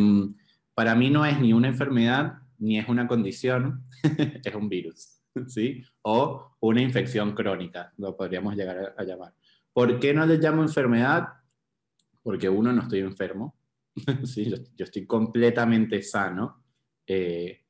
para 0.73 0.95
mí 0.95 1.09
no 1.09 1.25
es 1.25 1.39
ni 1.39 1.53
una 1.53 1.69
enfermedad 1.69 2.33
ni 2.57 2.77
es 2.77 2.87
una 2.87 3.07
condición, 3.07 3.83
es 4.43 4.55
un 4.55 4.69
virus, 4.69 5.14
¿sí? 5.47 5.83
O 6.01 6.55
una 6.61 6.81
infección 6.81 7.33
crónica, 7.33 7.93
lo 7.97 8.15
podríamos 8.15 8.55
llegar 8.55 8.95
a, 8.97 9.03
llamar. 9.03 9.33
¿Por 9.73 9.99
qué 9.99 10.13
no 10.13 10.25
le 10.25 10.37
llamo 10.37 10.61
enfermedad? 10.61 11.27
Porque 12.23 12.49
uno, 12.49 12.73
no 12.73 12.81
estoy 12.81 12.99
enfermo, 12.99 13.55
¿sí? 14.23 14.49
yo, 14.49 14.57
yo 14.75 14.85
estoy 14.85 15.05
completamente 15.05 16.01
sano, 16.01 16.63
eh, 17.05 17.61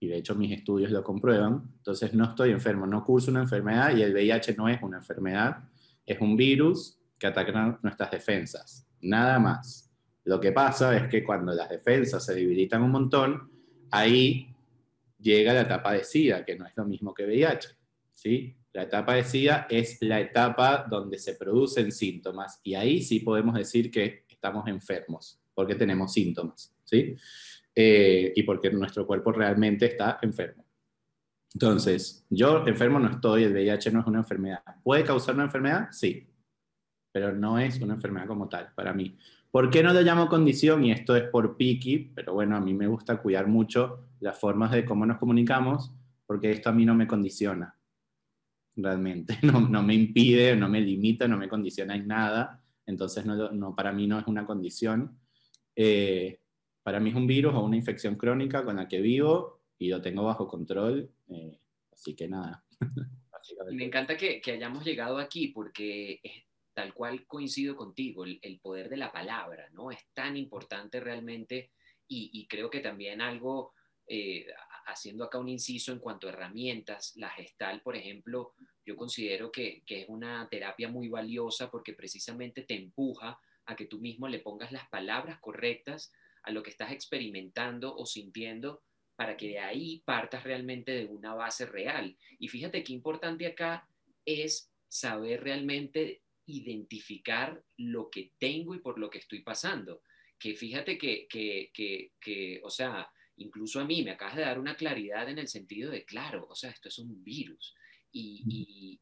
y 0.00 0.08
de 0.08 0.16
hecho 0.16 0.34
mis 0.34 0.52
estudios 0.52 0.90
lo 0.90 1.04
comprueban, 1.04 1.72
entonces 1.76 2.14
no 2.14 2.24
estoy 2.24 2.50
enfermo, 2.50 2.86
no 2.86 3.04
curso 3.04 3.30
una 3.30 3.42
enfermedad 3.42 3.94
y 3.94 4.02
el 4.02 4.14
VIH 4.14 4.54
no 4.56 4.68
es 4.68 4.82
una 4.82 4.96
enfermedad, 4.96 5.68
es 6.06 6.20
un 6.20 6.36
virus 6.36 6.98
que 7.18 7.26
ataca 7.26 7.78
nuestras 7.82 8.10
defensas, 8.10 8.88
nada 9.02 9.38
más. 9.38 9.92
Lo 10.24 10.40
que 10.40 10.52
pasa 10.52 10.96
es 10.96 11.08
que 11.08 11.22
cuando 11.22 11.52
las 11.52 11.68
defensas 11.68 12.24
se 12.24 12.34
debilitan 12.34 12.82
un 12.82 12.90
montón, 12.90 13.50
ahí 13.90 14.54
llega 15.20 15.52
la 15.52 15.62
etapa 15.62 15.92
de 15.92 16.04
SIDA, 16.04 16.44
que 16.44 16.56
no 16.56 16.66
es 16.66 16.76
lo 16.76 16.84
mismo 16.84 17.14
que 17.14 17.24
VIH. 17.24 17.68
¿sí? 18.14 18.56
La 18.72 18.82
etapa 18.82 19.14
de 19.14 19.24
SIDA 19.24 19.66
es 19.68 19.98
la 20.00 20.20
etapa 20.20 20.86
donde 20.88 21.18
se 21.18 21.34
producen 21.34 21.90
síntomas 21.90 22.60
y 22.62 22.74
ahí 22.74 23.02
sí 23.02 23.20
podemos 23.20 23.54
decir 23.54 23.90
que 23.90 24.24
estamos 24.28 24.66
enfermos, 24.68 25.40
porque 25.54 25.74
tenemos 25.74 26.12
síntomas, 26.12 26.74
¿sí? 26.84 27.16
Eh, 27.74 28.32
y 28.34 28.42
porque 28.42 28.70
nuestro 28.70 29.06
cuerpo 29.06 29.32
realmente 29.32 29.86
está 29.86 30.18
enfermo. 30.22 30.64
Entonces, 31.52 32.24
yo 32.30 32.64
enfermo 32.66 32.98
no 33.00 33.10
estoy, 33.10 33.44
el 33.44 33.52
VIH 33.52 33.90
no 33.90 34.00
es 34.00 34.06
una 34.06 34.20
enfermedad. 34.20 34.62
¿Puede 34.84 35.04
causar 35.04 35.34
una 35.34 35.44
enfermedad? 35.44 35.88
Sí, 35.90 36.28
pero 37.12 37.32
no 37.32 37.58
es 37.58 37.80
una 37.80 37.94
enfermedad 37.94 38.26
como 38.26 38.48
tal 38.48 38.72
para 38.74 38.92
mí. 38.92 39.18
¿Por 39.50 39.68
qué 39.68 39.82
no 39.82 39.92
lo 39.92 40.00
llamo 40.02 40.28
condición? 40.28 40.84
Y 40.84 40.92
esto 40.92 41.16
es 41.16 41.24
por 41.24 41.56
picky, 41.56 42.12
pero 42.14 42.34
bueno, 42.34 42.56
a 42.56 42.60
mí 42.60 42.72
me 42.72 42.86
gusta 42.86 43.20
cuidar 43.20 43.48
mucho 43.48 44.06
las 44.20 44.38
formas 44.38 44.70
de 44.70 44.84
cómo 44.84 45.04
nos 45.04 45.18
comunicamos, 45.18 45.92
porque 46.24 46.52
esto 46.52 46.68
a 46.68 46.72
mí 46.72 46.84
no 46.84 46.94
me 46.94 47.06
condiciona. 47.06 47.76
realmente. 48.76 49.38
No, 49.42 49.60
no, 49.60 49.82
me 49.82 49.94
impide, 49.94 50.54
no 50.54 50.68
me 50.68 50.80
limita, 50.80 51.26
no 51.26 51.36
me 51.36 51.48
condiciona 51.48 51.96
en 51.96 52.06
nada. 52.06 52.62
Entonces, 52.86 53.26
no, 53.26 53.50
no 53.50 53.74
para 53.74 53.92
mí 53.92 54.06
no 54.06 54.18
es 54.20 54.26
una 54.26 54.46
condición. 54.46 55.18
Eh, 55.74 56.40
para 56.82 57.00
mí 57.00 57.10
es 57.10 57.16
un 57.16 57.26
virus 57.26 57.54
o 57.54 57.60
una 57.60 57.76
infección 57.76 58.14
crónica 58.14 58.64
con 58.64 58.76
la 58.76 58.86
que 58.86 59.00
vivo 59.00 59.62
y 59.78 59.88
lo 59.88 60.00
tengo 60.00 60.24
bajo 60.24 60.46
control. 60.46 61.10
Eh, 61.28 61.58
así 61.92 62.14
que 62.14 62.28
nada. 62.28 62.64
me 63.72 63.84
encanta 63.84 64.16
que, 64.16 64.40
que, 64.40 64.52
hayamos 64.52 64.84
llegado 64.84 65.18
aquí 65.18 65.48
porque 65.48 66.20
tal 66.74 66.94
cual 66.94 67.26
coincido 67.26 67.76
contigo, 67.76 68.24
el, 68.24 68.60
poder 68.60 68.88
de 68.88 68.96
la 68.96 69.12
palabra, 69.12 69.68
¿no? 69.72 69.90
Es 69.90 70.06
tan 70.14 70.36
importante 70.36 71.00
realmente 71.00 71.72
y, 72.06 72.46
creo 72.48 72.68
que 72.70 72.80
también 72.80 73.20
algo 73.20 73.72
eh, 74.06 74.46
haciendo 74.86 75.24
acá 75.24 75.38
un 75.38 75.48
inciso 75.48 75.92
en 75.92 76.00
cuanto 76.00 76.26
a 76.26 76.30
herramientas, 76.30 77.12
la 77.16 77.30
gestal, 77.30 77.82
por 77.82 77.94
ejemplo, 77.94 78.54
yo 78.84 78.96
considero 78.96 79.52
que, 79.52 79.84
es 79.86 80.08
una 80.08 80.48
terapia 80.50 80.88
muy 80.88 81.08
valiosa 81.08 81.70
porque 81.70 81.92
precisamente 81.92 82.62
te 82.62 82.74
empuja 82.74 83.38
a 83.66 83.76
que 83.76 83.86
tú 83.86 84.00
mismo 84.00 84.26
le 84.26 84.40
pongas 84.40 84.72
las 84.72 84.88
palabras 84.88 85.38
correctas 85.40 86.12
a 86.42 86.50
lo 86.50 86.62
que 86.62 86.70
estás 86.70 86.90
experimentando 86.90 87.94
o 87.94 88.06
sintiendo 88.06 88.82
para 89.14 89.36
que 89.36 89.48
de 89.48 89.58
ahí 89.60 90.02
partas 90.04 90.42
realmente 90.42 90.92
de 90.92 91.06
una 91.06 91.34
base 91.34 91.66
real. 91.66 92.16
Y 92.38 92.48
fíjate 92.48 92.82
qué 92.82 92.92
importante 92.92 93.46
acá 93.46 93.86
es 94.24 94.72
saber 94.88 95.44
realmente 95.44 96.22
identificar 96.50 97.62
lo 97.78 98.10
que 98.10 98.32
tengo 98.38 98.74
y 98.74 98.80
por 98.80 98.98
lo 98.98 99.10
que 99.10 99.18
estoy 99.18 99.42
pasando. 99.42 100.02
Que 100.38 100.54
fíjate 100.54 100.96
que, 100.96 101.26
que, 101.28 101.70
que, 101.72 102.12
que 102.20 102.60
o 102.62 102.70
sea, 102.70 103.10
incluso 103.36 103.80
a 103.80 103.84
mí 103.84 104.02
me 104.02 104.12
acabas 104.12 104.36
de 104.36 104.42
dar 104.42 104.58
una 104.58 104.76
claridad 104.76 105.28
en 105.28 105.38
el 105.38 105.48
sentido 105.48 105.90
de, 105.90 106.04
claro, 106.04 106.46
o 106.48 106.54
sea, 106.54 106.70
esto 106.70 106.88
es 106.88 106.98
un 106.98 107.22
virus. 107.24 107.74
Y, 108.12 108.98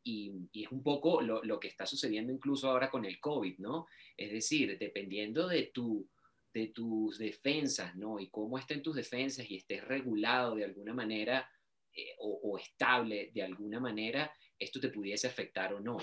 es 0.53 0.71
un 0.71 0.83
poco 0.83 1.23
lo, 1.23 1.61
que 1.61 1.69
está 1.69 1.87
sucediendo 1.87 2.33
incluso 2.33 2.69
ahora 2.69 2.91
con 2.91 3.05
el 3.05 3.19
COVID, 3.21 3.59
¿no? 3.59 3.87
Es 4.17 4.33
decir, 4.33 4.77
dependiendo 4.79 5.49
de, 5.49 5.71
tu, 5.73 6.09
de 6.53 6.69
tus 6.69 7.19
defensas, 7.19 7.97
¿no? 7.97 8.21
Y 8.21 8.29
cómo 8.29 8.59
estén 8.59 8.83
tus 8.83 8.97
defensas 8.97 9.51
y 9.51 9.57
estés 9.57 9.83
regulado 9.85 10.57
de 10.57 10.65
alguna 10.65 10.93
manera 10.93 11.51
eh, 11.95 12.15
o, 12.19 12.59
estable 12.59 13.31
de 13.33 13.43
alguna 13.43 13.81
manera, 13.81 14.33
esto 14.59 14.79
te 14.79 14.91
pudiese 14.91 15.27
afectar 15.27 15.73
o 15.73 15.81
no. 15.81 15.97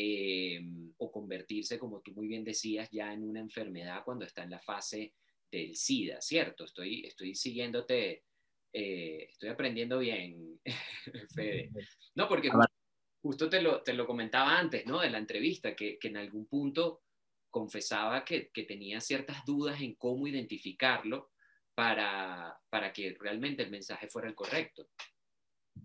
Eh, 0.00 0.60
o 0.98 1.10
convertirse, 1.10 1.76
como 1.76 2.00
tú 2.00 2.12
muy 2.12 2.28
bien 2.28 2.44
decías, 2.44 2.88
ya 2.92 3.12
en 3.12 3.24
una 3.24 3.40
enfermedad 3.40 4.04
cuando 4.04 4.24
está 4.24 4.44
en 4.44 4.50
la 4.50 4.60
fase 4.60 5.12
del 5.50 5.74
SIDA, 5.74 6.20
¿cierto? 6.20 6.66
Estoy, 6.66 7.04
estoy 7.04 7.34
siguiéndote, 7.34 8.22
eh, 8.72 9.26
estoy 9.28 9.48
aprendiendo 9.48 9.98
bien, 9.98 10.60
Fede. 11.34 11.70
No, 12.14 12.28
porque 12.28 12.48
justo 13.20 13.48
te 13.48 13.60
lo, 13.60 13.82
te 13.82 13.92
lo 13.92 14.06
comentaba 14.06 14.56
antes, 14.56 14.86
¿no? 14.86 15.00
De 15.00 15.10
la 15.10 15.18
entrevista, 15.18 15.74
que, 15.74 15.98
que 15.98 16.06
en 16.06 16.18
algún 16.18 16.46
punto 16.46 17.02
confesaba 17.50 18.24
que, 18.24 18.50
que, 18.50 18.62
tenía 18.62 19.00
ciertas 19.00 19.44
dudas 19.44 19.80
en 19.80 19.96
cómo 19.96 20.28
identificarlo 20.28 21.32
para, 21.74 22.56
para 22.70 22.92
que 22.92 23.16
realmente 23.18 23.64
el 23.64 23.70
mensaje 23.72 24.06
fuera 24.06 24.28
el 24.28 24.36
correcto. 24.36 24.90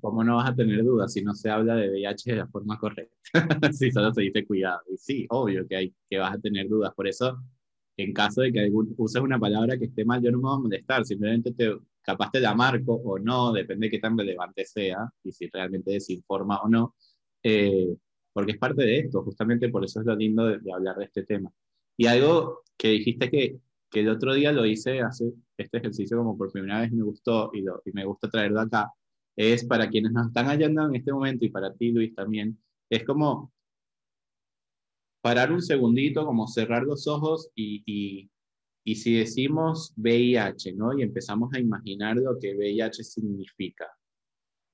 ¿Cómo 0.02 0.24
no 0.24 0.38
vas 0.38 0.50
a 0.50 0.56
tener 0.56 0.84
dudas 0.84 1.14
si 1.14 1.22
no 1.22 1.34
se 1.34 1.50
habla 1.50 1.76
de 1.76 1.90
VIH 1.90 2.32
de 2.32 2.38
la 2.38 2.48
forma 2.48 2.78
correcta? 2.78 3.16
si 3.74 3.92
solo 3.92 4.14
se 4.14 4.22
dice 4.24 4.46
cuidado. 4.46 4.82
Y 4.92 4.98
sí, 4.98 5.26
obvio 5.30 5.68
que, 5.68 5.76
hay, 5.76 5.96
que 6.10 6.18
vas 6.18 6.36
a 6.36 6.40
tener 6.40 6.68
dudas. 6.68 6.94
Por 6.96 7.08
eso 7.08 7.38
en 7.98 8.14
caso 8.14 8.42
de 8.42 8.52
que 8.52 8.60
algún, 8.60 8.94
uses 8.98 9.22
una 9.22 9.40
palabra 9.40 9.78
que 9.78 9.86
esté 9.86 10.06
mal, 10.06 10.22
yo 10.22 10.32
no 10.32 10.38
me 10.38 10.44
voy 10.44 10.56
a 10.56 10.60
molestar, 10.60 11.06
simplemente 11.06 11.54
te, 11.54 11.78
capaz 12.02 12.32
te 12.32 12.40
la 12.40 12.56
marco 12.56 12.94
o 12.94 13.20
no, 13.20 13.54
depende 13.54 13.88
de 13.88 13.92
qué 13.92 14.00
tan 14.00 14.18
relevante 14.18 14.66
sea 14.66 15.10
y 15.24 15.32
si 15.32 15.48
realmente 15.50 15.92
desinforma 15.92 16.62
o 16.62 16.70
no, 16.70 16.96
eh, 17.44 17.96
porque 18.32 18.54
es 18.54 18.58
parte 18.58 18.84
de 18.84 19.00
esto, 19.00 19.24
justamente 19.24 19.70
por 19.70 19.86
eso 19.86 20.00
es 20.00 20.06
lo 20.06 20.16
lindo 20.16 20.46
de, 20.48 20.60
hablar 20.74 20.98
de 20.98 21.06
este 21.06 21.24
tema. 21.24 21.52
Y 21.96 22.08
algo 22.08 22.64
que 22.78 22.90
dijiste 22.90 23.30
que, 23.30 23.60
que, 23.92 24.00
el 24.00 24.10
otro 24.10 24.34
día 24.34 24.52
lo 24.52 24.66
hice, 24.66 25.02
hace 25.02 25.32
este 25.58 25.78
ejercicio 25.78 26.18
como 26.18 26.38
por 26.38 26.52
primera 26.52 26.82
vez 26.82 26.92
me 26.92 27.04
gustó 27.04 27.52
y, 27.54 27.62
lo, 27.62 27.82
y 27.86 27.92
me 27.92 28.06
gusta 28.06 28.30
traerlo 28.30 28.60
acá, 28.62 28.92
es 29.36 29.66
para 29.66 29.90
quienes 29.90 30.12
nos 30.12 30.28
están 30.28 30.48
hallando 30.48 30.86
en 30.86 30.96
este 30.96 31.12
momento 31.12 31.46
y 31.46 31.50
para 31.50 31.74
ti, 31.74 31.92
Luis, 31.92 32.14
también, 32.14 32.58
es 32.90 33.04
como 33.04 33.52
parar 35.22 35.52
un 35.52 35.62
segundito, 35.62 36.26
como 36.26 36.48
cerrar 36.48 36.84
los 36.84 37.08
ojos 37.08 37.50
y, 37.56 38.30
y, 38.84 38.96
si 38.96 39.14
decimos 39.14 39.94
VIH, 39.96 40.74
¿no? 40.74 40.98
Y 40.98 41.02
empezamos 41.02 41.54
a 41.54 41.60
imaginar 41.60 42.18
lo 42.18 42.38
que 42.38 42.54
VIH 42.54 43.04
significa, 43.04 43.88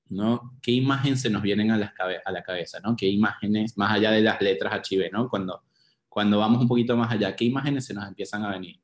¿no? 0.10 0.58
¿Qué 0.62 0.72
imagen 0.72 1.16
se 1.18 1.30
nos 1.30 1.44
vienen 1.44 1.72
a 1.72 1.78
la, 1.78 1.94
a 2.26 2.32
la 2.32 2.44
cabeza, 2.44 2.80
¿no? 2.80 2.96
¿Qué 2.96 3.08
imágenes, 3.08 3.78
más 3.78 3.94
allá 3.94 4.12
de 4.12 4.22
las 4.22 4.42
letras 4.42 4.82
HIV, 4.90 5.12
¿no? 5.12 5.30
Cuando, 5.30 5.64
cuando 6.10 6.40
vamos 6.40 6.62
un 6.64 6.68
poquito 6.68 6.98
más 6.98 7.12
allá, 7.12 7.36
¿qué 7.36 7.46
imágenes 7.46 7.86
se 7.86 7.94
nos 7.94 8.08
empiezan 8.08 8.44
a 8.44 8.50
venir? 8.50 8.82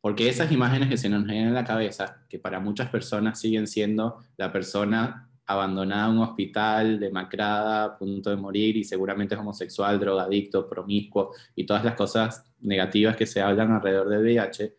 Porque 0.00 0.28
esas 0.28 0.50
imágenes 0.50 0.88
que 0.88 0.96
se 0.96 1.08
nos 1.08 1.24
vienen 1.26 1.48
a 1.48 1.52
la 1.52 1.64
cabeza, 1.64 2.24
que 2.28 2.38
para 2.38 2.58
muchas 2.58 2.88
personas 2.88 3.38
siguen 3.38 3.66
siendo 3.66 4.24
la 4.36 4.50
persona 4.50 5.30
abandonada 5.50 6.08
en 6.08 6.16
un 6.16 6.22
hospital, 6.22 7.00
demacrada, 7.00 7.84
a 7.84 7.98
punto 7.98 8.30
de 8.30 8.36
morir 8.36 8.76
y 8.76 8.84
seguramente 8.84 9.34
es 9.34 9.40
homosexual, 9.40 9.98
drogadicto, 9.98 10.68
promiscuo 10.68 11.32
y 11.56 11.66
todas 11.66 11.84
las 11.84 11.96
cosas 11.96 12.44
negativas 12.60 13.16
que 13.16 13.26
se 13.26 13.40
hablan 13.40 13.72
alrededor 13.72 14.08
del 14.08 14.22
VIH, 14.22 14.76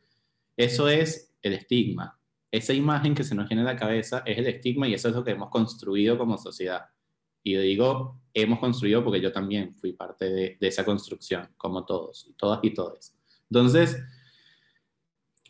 eso 0.56 0.88
es 0.88 1.34
el 1.42 1.54
estigma. 1.54 2.18
Esa 2.50 2.74
imagen 2.74 3.14
que 3.14 3.26
se 3.26 3.36
nos 3.36 3.50
viene 3.50 3.64
a 3.64 3.66
la 3.66 3.76
cabeza 3.76 4.24
es 4.26 4.38
el 4.38 4.48
estigma 4.48 4.88
y 4.88 4.94
eso 4.94 5.10
es 5.10 5.16
lo 5.16 5.24
que 5.24 5.32
hemos 5.32 5.50
construido 5.50 6.18
como 6.18 6.38
sociedad. 6.38 6.86
Y 7.44 7.56
digo, 7.58 8.22
hemos 8.34 8.60
construido 8.60 9.04
porque 9.04 9.20
yo 9.20 9.32
también 9.32 9.76
fui 9.76 9.92
parte 9.92 10.30
de, 10.30 10.58
de 10.60 10.68
esa 10.68 10.86
construcción, 10.86 11.50
como 11.58 11.86
todos, 11.86 12.32
todas 12.38 12.60
y 12.64 12.74
todos. 12.74 13.14
Entonces, 13.50 14.02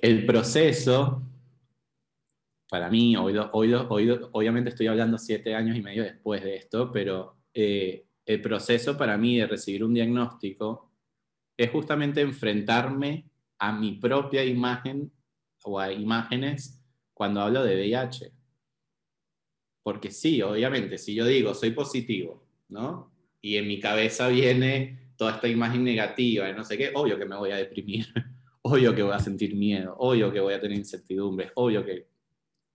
el 0.01 0.25
proceso 0.25 1.23
para 2.71 2.89
mí, 2.89 3.17
obviamente 3.17 4.69
estoy 4.69 4.87
hablando 4.87 5.17
siete 5.17 5.53
años 5.53 5.75
y 5.75 5.81
medio 5.81 6.03
después 6.03 6.41
de 6.41 6.55
esto, 6.55 6.89
pero 6.89 7.35
eh, 7.53 8.05
el 8.25 8.41
proceso 8.41 8.97
para 8.97 9.17
mí 9.17 9.37
de 9.37 9.47
recibir 9.47 9.83
un 9.83 9.93
diagnóstico 9.93 10.89
es 11.57 11.69
justamente 11.69 12.21
enfrentarme 12.21 13.25
a 13.59 13.73
mi 13.73 13.93
propia 13.93 14.45
imagen 14.45 15.11
o 15.65 15.79
a 15.79 15.91
imágenes 15.91 16.81
cuando 17.13 17.41
hablo 17.41 17.63
de 17.63 17.75
VIH. 17.75 18.31
Porque 19.83 20.09
sí, 20.09 20.41
obviamente, 20.41 20.97
si 20.97 21.13
yo 21.13 21.25
digo 21.25 21.53
soy 21.53 21.71
positivo, 21.71 22.41
¿no? 22.69 23.11
Y 23.41 23.57
en 23.57 23.67
mi 23.67 23.81
cabeza 23.81 24.29
viene 24.29 25.11
toda 25.17 25.33
esta 25.35 25.47
imagen 25.49 25.83
negativa 25.83 26.51
no 26.53 26.63
sé 26.63 26.77
qué, 26.77 26.91
obvio 26.95 27.19
que 27.19 27.25
me 27.25 27.35
voy 27.35 27.51
a 27.51 27.57
deprimir, 27.57 28.07
obvio 28.63 28.93
que 28.93 29.03
voy 29.03 29.13
a 29.13 29.19
sentir 29.19 29.55
miedo, 29.55 29.95
obvio 29.97 30.31
que 30.31 30.39
voy 30.39 30.53
a 30.53 30.61
tener 30.61 30.77
incertidumbre, 30.77 31.51
obvio 31.55 31.83
que 31.83 32.11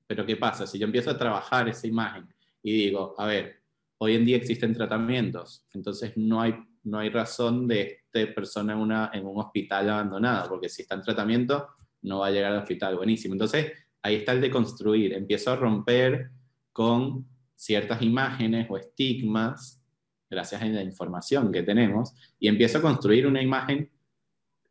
pero 0.06 0.24
¿qué 0.24 0.36
pasa? 0.36 0.66
Si 0.66 0.78
yo 0.78 0.86
empiezo 0.86 1.10
a 1.10 1.18
trabajar 1.18 1.68
esa 1.68 1.86
imagen 1.86 2.28
y 2.62 2.72
digo, 2.72 3.14
a 3.18 3.26
ver, 3.26 3.60
hoy 3.98 4.14
en 4.14 4.24
día 4.24 4.36
existen 4.36 4.72
tratamientos, 4.72 5.66
entonces 5.72 6.12
no 6.16 6.40
hay, 6.40 6.54
no 6.84 6.98
hay 6.98 7.08
razón 7.10 7.66
de 7.66 8.02
esta 8.14 8.34
persona 8.34 8.74
en, 8.74 8.78
una, 8.78 9.10
en 9.12 9.26
un 9.26 9.38
hospital 9.38 9.90
abandonado, 9.90 10.48
porque 10.48 10.68
si 10.68 10.82
está 10.82 10.94
en 10.94 11.02
tratamiento, 11.02 11.68
no 12.02 12.20
va 12.20 12.28
a 12.28 12.30
llegar 12.30 12.52
al 12.52 12.60
hospital. 12.60 12.96
Buenísimo. 12.96 13.34
Entonces, 13.34 13.72
ahí 14.02 14.16
está 14.16 14.32
el 14.32 14.40
de 14.40 14.50
construir. 14.50 15.12
Empiezo 15.12 15.50
a 15.50 15.56
romper 15.56 16.30
con 16.72 17.26
ciertas 17.56 18.00
imágenes 18.02 18.68
o 18.70 18.76
estigmas, 18.76 19.82
gracias 20.30 20.62
a 20.62 20.66
la 20.66 20.82
información 20.82 21.50
que 21.50 21.62
tenemos, 21.62 22.14
y 22.38 22.48
empiezo 22.48 22.78
a 22.78 22.82
construir 22.82 23.26
una 23.26 23.42
imagen 23.42 23.90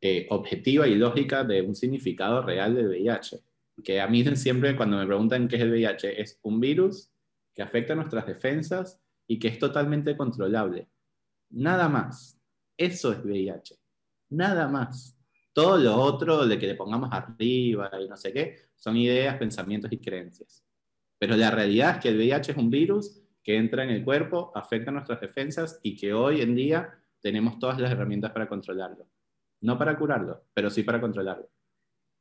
eh, 0.01 0.27
objetiva 0.29 0.87
y 0.87 0.95
lógica 0.95 1.43
de 1.43 1.61
un 1.61 1.75
significado 1.75 2.41
real 2.41 2.75
del 2.75 2.87
VIH 2.87 3.41
que 3.83 4.01
a 4.01 4.07
mí 4.07 4.23
siempre 4.35 4.75
cuando 4.75 4.97
me 4.97 5.05
preguntan 5.05 5.47
qué 5.47 5.57
es 5.57 5.61
el 5.61 5.71
VIH, 5.71 6.21
es 6.21 6.39
un 6.43 6.59
virus 6.59 7.11
que 7.53 7.61
afecta 7.61 7.95
nuestras 7.95 8.25
defensas 8.25 9.01
y 9.27 9.39
que 9.39 9.47
es 9.47 9.59
totalmente 9.59 10.15
controlable. 10.15 10.89
Nada 11.49 11.89
más. 11.89 12.39
Eso 12.77 13.11
es 13.13 13.23
VIH. 13.23 13.75
Nada 14.29 14.67
más. 14.67 15.17
Todo 15.53 15.77
lo 15.77 15.95
otro 15.95 16.45
de 16.45 16.59
que 16.59 16.67
le 16.67 16.75
pongamos 16.75 17.09
arriba 17.13 17.89
y 18.01 18.09
no 18.09 18.17
sé 18.17 18.33
qué, 18.33 18.57
son 18.75 18.97
ideas, 18.97 19.37
pensamientos 19.37 19.91
y 19.91 19.99
creencias. 19.99 20.65
Pero 21.17 21.37
la 21.37 21.49
realidad 21.49 21.95
es 21.95 22.01
que 22.01 22.09
el 22.09 22.17
VIH 22.17 22.51
es 22.51 22.57
un 22.57 22.69
virus 22.69 23.21
que 23.41 23.55
entra 23.55 23.83
en 23.83 23.91
el 23.91 24.03
cuerpo, 24.03 24.51
afecta 24.53 24.91
nuestras 24.91 25.21
defensas 25.21 25.79
y 25.81 25.95
que 25.95 26.13
hoy 26.13 26.41
en 26.41 26.55
día 26.55 26.99
tenemos 27.21 27.57
todas 27.57 27.79
las 27.79 27.91
herramientas 27.91 28.31
para 28.31 28.49
controlarlo. 28.49 29.07
No 29.61 29.77
para 29.77 29.97
curarlo, 29.97 30.45
pero 30.53 30.69
sí 30.69 30.83
para 30.83 31.01
controlarlo. 31.01 31.49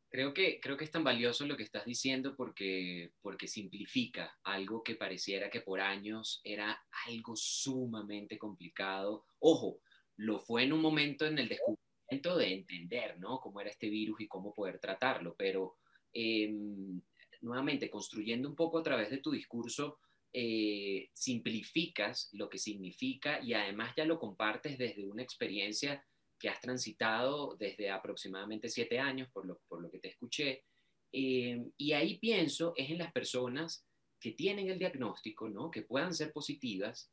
Creo 0.09 0.33
que, 0.33 0.61
creo 0.61 0.77
que 0.77 0.85
es 0.85 0.93
tan 0.93 1.03
valioso 1.03 1.45
lo 1.45 1.57
que 1.57 1.65
estás 1.65 1.85
diciendo 1.85 2.37
porque, 2.37 3.13
porque 3.21 3.49
simplifica 3.49 4.39
algo 4.45 4.85
que 4.85 4.95
pareciera 4.95 5.51
que 5.51 5.61
por 5.61 5.81
años 5.81 6.41
era 6.45 6.81
algo 7.09 7.35
sumamente 7.35 8.39
complicado. 8.39 9.27
Ojo, 9.41 9.81
lo 10.17 10.39
fue 10.39 10.63
en 10.63 10.73
un 10.73 10.81
momento 10.81 11.27
en 11.27 11.39
el 11.39 11.49
descubrimiento 11.49 12.37
de 12.37 12.55
entender, 12.55 13.19
¿no? 13.19 13.41
Cómo 13.41 13.61
era 13.61 13.71
este 13.71 13.89
virus 13.89 14.21
y 14.21 14.29
cómo 14.29 14.55
poder 14.55 14.79
tratarlo, 14.79 15.35
pero 15.37 15.79
em, 16.13 17.01
nuevamente, 17.41 17.91
construyendo 17.91 18.49
un 18.49 18.55
poco 18.55 18.79
a 18.79 18.83
través 18.83 19.11
de 19.11 19.19
tu 19.19 19.33
discurso, 19.33 19.99
eh, 20.33 21.11
simplificas 21.13 22.29
lo 22.33 22.49
que 22.49 22.59
significa 22.59 23.41
y 23.43 23.55
además 23.55 23.95
ya 23.97 24.05
lo 24.05 24.19
compartes 24.19 24.79
desde 24.79 25.05
una 25.05 25.23
experiencia 25.23 26.05
que 26.45 26.51
has 26.51 26.61
transitado 26.61 27.57
desde 27.59 27.89
aproximadamente 27.89 28.69
siete 28.69 28.99
años, 28.99 29.31
por 29.33 29.47
lo, 29.47 29.63
por 29.67 29.81
lo 29.81 29.91
que 29.91 29.99
te 29.99 30.09
escuché. 30.09 30.67
Eh, 31.11 31.71
y 31.79 31.93
ahí 31.93 32.19
pienso 32.19 32.75
es 32.77 32.91
en 32.91 32.99
las 32.99 33.11
personas 33.15 33.87
que 34.21 34.33
tienen 34.33 34.69
el 34.69 34.79
diagnóstico, 34.79 35.49
¿no? 35.49 35.71
que 35.71 35.85
puedan 35.85 36.13
ser 36.13 36.35
positivas 36.35 37.11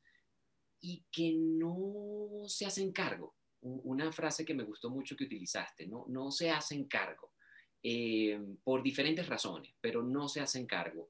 y 0.82 1.06
que 1.10 1.32
no 1.34 2.44
se 2.46 2.66
hacen 2.66 2.92
cargo. 2.92 3.38
Una 3.62 4.12
frase 4.12 4.44
que 4.44 4.54
me 4.54 4.66
gustó 4.66 4.90
mucho 4.90 5.16
que 5.16 5.24
utilizaste, 5.24 5.88
no, 5.88 6.04
no 6.10 6.30
se 6.30 6.52
hacen 6.52 6.90
cargo 6.90 7.32
eh, 7.82 8.38
por 8.66 8.84
diferentes 8.84 9.30
razones, 9.30 9.74
pero 9.80 10.04
no 10.04 10.28
se 10.28 10.42
hacen 10.42 10.66
cargo. 10.66 11.10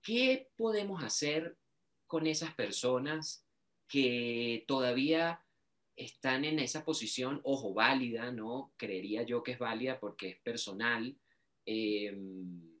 ¿Qué 0.00 0.48
podemos 0.56 1.04
hacer 1.04 1.58
con 2.06 2.26
esas 2.26 2.54
personas 2.54 3.44
que 3.86 4.64
todavía 4.66 5.44
están 5.96 6.44
en 6.44 6.58
esa 6.58 6.84
posición, 6.84 7.40
ojo, 7.44 7.74
válida, 7.74 8.30
¿no? 8.32 8.72
Creería 8.76 9.22
yo 9.22 9.42
que 9.42 9.52
es 9.52 9.58
válida 9.58 10.00
porque 10.00 10.28
es 10.30 10.38
personal, 10.40 11.16
em, 11.66 12.72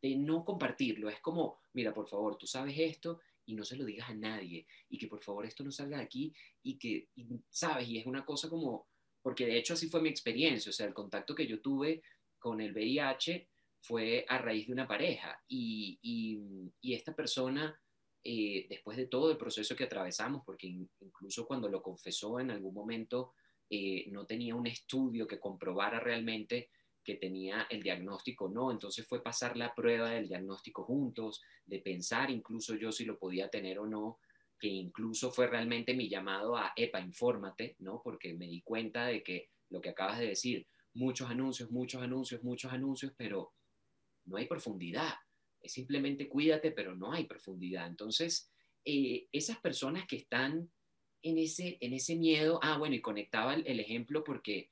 de 0.00 0.16
no 0.16 0.44
compartirlo. 0.44 1.08
Es 1.08 1.20
como, 1.20 1.60
mira, 1.72 1.92
por 1.92 2.08
favor, 2.08 2.36
tú 2.36 2.46
sabes 2.46 2.78
esto 2.78 3.20
y 3.46 3.54
no 3.54 3.64
se 3.64 3.76
lo 3.76 3.84
digas 3.84 4.10
a 4.10 4.14
nadie 4.14 4.66
y 4.90 4.98
que 4.98 5.08
por 5.08 5.22
favor 5.22 5.46
esto 5.46 5.64
no 5.64 5.72
salga 5.72 5.96
de 5.96 6.04
aquí 6.04 6.32
y 6.62 6.78
que, 6.78 7.08
sabes, 7.48 7.88
y 7.88 7.98
es 7.98 8.06
una 8.06 8.24
cosa 8.24 8.48
como, 8.48 8.86
porque 9.22 9.46
de 9.46 9.56
hecho 9.56 9.74
así 9.74 9.88
fue 9.88 10.02
mi 10.02 10.10
experiencia, 10.10 10.70
o 10.70 10.72
sea, 10.72 10.86
el 10.86 10.94
contacto 10.94 11.34
que 11.34 11.46
yo 11.46 11.60
tuve 11.60 12.02
con 12.38 12.60
el 12.60 12.72
VIH 12.72 13.48
fue 13.80 14.24
a 14.28 14.38
raíz 14.38 14.66
de 14.66 14.72
una 14.74 14.86
pareja 14.86 15.42
y, 15.48 15.98
y, 16.02 16.94
esta 16.94 17.14
persona, 17.14 17.78
eh, 18.24 18.66
después 18.68 18.96
de 18.96 19.06
todo 19.06 19.30
el 19.30 19.36
proceso 19.36 19.76
que 19.76 19.84
atravesamos, 19.84 20.42
porque 20.44 20.66
incluso 20.66 21.46
cuando 21.46 21.68
lo 21.68 21.82
confesó 21.82 22.40
en 22.40 22.50
algún 22.50 22.74
momento, 22.74 23.32
eh, 23.70 24.06
no 24.10 24.26
tenía 24.26 24.54
un 24.54 24.66
estudio 24.66 25.26
que 25.26 25.38
comprobara 25.38 26.00
realmente 26.00 26.70
que 27.04 27.14
tenía 27.14 27.66
el 27.70 27.82
diagnóstico 27.82 28.50
no, 28.50 28.70
entonces 28.70 29.06
fue 29.06 29.22
pasar 29.22 29.56
la 29.56 29.74
prueba 29.74 30.10
del 30.10 30.28
diagnóstico 30.28 30.84
juntos, 30.84 31.40
de 31.64 31.78
pensar 31.78 32.30
incluso 32.30 32.74
yo 32.74 32.92
si 32.92 33.06
lo 33.06 33.18
podía 33.18 33.48
tener 33.48 33.78
o 33.78 33.86
no, 33.86 34.18
que 34.60 34.68
incluso 34.68 35.30
fue 35.30 35.46
realmente 35.46 35.94
mi 35.94 36.10
llamado 36.10 36.56
a, 36.56 36.72
epa, 36.76 37.00
infórmate, 37.00 37.76
¿no? 37.78 38.02
Porque 38.04 38.34
me 38.34 38.46
di 38.46 38.60
cuenta 38.60 39.06
de 39.06 39.22
que 39.22 39.48
lo 39.70 39.80
que 39.80 39.88
acabas 39.88 40.18
de 40.18 40.26
decir, 40.26 40.66
muchos 40.92 41.30
anuncios, 41.30 41.70
muchos 41.70 42.02
anuncios, 42.02 42.42
muchos 42.42 42.72
anuncios, 42.72 43.12
pero 43.16 43.52
no 44.26 44.36
hay 44.36 44.46
profundidad. 44.46 45.14
Es 45.60 45.72
simplemente 45.72 46.28
cuídate, 46.28 46.70
pero 46.72 46.94
no 46.94 47.12
hay 47.12 47.24
profundidad. 47.24 47.86
Entonces, 47.86 48.50
eh, 48.84 49.26
esas 49.32 49.58
personas 49.58 50.06
que 50.06 50.16
están 50.16 50.70
en 51.22 51.38
ese, 51.38 51.78
en 51.80 51.92
ese 51.92 52.16
miedo, 52.16 52.60
ah, 52.62 52.78
bueno, 52.78 52.94
y 52.94 53.00
conectaba 53.00 53.54
el, 53.54 53.80
ejemplo 53.80 54.22
porque 54.24 54.70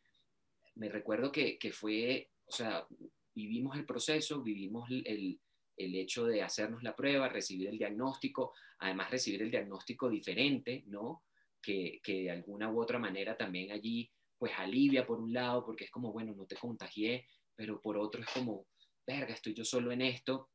me 0.75 0.89
recuerdo 0.89 1.33
que, 1.33 1.59
fue, 1.73 2.31
o 2.47 2.53
sea, 2.53 2.87
vivimos 3.35 3.77
el 3.77 3.85
proceso, 3.85 4.43
vivimos 4.43 4.89
el, 4.91 5.41
hecho 5.77 6.25
de 6.25 6.43
hacernos 6.43 6.83
la 6.83 6.95
prueba, 6.95 7.29
recibir 7.29 7.69
el 7.69 7.79
diagnóstico, 7.79 8.55
además 8.79 9.11
recibir 9.11 9.43
el 9.43 9.51
diagnóstico 9.51 10.09
diferente, 10.09 10.85
¿no? 10.87 11.25
Que, 11.61 12.01
que, 12.03 12.23
de 12.23 12.31
alguna 12.31 12.71
u 12.71 12.81
otra 12.81 12.99
manera 12.99 13.37
también 13.37 13.73
allí, 13.73 14.11
pues 14.39 14.53
alivia 14.57 15.07
por 15.07 15.21
un 15.21 15.33
lado, 15.33 15.65
porque 15.65 15.85
es 15.85 15.91
como, 15.91 16.13
bueno, 16.13 16.35
no 16.35 16.47
te 16.47 16.57
contagié, 16.57 17.27
pero 17.55 17.81
por 17.81 17.99
otro 17.99 18.23
es 18.23 18.29
como, 18.29 18.67
verga, 19.07 19.35
estoy 19.35 19.55
yo 19.55 19.65
solo 19.65 19.93
en 19.93 20.03
esto. 20.03 20.51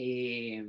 Eh, 0.00 0.64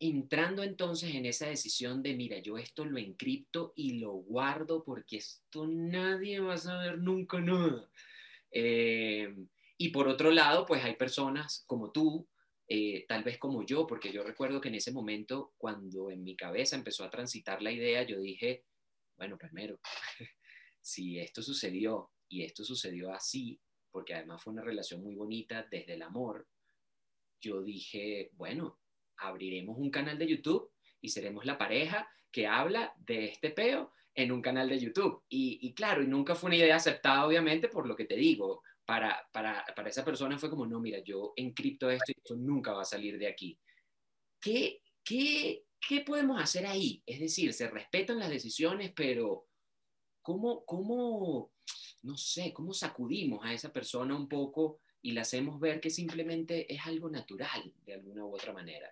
entrando 0.00 0.62
entonces 0.62 1.14
en 1.14 1.26
esa 1.26 1.48
decisión 1.48 2.02
de, 2.02 2.14
mira, 2.14 2.38
yo 2.38 2.56
esto 2.56 2.86
lo 2.86 2.98
encripto 2.98 3.74
y 3.76 3.98
lo 3.98 4.12
guardo 4.12 4.82
porque 4.84 5.18
esto 5.18 5.66
nadie 5.66 6.40
va 6.40 6.54
a 6.54 6.58
saber 6.58 6.98
nunca 6.98 7.40
nada. 7.40 7.90
Eh, 8.50 9.36
y 9.76 9.90
por 9.90 10.08
otro 10.08 10.30
lado, 10.30 10.64
pues 10.64 10.82
hay 10.82 10.96
personas 10.96 11.62
como 11.66 11.92
tú, 11.92 12.26
eh, 12.68 13.04
tal 13.06 13.22
vez 13.22 13.36
como 13.38 13.66
yo, 13.66 13.86
porque 13.86 14.10
yo 14.10 14.24
recuerdo 14.24 14.62
que 14.62 14.68
en 14.68 14.76
ese 14.76 14.92
momento, 14.92 15.52
cuando 15.58 16.10
en 16.10 16.24
mi 16.24 16.34
cabeza 16.34 16.74
empezó 16.74 17.04
a 17.04 17.10
transitar 17.10 17.60
la 17.60 17.70
idea, 17.70 18.02
yo 18.02 18.18
dije, 18.18 18.64
bueno, 19.18 19.36
primero, 19.36 19.78
si 20.80 21.18
esto 21.18 21.42
sucedió 21.42 22.10
y 22.30 22.44
esto 22.44 22.64
sucedió 22.64 23.12
así, 23.12 23.60
porque 23.90 24.14
además 24.14 24.42
fue 24.42 24.54
una 24.54 24.64
relación 24.64 25.02
muy 25.02 25.14
bonita 25.14 25.68
desde 25.70 25.94
el 25.94 26.02
amor, 26.02 26.48
yo 27.42 27.62
dije, 27.62 28.30
bueno, 28.34 28.78
abriremos 29.18 29.76
un 29.76 29.90
canal 29.90 30.18
de 30.18 30.28
YouTube 30.28 30.70
y 31.00 31.08
seremos 31.08 31.44
la 31.44 31.58
pareja 31.58 32.08
que 32.30 32.46
habla 32.46 32.94
de 32.96 33.26
este 33.26 33.50
peo 33.50 33.92
en 34.14 34.32
un 34.32 34.40
canal 34.40 34.68
de 34.68 34.78
YouTube. 34.78 35.24
Y, 35.28 35.74
claro, 35.74 36.02
y 36.02 36.06
nunca 36.06 36.34
fue 36.34 36.48
una 36.48 36.56
idea 36.56 36.76
aceptada, 36.76 37.26
obviamente, 37.26 37.68
por 37.68 37.86
lo 37.86 37.96
que 37.96 38.04
te 38.04 38.16
digo. 38.16 38.62
Para, 38.84 39.28
para, 39.32 39.64
para 39.76 39.88
esa 39.88 40.04
persona 40.04 40.38
fue 40.38 40.50
como, 40.50 40.66
no, 40.66 40.80
mira, 40.80 40.98
yo 41.04 41.32
encripto 41.36 41.88
esto 41.88 42.10
y 42.12 42.18
esto 42.18 42.34
nunca 42.34 42.72
va 42.72 42.82
a 42.82 42.86
salir 42.86 43.18
de 43.18 43.28
aquí. 43.28 43.58
¿Qué, 44.40 44.82
qué, 45.04 45.64
qué 45.80 46.00
podemos 46.00 46.40
hacer 46.40 46.66
ahí? 46.66 47.02
Es 47.06 47.20
decir, 47.20 47.52
se 47.52 47.70
respetan 47.70 48.18
las 48.18 48.30
decisiones, 48.30 48.92
pero 48.94 49.46
¿cómo, 50.20 50.64
cómo 50.64 51.52
no 52.02 52.16
sé, 52.16 52.52
cómo 52.52 52.74
sacudimos 52.74 53.44
a 53.44 53.52
esa 53.52 53.72
persona 53.72 54.16
un 54.16 54.28
poco 54.28 54.81
y 55.02 55.12
la 55.12 55.22
hacemos 55.22 55.60
ver 55.60 55.80
que 55.80 55.90
simplemente 55.90 56.72
es 56.72 56.86
algo 56.86 57.10
natural 57.10 57.72
de 57.84 57.94
alguna 57.94 58.24
u 58.24 58.34
otra 58.34 58.52
manera. 58.52 58.88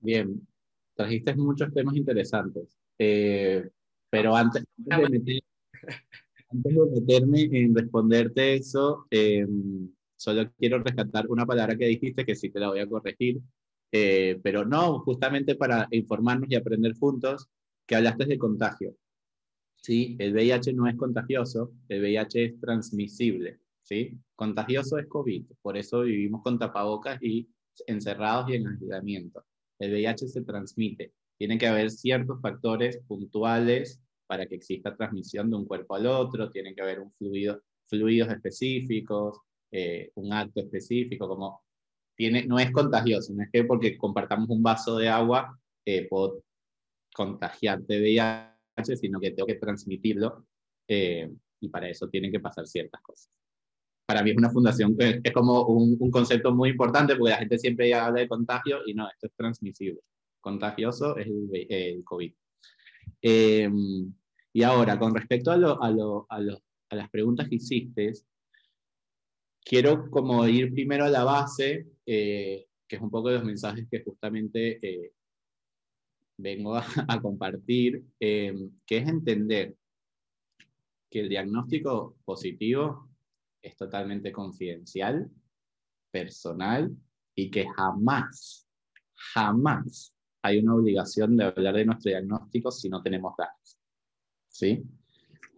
Bien, 0.00 0.46
trajiste 0.94 1.34
muchos 1.34 1.72
temas 1.72 1.96
interesantes, 1.96 2.78
eh, 2.98 3.68
pero 4.10 4.36
antes, 4.36 4.64
de 4.76 5.32
meterme 6.92 7.42
en 7.42 7.74
responderte 7.74 8.54
eso, 8.54 9.06
em, 9.10 9.90
solo 10.14 10.50
quiero 10.58 10.78
rescatar 10.78 11.26
una 11.28 11.46
palabra 11.46 11.76
que 11.76 11.86
dijiste 11.86 12.24
que 12.24 12.36
sí 12.36 12.50
te 12.50 12.60
la 12.60 12.68
voy 12.68 12.80
a 12.80 12.88
corregir, 12.88 13.40
eh, 13.90 14.38
pero 14.42 14.64
no, 14.64 15.00
justamente 15.00 15.54
para 15.56 15.88
informarnos 15.90 16.50
y 16.50 16.54
aprender 16.54 16.94
juntos, 16.94 17.48
que 17.86 17.96
hablaste 17.96 18.26
de 18.26 18.38
contagio. 18.38 18.94
¿sí? 19.76 20.16
El 20.18 20.32
VIH 20.32 20.72
no 20.72 20.86
es 20.86 20.96
contagioso, 20.96 21.72
el 21.88 22.00
VIH 22.00 22.44
es 22.44 22.60
transmisible, 22.60 23.58
¿sí? 23.84 24.18
Contagioso 24.34 24.98
es 24.98 25.06
COVID, 25.06 25.46
por 25.62 25.76
eso 25.76 26.00
vivimos 26.00 26.42
con 26.42 26.58
tapabocas 26.58 27.22
y 27.22 27.48
encerrados 27.86 28.50
y 28.50 28.56
en 28.56 28.66
aislamiento. 28.66 29.44
El 29.78 29.92
VIH 29.92 30.28
se 30.28 30.42
transmite. 30.42 31.12
Tiene 31.36 31.58
que 31.58 31.66
haber 31.66 31.90
ciertos 31.90 32.40
factores 32.40 32.98
puntuales 33.06 34.00
para 34.26 34.46
que 34.46 34.56
exista 34.56 34.96
transmisión 34.96 35.50
de 35.50 35.56
un 35.56 35.66
cuerpo 35.66 35.94
al 35.94 36.06
otro, 36.06 36.50
tiene 36.50 36.74
que 36.74 36.82
haber 36.82 37.00
un 37.00 37.12
fluido, 37.12 37.62
fluidos 37.86 38.30
específicos, 38.30 39.38
eh, 39.70 40.10
un 40.14 40.32
acto 40.32 40.60
específico, 40.60 41.28
como 41.28 41.62
tiene, 42.16 42.46
no 42.46 42.58
es 42.58 42.70
contagioso, 42.70 43.34
no 43.34 43.42
es 43.42 43.50
que 43.52 43.64
porque 43.64 43.98
compartamos 43.98 44.48
un 44.48 44.62
vaso 44.62 44.96
de 44.96 45.08
agua 45.08 45.58
eh, 45.84 46.06
puedo 46.08 46.42
contagiarte 47.14 48.00
VIH 48.00 48.96
sino 48.96 49.20
que 49.20 49.32
tengo 49.32 49.46
que 49.46 49.56
transmitirlo 49.56 50.46
eh, 50.88 51.30
y 51.60 51.68
para 51.68 51.88
eso 51.88 52.08
tienen 52.08 52.30
que 52.30 52.40
pasar 52.40 52.66
ciertas 52.66 53.00
cosas. 53.02 53.30
Para 54.06 54.22
mí 54.22 54.30
es 54.30 54.36
una 54.36 54.50
fundación, 54.50 54.94
es, 54.98 55.20
es 55.22 55.32
como 55.32 55.64
un, 55.66 56.10
concepto 56.10 56.54
muy 56.54 56.70
importante 56.70 57.16
porque 57.16 57.30
la 57.30 57.38
gente 57.38 57.58
siempre 57.58 57.92
habla 57.94 58.20
de 58.20 58.28
contagio 58.28 58.80
y 58.86 58.94
no, 58.94 59.08
esto 59.08 59.26
es 59.26 59.32
transmisible. 59.34 60.00
Contagioso 60.40 61.16
es 61.16 61.26
el, 61.26 62.04
COVID. 62.04 62.32
Eh, 63.22 63.70
y 64.52 64.62
ahora, 64.62 64.98
con 64.98 65.14
respecto 65.14 65.50
a, 65.50 65.56
lo, 65.56 65.82
a, 65.82 65.90
lo, 65.90 66.26
a, 66.28 66.40
las 66.94 67.10
preguntas 67.10 67.48
que 67.48 67.56
hiciste, 67.56 68.12
quiero 69.64 70.10
como 70.10 70.46
ir 70.46 70.72
primero 70.72 71.04
a 71.04 71.10
la 71.10 71.24
base, 71.24 71.86
eh, 72.04 72.66
que 72.86 72.96
es 72.96 73.02
un 73.02 73.10
poco 73.10 73.30
de 73.30 73.36
los 73.36 73.44
mensajes 73.44 73.86
que 73.90 74.02
justamente 74.02 75.12
vengo 76.36 76.76
a, 77.08 77.20
compartir, 77.20 78.04
em, 78.20 78.70
que 78.86 78.98
es 78.98 79.08
entender 79.08 79.76
que 81.10 81.20
el 81.20 81.28
diagnóstico 81.28 82.16
positivo 82.24 83.08
es 83.64 83.76
totalmente 83.76 84.30
confidencial, 84.30 85.28
personal 86.10 86.94
y 87.34 87.50
que 87.50 87.66
jamás, 87.76 88.68
jamás 89.14 90.14
hay 90.42 90.58
una 90.58 90.74
obligación 90.74 91.36
de 91.36 91.44
hablar 91.44 91.74
de 91.74 91.86
nuestro 91.86 92.10
diagnóstico 92.10 92.70
si 92.70 92.88
no 92.88 93.02
tenemos 93.02 93.34
datos. 93.36 93.78
¿Sí? 94.48 94.82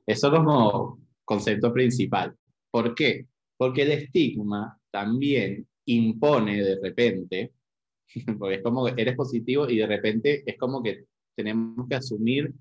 Eso 0.07 0.31
como 0.31 1.01
concepto 1.25 1.73
principal. 1.73 2.35
¿Por 2.71 2.95
qué? 2.95 3.27
Porque 3.57 3.83
el 3.83 3.91
estigma 3.91 4.81
también 4.91 5.67
impone 5.87 6.63
de 6.63 6.81
repente 6.81 7.53
porque 8.39 8.57
es 8.57 8.63
como 8.63 8.87
que 8.87 9.03
eres 9.03 9.17
positivo 9.17 9.69
y 9.69 9.79
de 9.79 9.87
repente 9.87 10.43
es 10.47 10.57
como 10.57 10.83
que 10.83 11.07
tenemos 11.35 11.89
que 11.89 11.97
asumir 11.97 12.55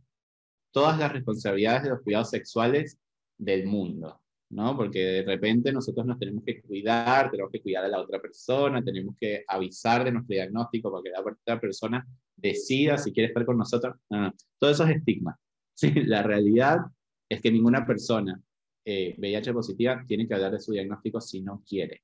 todas 0.71 0.97
las 0.99 1.11
responsabilidades 1.11 1.83
de 1.83 1.89
los 1.89 2.01
cuidados 2.01 2.29
sexuales 2.31 2.99
del 3.37 3.65
mundo, 3.65 4.21
¿no? 4.49 4.75
Porque 4.77 4.99
de 4.99 5.23
repente 5.23 5.71
nosotros 5.71 6.05
nos 6.05 6.19
tenemos 6.19 6.43
que 6.43 6.61
cuidar, 6.61 7.31
tenemos 7.31 7.51
que 7.51 7.61
cuidar 7.61 7.85
a 7.85 7.87
la 7.87 7.99
otra 7.99 8.21
persona, 8.21 8.83
tenemos 8.83 9.15
que 9.19 9.43
avisar 9.47 10.03
de 10.03 10.11
nuestro 10.11 10.33
diagnóstico 10.33 10.91
para 10.91 11.03
que 11.03 11.09
la 11.09 11.21
otra 11.21 11.59
persona 11.59 12.05
decida 12.35 12.97
si 12.97 13.11
quiere 13.11 13.27
estar 13.27 13.45
con 13.45 13.57
nosotros. 13.57 13.95
No, 14.09 14.33
Todo 14.59 14.71
eso 14.71 14.83
es 14.85 14.97
estigma. 14.97 15.37
¿sí? 15.73 15.91
La 16.05 16.23
realidad 16.23 16.79
es 17.29 17.41
que 17.41 17.51
ninguna 17.51 17.85
persona 17.85 18.39
eh, 18.85 19.15
VIH 19.17 19.53
positiva 19.53 20.03
tiene 20.07 20.27
que 20.27 20.35
hablar 20.35 20.51
de 20.51 20.59
su 20.59 20.71
diagnóstico 20.71 21.19
si 21.19 21.41
no 21.41 21.63
quiere. 21.67 22.03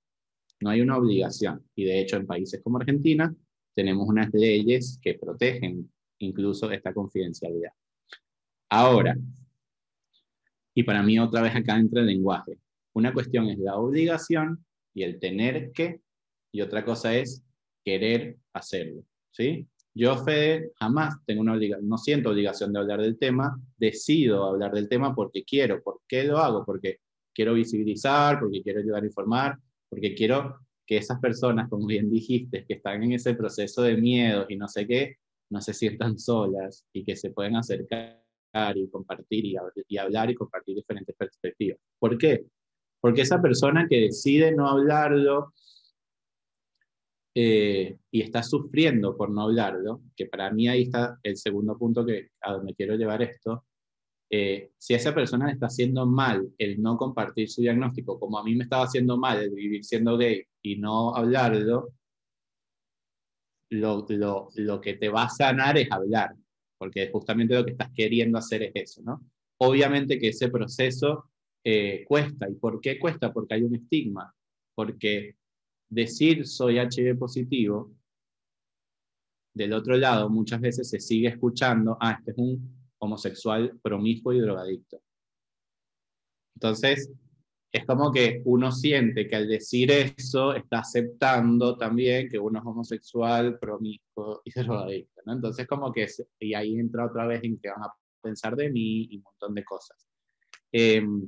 No 0.61 0.69
hay 0.69 0.81
una 0.81 0.97
obligación. 0.97 1.63
Y 1.75 1.85
de 1.85 2.01
hecho, 2.01 2.17
en 2.17 2.25
países 2.25 2.61
como 2.63 2.77
Argentina, 2.77 3.33
tenemos 3.75 4.07
unas 4.07 4.33
leyes 4.33 4.99
que 5.01 5.15
protegen 5.15 5.91
incluso 6.19 6.69
esta 6.71 6.93
confidencialidad. 6.93 7.71
Ahora, 8.69 9.17
y 10.73 10.83
para 10.83 11.03
mí 11.03 11.19
otra 11.19 11.41
vez 11.41 11.55
acá 11.55 11.77
entra 11.77 12.01
el 12.01 12.07
lenguaje. 12.07 12.57
Una 12.93 13.13
cuestión 13.13 13.47
es 13.49 13.59
la 13.59 13.75
obligación 13.77 14.65
y 14.93 15.03
el 15.03 15.19
tener 15.19 15.71
que, 15.71 16.01
y 16.51 16.61
otra 16.61 16.83
cosa 16.83 17.15
es 17.15 17.43
querer 17.83 18.37
hacerlo. 18.53 19.03
¿sí? 19.31 19.67
Yo, 19.93 20.17
Fede, 20.23 20.71
jamás 20.79 21.15
tengo 21.25 21.41
una 21.41 21.53
obligación, 21.53 21.89
no 21.89 21.97
siento 21.97 22.29
obligación 22.29 22.71
de 22.71 22.79
hablar 22.79 23.01
del 23.01 23.17
tema, 23.17 23.59
decido 23.77 24.45
hablar 24.45 24.71
del 24.71 24.87
tema 24.87 25.13
porque 25.13 25.43
quiero. 25.43 25.81
¿Por 25.81 26.01
qué 26.07 26.23
lo 26.23 26.37
hago? 26.37 26.65
Porque 26.65 26.99
quiero 27.33 27.53
visibilizar, 27.53 28.39
porque 28.39 28.61
quiero 28.61 28.79
ayudar 28.79 29.03
a 29.03 29.07
informar, 29.07 29.57
porque 29.89 30.13
quiero 30.13 30.59
que 30.85 30.97
esas 30.97 31.19
personas, 31.19 31.69
como 31.69 31.87
bien 31.87 32.09
dijiste, 32.09 32.65
que 32.65 32.75
están 32.75 33.03
en 33.03 33.13
ese 33.13 33.33
proceso 33.33 33.81
de 33.81 33.97
miedo 33.97 34.45
y 34.49 34.57
no 34.57 34.67
sé 34.67 34.87
qué, 34.87 35.17
no 35.49 35.61
se 35.61 35.73
sientan 35.73 36.17
solas 36.17 36.85
y 36.93 37.03
que 37.03 37.15
se 37.15 37.31
pueden 37.31 37.55
acercar 37.55 38.21
y 38.53 38.89
compartir 38.89 39.45
y, 39.45 39.55
y 39.87 39.97
hablar 39.97 40.29
y 40.29 40.35
compartir 40.35 40.75
diferentes 40.75 41.15
perspectivas. 41.15 41.79
¿Por 41.99 42.17
qué? 42.17 42.45
Porque 42.99 43.21
esa 43.21 43.41
persona 43.41 43.87
que 43.89 44.01
decide 44.01 44.51
no 44.51 44.67
hablarlo 44.67 45.53
eh, 47.33 47.97
y 48.11 48.21
está 48.21 48.43
sufriendo 48.43 49.15
por 49.15 49.31
no 49.31 49.43
hablarlo, 49.43 50.01
que 50.15 50.25
para 50.25 50.51
mí 50.51 50.67
ahí 50.67 50.83
está 50.83 51.17
el 51.23 51.37
segundo 51.37 51.77
punto 51.77 52.05
que, 52.05 52.31
a 52.41 52.53
donde 52.53 52.75
quiero 52.75 52.95
llevar 52.95 53.21
esto, 53.21 53.65
eh, 54.29 54.71
si 54.77 54.93
a 54.93 54.97
esa 54.97 55.13
persona 55.13 55.47
le 55.47 55.53
está 55.53 55.67
haciendo 55.67 56.05
mal 56.05 56.53
el 56.57 56.81
no 56.81 56.97
compartir 56.97 57.49
su 57.49 57.61
diagnóstico, 57.61 58.19
como 58.19 58.37
a 58.37 58.43
mí 58.43 58.55
me 58.55 58.63
estaba 58.63 58.83
haciendo 58.83 59.17
mal 59.17 59.41
el 59.41 59.51
vivir 59.51 59.83
siendo 59.83 60.17
gay 60.17 60.43
y 60.61 60.77
no 60.77 61.15
hablarlo, 61.15 61.93
lo, 63.69 64.05
lo, 64.09 64.49
lo 64.55 64.81
que 64.81 64.95
te 64.95 65.09
va 65.09 65.23
a 65.23 65.29
sanar 65.29 65.77
es 65.77 65.89
hablar, 65.91 66.35
porque 66.81 67.11
justamente 67.11 67.53
lo 67.53 67.63
que 67.63 67.73
estás 67.73 67.91
queriendo 67.93 68.39
hacer 68.39 68.63
es 68.63 68.71
eso, 68.73 69.03
¿no? 69.03 69.23
Obviamente 69.59 70.17
que 70.17 70.29
ese 70.29 70.49
proceso 70.49 71.29
eh, 71.63 72.03
cuesta. 72.07 72.49
¿Y 72.49 72.55
por 72.55 72.81
qué 72.81 72.97
cuesta? 72.97 73.31
Porque 73.31 73.53
hay 73.53 73.61
un 73.61 73.75
estigma. 73.75 74.33
Porque 74.73 75.35
decir 75.87 76.47
soy 76.47 76.79
HIV 76.79 77.19
positivo, 77.19 77.91
del 79.53 79.73
otro 79.73 79.95
lado 79.95 80.27
muchas 80.31 80.59
veces 80.59 80.89
se 80.89 80.99
sigue 80.99 81.27
escuchando, 81.27 81.99
ah, 82.01 82.15
este 82.17 82.31
es 82.31 82.37
un 82.39 82.91
homosexual 82.97 83.79
promiscuo 83.83 84.33
y 84.33 84.39
drogadicto. 84.39 85.03
Entonces, 86.55 87.11
es 87.71 87.85
como 87.85 88.11
que 88.11 88.41
uno 88.45 88.71
siente 88.71 89.27
que 89.27 89.35
al 89.35 89.47
decir 89.47 89.91
eso 89.91 90.53
está 90.53 90.79
aceptando 90.79 91.77
también 91.77 92.27
que 92.27 92.37
uno 92.37 92.59
es 92.59 92.65
homosexual, 92.65 93.57
promiscuo 93.59 94.41
y 94.43 94.51
drogadicto, 94.59 95.21
¿no? 95.25 95.33
Entonces, 95.33 95.67
como 95.67 95.91
que, 95.91 96.07
y 96.39 96.53
ahí 96.53 96.75
entra 96.75 97.05
otra 97.05 97.25
vez 97.27 97.43
en 97.43 97.57
que 97.59 97.69
van 97.69 97.83
a 97.83 97.93
pensar 98.21 98.55
de 98.55 98.69
mí 98.69 99.07
y 99.09 99.17
un 99.17 99.23
montón 99.23 99.55
de 99.55 99.63
cosas. 99.63 100.05
Em, 100.71 101.25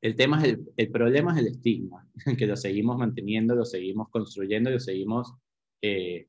el, 0.00 0.16
tema 0.16 0.38
es 0.38 0.44
el, 0.50 0.64
el, 0.76 0.90
problema 0.90 1.32
es 1.32 1.40
el 1.40 1.48
estigma, 1.48 2.08
que 2.38 2.46
lo 2.46 2.56
seguimos 2.56 2.96
manteniendo, 2.96 3.54
lo 3.54 3.64
seguimos 3.64 4.08
construyendo, 4.08 4.70
lo 4.70 4.78
seguimos 4.78 5.34
eh, 5.82 6.28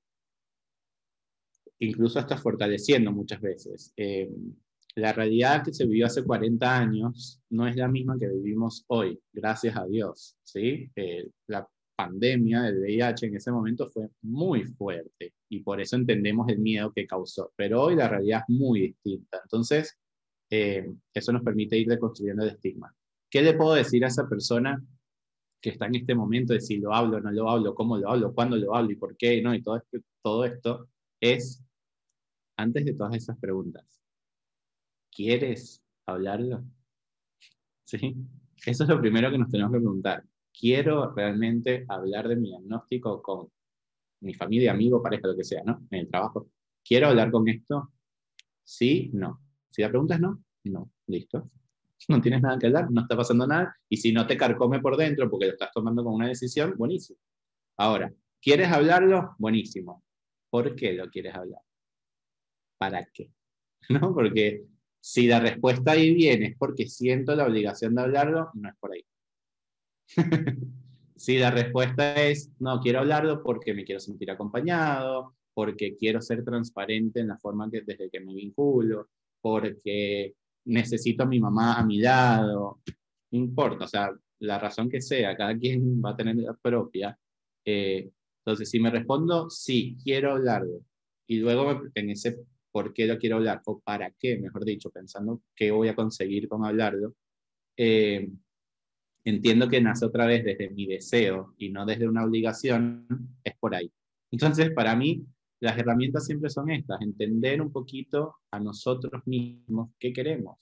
incluso 1.79 2.19
hasta 2.19 2.37
fortaleciendo 2.37 3.11
muchas 3.11 3.41
veces. 3.41 3.93
Em, 3.97 4.55
la 4.95 5.13
realidad 5.13 5.63
que 5.63 5.73
se 5.73 5.85
vivió 5.85 6.05
hace 6.05 6.23
40 6.23 6.77
años 6.77 7.41
no 7.49 7.67
es 7.67 7.75
la 7.75 7.87
misma 7.87 8.17
que 8.19 8.27
vivimos 8.27 8.83
hoy, 8.87 9.19
gracias 9.31 9.77
a 9.77 9.85
Dios. 9.85 10.35
¿sí? 10.43 10.89
Eh, 10.95 11.29
la 11.47 11.67
pandemia 11.95 12.63
del 12.63 12.79
VIH 12.79 13.27
en 13.27 13.35
ese 13.35 13.51
momento 13.51 13.87
fue 13.89 14.09
muy 14.23 14.63
fuerte 14.63 15.33
y 15.49 15.61
por 15.61 15.79
eso 15.79 15.95
entendemos 15.95 16.49
el 16.49 16.59
miedo 16.59 16.91
que 16.91 17.07
causó. 17.07 17.53
Pero 17.55 17.83
hoy 17.83 17.95
la 17.95 18.07
realidad 18.07 18.43
es 18.47 18.55
muy 18.55 18.81
distinta. 18.81 19.39
Entonces, 19.43 19.97
eh, 20.49 20.91
eso 21.13 21.31
nos 21.31 21.43
permite 21.43 21.77
ir 21.77 21.87
reconstruyendo 21.87 22.43
el 22.43 22.49
estigma. 22.49 22.93
¿Qué 23.29 23.41
le 23.41 23.53
puedo 23.53 23.73
decir 23.73 24.03
a 24.03 24.09
esa 24.09 24.27
persona 24.27 24.83
que 25.61 25.69
está 25.69 25.85
en 25.85 25.95
este 25.95 26.15
momento 26.15 26.53
de 26.53 26.59
si 26.59 26.77
lo 26.77 26.93
hablo, 26.93 27.21
no 27.21 27.31
lo 27.31 27.49
hablo, 27.49 27.75
cómo 27.75 27.97
lo 27.97 28.09
hablo, 28.09 28.33
cuándo 28.33 28.57
lo 28.57 28.75
hablo 28.75 28.91
y 28.91 28.95
por 28.95 29.15
qué, 29.15 29.41
¿no? 29.41 29.53
Y 29.53 29.61
todo 29.61 29.77
esto, 29.77 29.99
todo 30.21 30.43
esto 30.43 30.89
es, 31.21 31.63
antes 32.57 32.83
de 32.83 32.93
todas 32.93 33.15
esas 33.15 33.37
preguntas, 33.37 34.00
¿Quieres 35.11 35.83
hablarlo? 36.05 36.63
¿Sí? 37.83 38.15
Eso 38.65 38.83
es 38.83 38.89
lo 38.89 38.99
primero 38.99 39.29
que 39.31 39.37
nos 39.37 39.49
tenemos 39.49 39.71
que 39.71 39.79
preguntar. 39.79 40.23
¿Quiero 40.57 41.13
realmente 41.13 41.85
hablar 41.87 42.27
de 42.27 42.35
mi 42.35 42.49
diagnóstico 42.49 43.21
con 43.21 43.49
mi 44.21 44.33
familia, 44.33 44.71
amigo, 44.71 45.01
pareja, 45.01 45.27
lo 45.27 45.35
que 45.35 45.43
sea, 45.43 45.63
¿no? 45.63 45.85
En 45.89 46.01
el 46.01 46.07
trabajo. 46.09 46.49
¿Quiero 46.83 47.07
hablar 47.07 47.31
con 47.31 47.47
esto? 47.47 47.91
Sí, 48.63 49.09
no. 49.13 49.41
Si 49.69 49.81
la 49.81 49.89
pregunta 49.89 50.15
es 50.15 50.21
no, 50.21 50.43
no. 50.65 50.91
Listo. 51.07 51.49
No 52.07 52.21
tienes 52.21 52.41
nada 52.41 52.57
que 52.57 52.67
hablar, 52.67 52.89
no 52.91 53.01
está 53.01 53.15
pasando 53.15 53.45
nada. 53.45 53.75
Y 53.89 53.97
si 53.97 54.11
no 54.11 54.25
te 54.25 54.37
carcome 54.37 54.79
por 54.79 54.97
dentro 54.97 55.29
porque 55.29 55.47
lo 55.47 55.51
estás 55.53 55.71
tomando 55.73 56.03
como 56.03 56.15
una 56.15 56.27
decisión, 56.27 56.75
buenísimo. 56.77 57.19
Ahora, 57.77 58.13
¿quieres 58.41 58.71
hablarlo? 58.71 59.35
Buenísimo. 59.37 60.03
¿Por 60.49 60.75
qué 60.75 60.93
lo 60.93 61.09
quieres 61.09 61.35
hablar? 61.35 61.61
¿Para 62.77 63.05
qué? 63.05 63.31
¿No? 63.89 64.13
Porque 64.13 64.65
si 65.01 65.27
la 65.27 65.39
respuesta 65.39 65.91
ahí 65.91 66.13
viene 66.13 66.47
es 66.47 66.57
porque 66.57 66.87
siento 66.87 67.35
la 67.35 67.45
obligación 67.45 67.95
de 67.95 68.03
hablarlo, 68.03 68.51
no 68.53 68.69
es 68.69 68.75
por 68.79 68.93
ahí. 68.93 69.03
si 71.15 71.37
la 71.37 71.51
respuesta 71.51 72.23
es, 72.23 72.51
no, 72.59 72.79
quiero 72.79 72.99
hablarlo 72.99 73.41
porque 73.43 73.73
me 73.73 73.83
quiero 73.83 73.99
sentir 73.99 74.29
acompañado, 74.29 75.35
porque 75.53 75.97
quiero 75.97 76.21
ser 76.21 76.43
transparente 76.43 77.19
en 77.19 77.27
la 77.29 77.37
forma 77.37 77.69
que, 77.69 77.81
desde 77.81 78.09
que 78.09 78.19
me 78.19 78.33
vinculo, 78.33 79.09
porque 79.41 80.35
necesito 80.65 81.23
a 81.23 81.27
mi 81.27 81.39
mamá 81.39 81.79
a 81.79 81.85
mi 81.85 81.99
lado, 81.99 82.79
no 83.31 83.39
importa, 83.39 83.85
o 83.85 83.87
sea, 83.87 84.11
la 84.39 84.59
razón 84.59 84.89
que 84.89 85.01
sea, 85.01 85.35
cada 85.35 85.57
quien 85.57 86.01
va 86.03 86.11
a 86.11 86.15
tener 86.15 86.35
la 86.35 86.53
propia. 86.53 87.17
Eh, 87.65 88.11
entonces, 88.39 88.69
si 88.69 88.79
me 88.79 88.91
respondo, 88.91 89.49
sí, 89.49 89.97
quiero 90.03 90.33
hablarlo, 90.33 90.83
y 91.27 91.37
luego 91.37 91.81
en 91.95 92.09
ese 92.09 92.37
por 92.71 92.93
qué 92.93 93.05
lo 93.05 93.17
quiero 93.17 93.37
hablar, 93.37 93.61
o 93.65 93.79
para 93.79 94.11
qué, 94.11 94.37
mejor 94.37 94.65
dicho, 94.65 94.89
pensando 94.89 95.41
qué 95.55 95.71
voy 95.71 95.89
a 95.89 95.95
conseguir 95.95 96.47
con 96.47 96.65
hablarlo, 96.65 97.15
eh, 97.77 98.29
entiendo 99.23 99.67
que 99.67 99.81
nace 99.81 100.05
otra 100.05 100.25
vez 100.25 100.43
desde 100.43 100.69
mi 100.69 100.87
deseo 100.87 101.53
y 101.57 101.69
no 101.69 101.85
desde 101.85 102.07
una 102.07 102.23
obligación, 102.25 103.07
es 103.43 103.55
por 103.57 103.75
ahí. 103.75 103.91
Entonces, 104.31 104.71
para 104.71 104.95
mí, 104.95 105.25
las 105.59 105.77
herramientas 105.77 106.25
siempre 106.25 106.49
son 106.49 106.71
estas, 106.71 107.01
entender 107.01 107.61
un 107.61 107.71
poquito 107.71 108.35
a 108.51 108.59
nosotros 108.59 109.21
mismos 109.25 109.91
qué 109.99 110.11
queremos. 110.11 110.57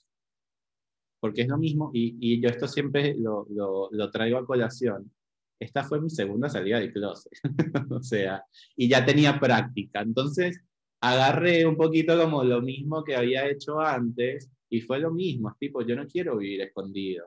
Porque 1.20 1.42
es 1.42 1.48
lo 1.48 1.58
mismo, 1.58 1.90
y, 1.92 2.16
y 2.20 2.40
yo 2.40 2.48
esto 2.48 2.66
siempre 2.66 3.14
lo, 3.14 3.46
lo, 3.50 3.88
lo, 3.92 4.10
traigo 4.10 4.38
a 4.38 4.46
colación. 4.46 5.10
Esta 5.58 5.84
fue 5.84 6.00
mi 6.00 6.08
segunda 6.10 6.48
salida 6.48 6.80
de 6.80 6.92
closet, 6.92 7.32
o 7.90 8.02
sea, 8.02 8.44
y 8.76 8.88
ya 8.88 9.04
tenía 9.04 9.38
práctica. 9.38 10.00
Entonces, 10.00 10.62
agarré 11.00 11.66
un 11.66 11.76
poquito 11.76 12.18
como 12.18 12.44
lo 12.44 12.60
mismo 12.60 13.02
que 13.04 13.16
había 13.16 13.48
hecho 13.48 13.80
antes 13.80 14.50
y 14.68 14.80
fue 14.82 15.00
lo 15.00 15.10
mismo, 15.10 15.50
es 15.50 15.58
tipo, 15.58 15.82
yo 15.82 15.96
no 15.96 16.06
quiero 16.06 16.36
vivir 16.36 16.60
escondido, 16.62 17.26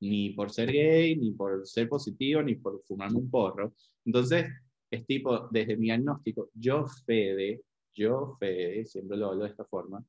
ni 0.00 0.30
por 0.30 0.52
ser 0.52 0.70
gay, 0.70 1.16
ni 1.16 1.32
por 1.32 1.66
ser 1.66 1.88
positivo, 1.88 2.42
ni 2.42 2.54
por 2.56 2.82
fumarme 2.84 3.18
un 3.18 3.30
porro. 3.30 3.74
Entonces, 4.04 4.46
es 4.90 5.06
tipo, 5.06 5.48
desde 5.50 5.76
mi 5.76 5.86
diagnóstico, 5.86 6.50
yo 6.54 6.86
Fede, 7.04 7.62
yo 7.94 8.36
Fede, 8.38 8.86
siempre 8.86 9.16
lo 9.16 9.30
hablo 9.30 9.44
de 9.44 9.50
esta 9.50 9.64
forma, 9.64 10.04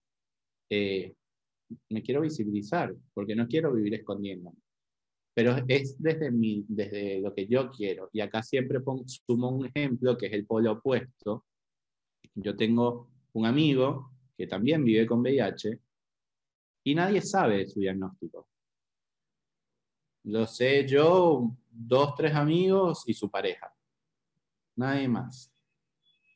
eh, 0.69 1.15
me 1.89 2.03
quiero 2.03 2.21
visibilizar, 2.21 2.93
porque 3.13 3.35
no 3.35 3.47
quiero 3.47 3.73
vivir 3.73 3.95
escondiendo. 3.95 4.53
Pero 5.33 5.55
es 5.67 6.01
desde, 6.01 6.31
mi, 6.31 6.65
desde 6.67 7.19
lo 7.19 7.33
que 7.33 7.47
yo 7.47 7.69
quiero. 7.69 8.09
Y 8.13 8.21
acá 8.21 8.41
siempre 8.43 8.79
pongo, 8.79 9.03
sumo 9.07 9.49
un 9.49 9.65
ejemplo 9.65 10.17
que 10.17 10.27
es 10.27 10.33
el 10.33 10.45
polo 10.45 10.73
opuesto, 10.73 11.45
yo 12.35 12.55
tengo 12.55 13.09
un 13.33 13.45
amigo 13.45 14.11
que 14.37 14.47
también 14.47 14.83
vive 14.83 15.07
con 15.07 15.21
VIH 15.21 15.79
y 16.83 16.95
nadie 16.95 17.21
sabe 17.21 17.67
su 17.67 17.79
diagnóstico. 17.79 18.47
Lo 20.23 20.45
sé 20.45 20.87
yo, 20.87 21.55
dos, 21.69 22.15
tres 22.15 22.35
amigos 22.35 23.03
y 23.07 23.13
su 23.13 23.29
pareja. 23.29 23.73
Nadie 24.75 25.07
más. 25.07 25.51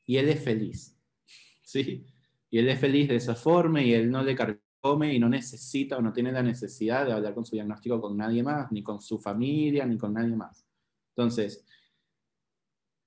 Y 0.06 0.18
él 0.18 0.30
es 0.30 0.44
feliz. 0.44 0.98
¿Sí? 1.64 2.06
Y 2.50 2.60
él 2.60 2.70
es 2.70 2.80
feliz 2.80 3.10
de 3.10 3.16
esa 3.16 3.36
forma 3.36 3.82
y 3.82 3.94
él 3.94 4.10
no 4.10 4.24
le 4.24 4.36
carcome 4.36 5.14
y 5.14 5.20
no 5.20 5.28
necesita 5.28 5.98
o 5.98 6.02
no 6.02 6.14
tiene 6.14 6.32
la 6.32 6.42
necesidad 6.42 7.06
de 7.06 7.14
hablar 7.14 7.34
con 7.34 7.46
su 7.46 7.56
diagnóstico 7.56 8.00
con 8.00 8.18
nadie 8.18 8.42
más, 8.42 8.72
ni 8.72 8.82
con 8.82 9.02
su 9.02 9.20
familia, 9.20 9.86
ni 9.86 9.98
con 9.98 10.14
nadie 10.14 10.36
más. 10.36 10.66
Entonces, 11.16 11.66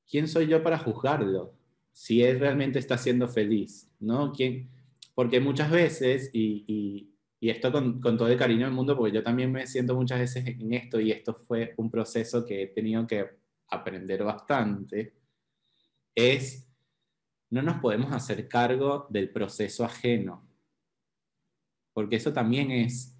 ¿quién 0.09 0.29
soy 0.29 0.47
yo 0.47 0.63
para 0.63 0.79
juzgarlo? 0.79 1.62
Si 1.93 2.23
él 2.23 2.41
realmente 2.41 2.79
está 2.79 2.99
siendo 2.99 3.29
feliz, 3.29 3.91
¿no? 4.01 4.33
Porque 5.15 5.41
muchas 5.41 5.71
veces, 5.71 6.31
y 6.33 7.11
esto 7.41 7.73
con, 7.73 8.01
con, 8.01 8.17
todo 8.17 8.29
el 8.29 8.39
cariño 8.39 8.67
del 8.67 8.75
mundo, 8.75 8.97
porque 8.97 9.15
yo 9.15 9.23
también 9.23 9.53
me 9.53 9.67
siento 9.67 9.95
muchas 9.95 10.21
veces 10.21 10.47
en 10.47 10.73
esto, 10.73 11.01
y 11.01 11.11
esto 11.13 11.35
fue 11.35 11.75
un 11.77 11.91
proceso 11.91 12.45
que 12.45 12.63
he 12.63 12.67
tenido 12.69 13.07
que 13.07 13.27
aprender 13.69 14.23
bastante, 14.23 15.15
es 16.15 16.69
no 17.51 17.63
nos 17.63 17.79
podemos 17.81 18.13
hacer 18.13 18.49
cargo 18.49 19.07
del 19.11 19.31
proceso 19.31 19.85
ajeno, 19.85 20.47
porque 21.93 22.17
eso 22.17 22.33
también 22.33 22.71
es 22.71 23.15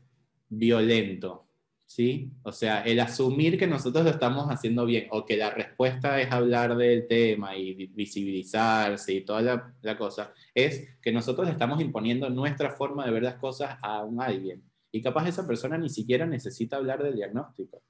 violento, 0.49 1.47
¿sí? 1.95 2.33
O 2.43 2.53
sea, 2.53 2.83
el 2.85 3.01
asumir 3.01 3.59
que 3.59 3.67
nosotros 3.67 4.05
lo 4.05 4.11
estamos 4.11 4.49
haciendo 4.49 4.87
bien 4.87 5.09
o 5.11 5.27
que 5.27 5.37
la 5.37 5.51
respuesta 5.51 6.19
es 6.21 6.33
hablar 6.33 6.75
del 6.75 7.07
tema 7.07 7.55
y 7.55 7.75
visibilizarse 7.89 9.13
y 9.13 9.25
toda 9.25 9.73
la, 9.83 9.99
cosa, 9.99 10.33
es 10.55 10.89
que 11.03 11.13
nosotros 11.13 11.51
estamos 11.51 11.83
imponiendo 11.83 12.31
nuestra 12.31 12.71
forma 12.71 13.05
de 13.05 13.11
ver 13.11 13.23
las 13.23 13.35
cosas 13.35 13.77
a 13.83 14.03
un 14.05 14.23
alguien. 14.23 14.63
Y 14.91 15.03
capaz 15.03 15.29
esa 15.29 15.47
persona 15.47 15.77
ni 15.77 15.91
siquiera 15.91 16.25
necesita 16.25 16.77
hablar 16.77 17.03
del 17.03 17.15
diagnóstico. 17.15 17.83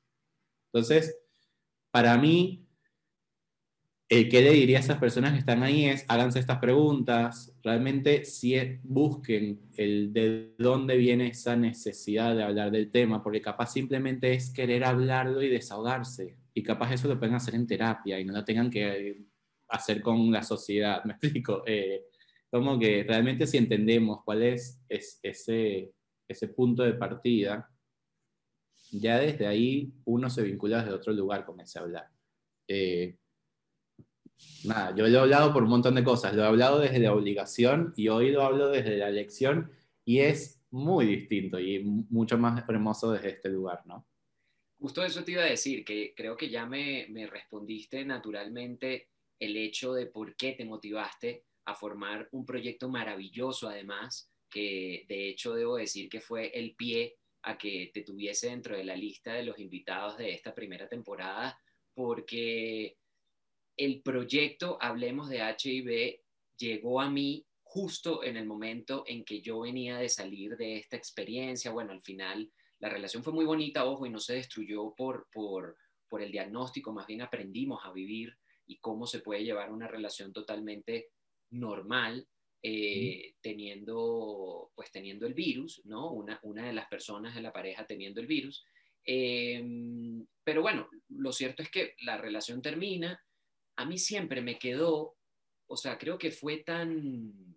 Entonces, 0.72 1.16
para 1.92 2.18
mí, 2.18 2.66
el 4.12 4.28
que 4.28 4.42
le 4.42 4.50
diría 4.50 4.76
a 4.76 4.80
esas 4.80 4.98
personas 4.98 5.32
que 5.32 5.38
están 5.38 5.62
ahí 5.62 5.86
es, 5.86 6.04
háganse 6.06 6.38
estas 6.38 6.58
preguntas, 6.58 7.56
realmente 7.62 8.26
si 8.26 8.54
busquen 8.82 9.62
el 9.78 10.12
de 10.12 10.52
dónde 10.58 10.98
viene 10.98 11.28
esa 11.28 11.56
necesidad 11.56 12.36
de 12.36 12.42
hablar 12.42 12.70
del 12.70 12.90
tema, 12.90 13.22
porque 13.22 13.40
capaz 13.40 13.72
simplemente 13.72 14.34
es 14.34 14.50
querer 14.50 14.84
hablarlo 14.84 15.40
y 15.40 15.48
desahogarse, 15.48 16.36
y 16.52 16.62
capaz 16.62 16.92
eso 16.92 17.08
lo 17.08 17.18
pueden 17.18 17.36
hacer 17.36 17.54
en 17.54 17.66
terapia 17.66 18.20
y 18.20 18.26
no 18.26 18.34
lo 18.34 18.44
tengan 18.44 18.68
que 18.68 19.24
hacer 19.68 20.02
con 20.02 20.30
la 20.30 20.42
sociedad, 20.42 21.02
me 21.06 21.14
explico. 21.14 21.62
Eh, 21.66 22.04
como 22.50 22.78
que 22.78 23.04
realmente 23.04 23.46
si 23.46 23.56
entendemos 23.56 24.20
cuál 24.26 24.42
es, 24.42 24.78
ese, 24.90 25.94
punto 26.54 26.82
de 26.82 26.92
partida, 26.92 27.66
ya 28.90 29.18
desde 29.18 29.46
ahí 29.46 29.90
uno 30.04 30.28
se 30.28 30.42
vincula 30.42 30.82
desde 30.82 30.92
otro 30.92 31.14
lugar 31.14 31.46
con 31.46 31.58
ese 31.60 31.78
hablar. 31.78 32.10
Eh, 32.68 33.16
nada, 34.64 34.94
yo 34.94 35.06
lo 35.06 35.18
he 35.18 35.20
hablado 35.20 35.52
por 35.52 35.62
un 35.62 35.70
montón 35.70 35.94
de 35.94 36.04
cosas, 36.04 36.34
lo 36.34 36.42
he 36.42 36.46
hablado 36.46 36.78
desde 36.78 36.98
la 36.98 37.14
obligación 37.14 37.92
y 37.96 38.08
hoy 38.08 38.30
lo 38.30 38.42
hablo 38.42 38.68
desde 38.68 38.96
la 38.96 39.08
elección 39.08 39.70
y 40.04 40.20
es 40.20 40.60
muy 40.70 41.06
distinto 41.06 41.60
y 41.60 41.82
mucho 41.84 42.38
más 42.38 42.68
hermoso 42.68 43.12
desde 43.12 43.30
este 43.30 43.48
lugar, 43.48 43.82
¿no? 43.86 44.06
Justo 44.78 45.04
eso 45.04 45.22
te 45.22 45.32
iba 45.32 45.42
a 45.42 45.46
decir, 45.46 45.84
que 45.84 46.12
creo 46.16 46.36
que 46.36 46.48
ya 46.48 46.66
me, 46.66 47.06
me 47.10 47.26
respondiste 47.26 48.04
naturalmente 48.04 49.10
el 49.38 49.56
hecho 49.56 49.92
de 49.92 50.06
por 50.06 50.34
qué 50.34 50.52
te 50.52 50.64
motivaste 50.64 51.44
a 51.66 51.74
formar 51.74 52.28
un 52.32 52.44
proyecto 52.44 52.88
maravilloso 52.88 53.68
además, 53.68 54.30
que 54.50 55.04
de 55.08 55.28
hecho 55.28 55.54
debo 55.54 55.76
decir 55.76 56.08
que 56.08 56.20
fue 56.20 56.48
el 56.48 56.74
pie 56.74 57.16
a 57.42 57.56
que 57.58 57.90
te 57.92 58.02
tuviese 58.02 58.48
dentro 58.48 58.76
de 58.76 58.84
la 58.84 58.96
lista 58.96 59.34
de 59.34 59.44
los 59.44 59.58
invitados 59.58 60.16
de 60.18 60.32
esta 60.32 60.54
primera 60.54 60.88
temporada, 60.88 61.58
porque 61.94 62.98
el 63.84 64.02
proyecto 64.02 64.78
Hablemos 64.80 65.28
de 65.28 65.38
HIV 65.38 66.20
llegó 66.56 67.00
a 67.00 67.10
mí 67.10 67.44
justo 67.62 68.22
en 68.22 68.36
el 68.36 68.46
momento 68.46 69.02
en 69.06 69.24
que 69.24 69.40
yo 69.40 69.60
venía 69.60 69.96
de 69.96 70.08
salir 70.08 70.56
de 70.56 70.76
esta 70.76 70.96
experiencia. 70.96 71.72
Bueno, 71.72 71.92
al 71.92 72.02
final 72.02 72.52
la 72.78 72.88
relación 72.88 73.24
fue 73.24 73.32
muy 73.32 73.44
bonita, 73.44 73.84
ojo, 73.84 74.06
y 74.06 74.10
no 74.10 74.20
se 74.20 74.34
destruyó 74.34 74.94
por, 74.94 75.28
por, 75.32 75.76
por 76.08 76.22
el 76.22 76.30
diagnóstico, 76.30 76.92
más 76.92 77.06
bien 77.06 77.22
aprendimos 77.22 77.84
a 77.84 77.92
vivir 77.92 78.36
y 78.66 78.78
cómo 78.78 79.06
se 79.06 79.20
puede 79.20 79.44
llevar 79.44 79.72
una 79.72 79.88
relación 79.88 80.32
totalmente 80.32 81.08
normal 81.50 82.28
eh, 82.62 83.34
teniendo, 83.40 84.70
pues, 84.76 84.92
teniendo 84.92 85.26
el 85.26 85.34
virus, 85.34 85.82
¿no? 85.84 86.12
Una, 86.12 86.38
una 86.44 86.66
de 86.66 86.72
las 86.72 86.86
personas 86.88 87.34
de 87.34 87.42
la 87.42 87.52
pareja 87.52 87.86
teniendo 87.86 88.20
el 88.20 88.28
virus. 88.28 88.64
Em, 89.04 90.24
pero 90.44 90.62
bueno, 90.62 90.88
lo 91.08 91.32
cierto 91.32 91.62
es 91.62 91.70
que 91.70 91.96
la 92.02 92.18
relación 92.18 92.62
termina, 92.62 93.20
a 93.76 93.84
mí 93.84 93.98
siempre 93.98 94.40
me 94.40 94.58
quedó, 94.58 95.16
o 95.66 95.76
sea, 95.76 95.98
creo 95.98 96.18
que 96.18 96.30
fue 96.30 96.58
tan, 96.58 97.56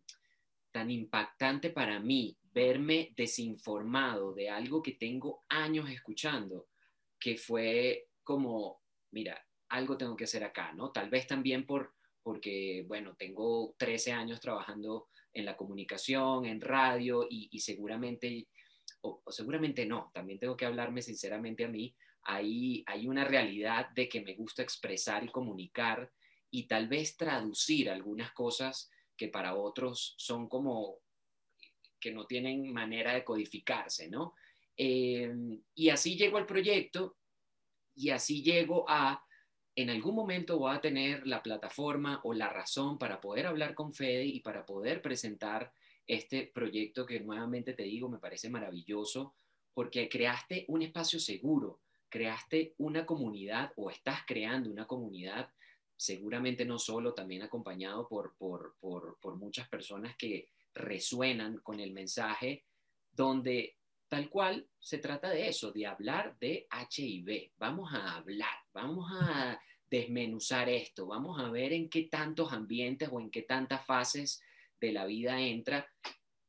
tan 0.72 0.92
impactante 0.92 1.70
para 1.70 2.00
mí 2.00 2.38
verme 2.54 3.14
desinformado 3.16 4.34
de 4.34 4.50
algo 4.50 4.82
que 4.82 4.94
tengo 4.94 5.44
años 5.50 5.90
escuchando, 5.90 6.70
que 7.20 7.38
fue 7.38 8.08
como, 8.24 8.82
mira, 9.12 9.46
algo 9.70 9.98
tengo 9.98 10.16
que 10.16 10.24
hacer 10.24 10.44
acá, 10.44 10.74
¿no? 10.74 10.92
Tal 10.92 11.10
vez 11.10 11.28
también 11.28 11.66
por, 11.66 11.94
porque, 12.24 12.86
bueno, 12.88 13.16
tengo 13.18 13.76
13 13.78 14.14
años 14.14 14.40
trabajando 14.40 15.10
en 15.34 15.46
la 15.46 15.58
comunicación, 15.58 16.46
en 16.46 16.62
radio, 16.62 17.28
y, 17.30 17.60
seguramente, 17.60 18.48
o, 19.02 19.22
o, 19.24 19.32
seguramente 19.32 19.86
no, 19.86 20.12
también 20.14 20.40
tengo 20.40 20.56
que 20.56 20.66
hablarme 20.66 21.02
sinceramente 21.02 21.66
a 21.66 21.68
mí, 21.68 21.94
hay, 22.26 22.84
una 23.08 23.24
realidad 23.24 23.90
de 23.90 24.10
que 24.10 24.22
me 24.22 24.34
gusta 24.34 24.64
expresar 24.64 25.24
y 25.24 25.30
comunicar 25.30 26.12
y 26.50 26.68
tal 26.68 26.88
vez 26.88 27.16
traducir 27.16 27.90
algunas 27.90 28.32
cosas 28.34 28.90
que 29.16 29.28
para 29.28 29.56
otros 29.56 30.16
son 30.18 30.50
como 30.50 30.98
que 32.00 32.12
no 32.12 32.26
tienen 32.26 32.74
manera 32.74 33.14
de 33.14 33.24
codificarse, 33.24 34.10
¿no? 34.10 34.34
Eh, 34.76 35.34
y 35.74 35.90
así 35.90 36.18
llego 36.18 36.38
al 36.38 36.46
proyecto 36.46 37.18
y 37.96 38.10
así 38.10 38.44
llego 38.44 38.86
a, 38.90 39.24
en 39.76 39.90
algún 39.90 40.16
momento 40.16 40.60
voy 40.60 40.76
a 40.76 40.82
tener 40.82 41.26
la 41.26 41.42
plataforma 41.42 42.20
o 42.24 42.34
la 42.34 42.50
razón 42.50 42.98
para 42.98 43.22
poder 43.22 43.48
hablar 43.48 43.74
con 43.74 43.94
Fede 43.94 44.26
y 44.26 44.42
para 44.42 44.66
poder 44.66 45.02
presentar 45.02 45.72
este 46.08 46.52
proyecto 46.54 47.06
que 47.06 47.20
nuevamente 47.20 47.74
te 47.74 47.84
digo 47.84 48.10
me 48.10 48.20
parece 48.20 48.50
maravilloso 48.50 49.34
porque 49.74 50.08
creaste 50.08 50.66
un 50.70 50.82
espacio 50.82 51.20
seguro, 51.20 51.82
creaste 52.16 52.76
una 52.78 53.06
comunidad 53.06 53.74
o 53.76 53.92
estás 53.92 54.20
creando 54.26 54.72
una 54.72 54.88
comunidad, 54.88 55.52
seguramente 55.98 56.64
no 56.64 56.80
solo, 56.80 57.14
también 57.14 57.42
acompañado 57.42 58.08
por, 58.08 58.38
por, 58.38 59.36
muchas 59.36 59.68
personas 59.68 60.16
que 60.16 60.48
resuenan 60.74 61.58
con 61.58 61.82
el 61.82 61.92
mensaje, 61.92 62.64
donde 63.12 63.76
tal 64.08 64.30
cual 64.30 64.66
se 64.80 65.00
trata 65.00 65.30
de 65.30 65.50
eso, 65.50 65.74
de 65.74 65.88
hablar 65.88 66.38
de 66.40 66.70
HIV. 66.72 67.52
Vamos 67.58 67.94
a 67.94 68.16
hablar, 68.16 68.60
vamos 68.72 69.12
a 69.12 69.60
desmenuzar 69.90 70.70
esto, 70.70 71.08
vamos 71.08 71.38
a 71.38 71.50
ver 71.50 71.74
en 71.74 71.90
qué 71.90 72.04
tantos 72.04 72.54
ambientes 72.54 73.10
o 73.12 73.20
en 73.20 73.30
qué 73.30 73.42
tantas 73.42 73.86
fases 73.86 74.42
de 74.80 74.94
la 74.94 75.06
vida 75.06 75.42
entra. 75.42 75.86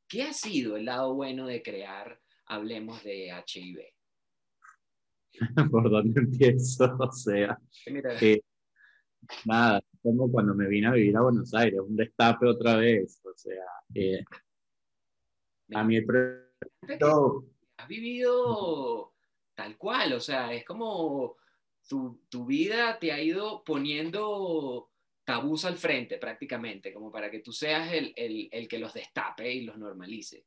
¿Qué 0.07 0.23
ha 0.23 0.31
sido 0.31 0.77
el 0.77 0.85
lado 0.85 1.13
bueno 1.13 1.45
de 1.45 1.61
crear 1.61 2.21
Hablemos 2.45 3.03
de 3.03 3.33
HIV? 3.45 3.96
por 5.71 5.89
dónde 5.89 6.21
empiezo, 6.21 6.85
o 6.99 7.11
sea, 7.11 7.57
eh, 7.85 8.41
nada, 9.45 9.81
como 10.01 10.31
cuando 10.31 10.53
me 10.53 10.67
vine 10.67 10.87
a 10.87 10.91
vivir 10.91 11.15
a 11.17 11.21
Buenos 11.21 11.53
Aires, 11.53 11.79
un 11.79 11.95
destape 11.95 12.47
otra 12.47 12.77
vez, 12.77 13.21
o 13.25 13.33
sea, 13.35 13.65
eh, 13.93 14.23
a 15.73 15.83
mí 15.83 15.97
el 15.97 16.05
proyecto... 16.05 17.45
Has 17.77 17.87
vivido 17.87 19.13
tal 19.53 19.77
cual, 19.77 20.13
o 20.13 20.19
sea, 20.19 20.51
es 20.53 20.65
como 20.65 21.37
tu, 21.87 22.21
tu 22.29 22.45
vida 22.45 22.97
te 22.99 23.11
ha 23.11 23.21
ido 23.21 23.63
poniendo 23.63 24.89
tabús 25.23 25.65
al 25.65 25.77
frente 25.77 26.17
prácticamente, 26.17 26.91
como 26.93 27.11
para 27.11 27.29
que 27.29 27.39
tú 27.39 27.51
seas 27.51 27.91
el, 27.93 28.13
el, 28.15 28.49
el 28.51 28.67
que 28.67 28.79
los 28.79 28.93
destape 28.93 29.51
y 29.53 29.61
los 29.61 29.77
normalice 29.77 30.45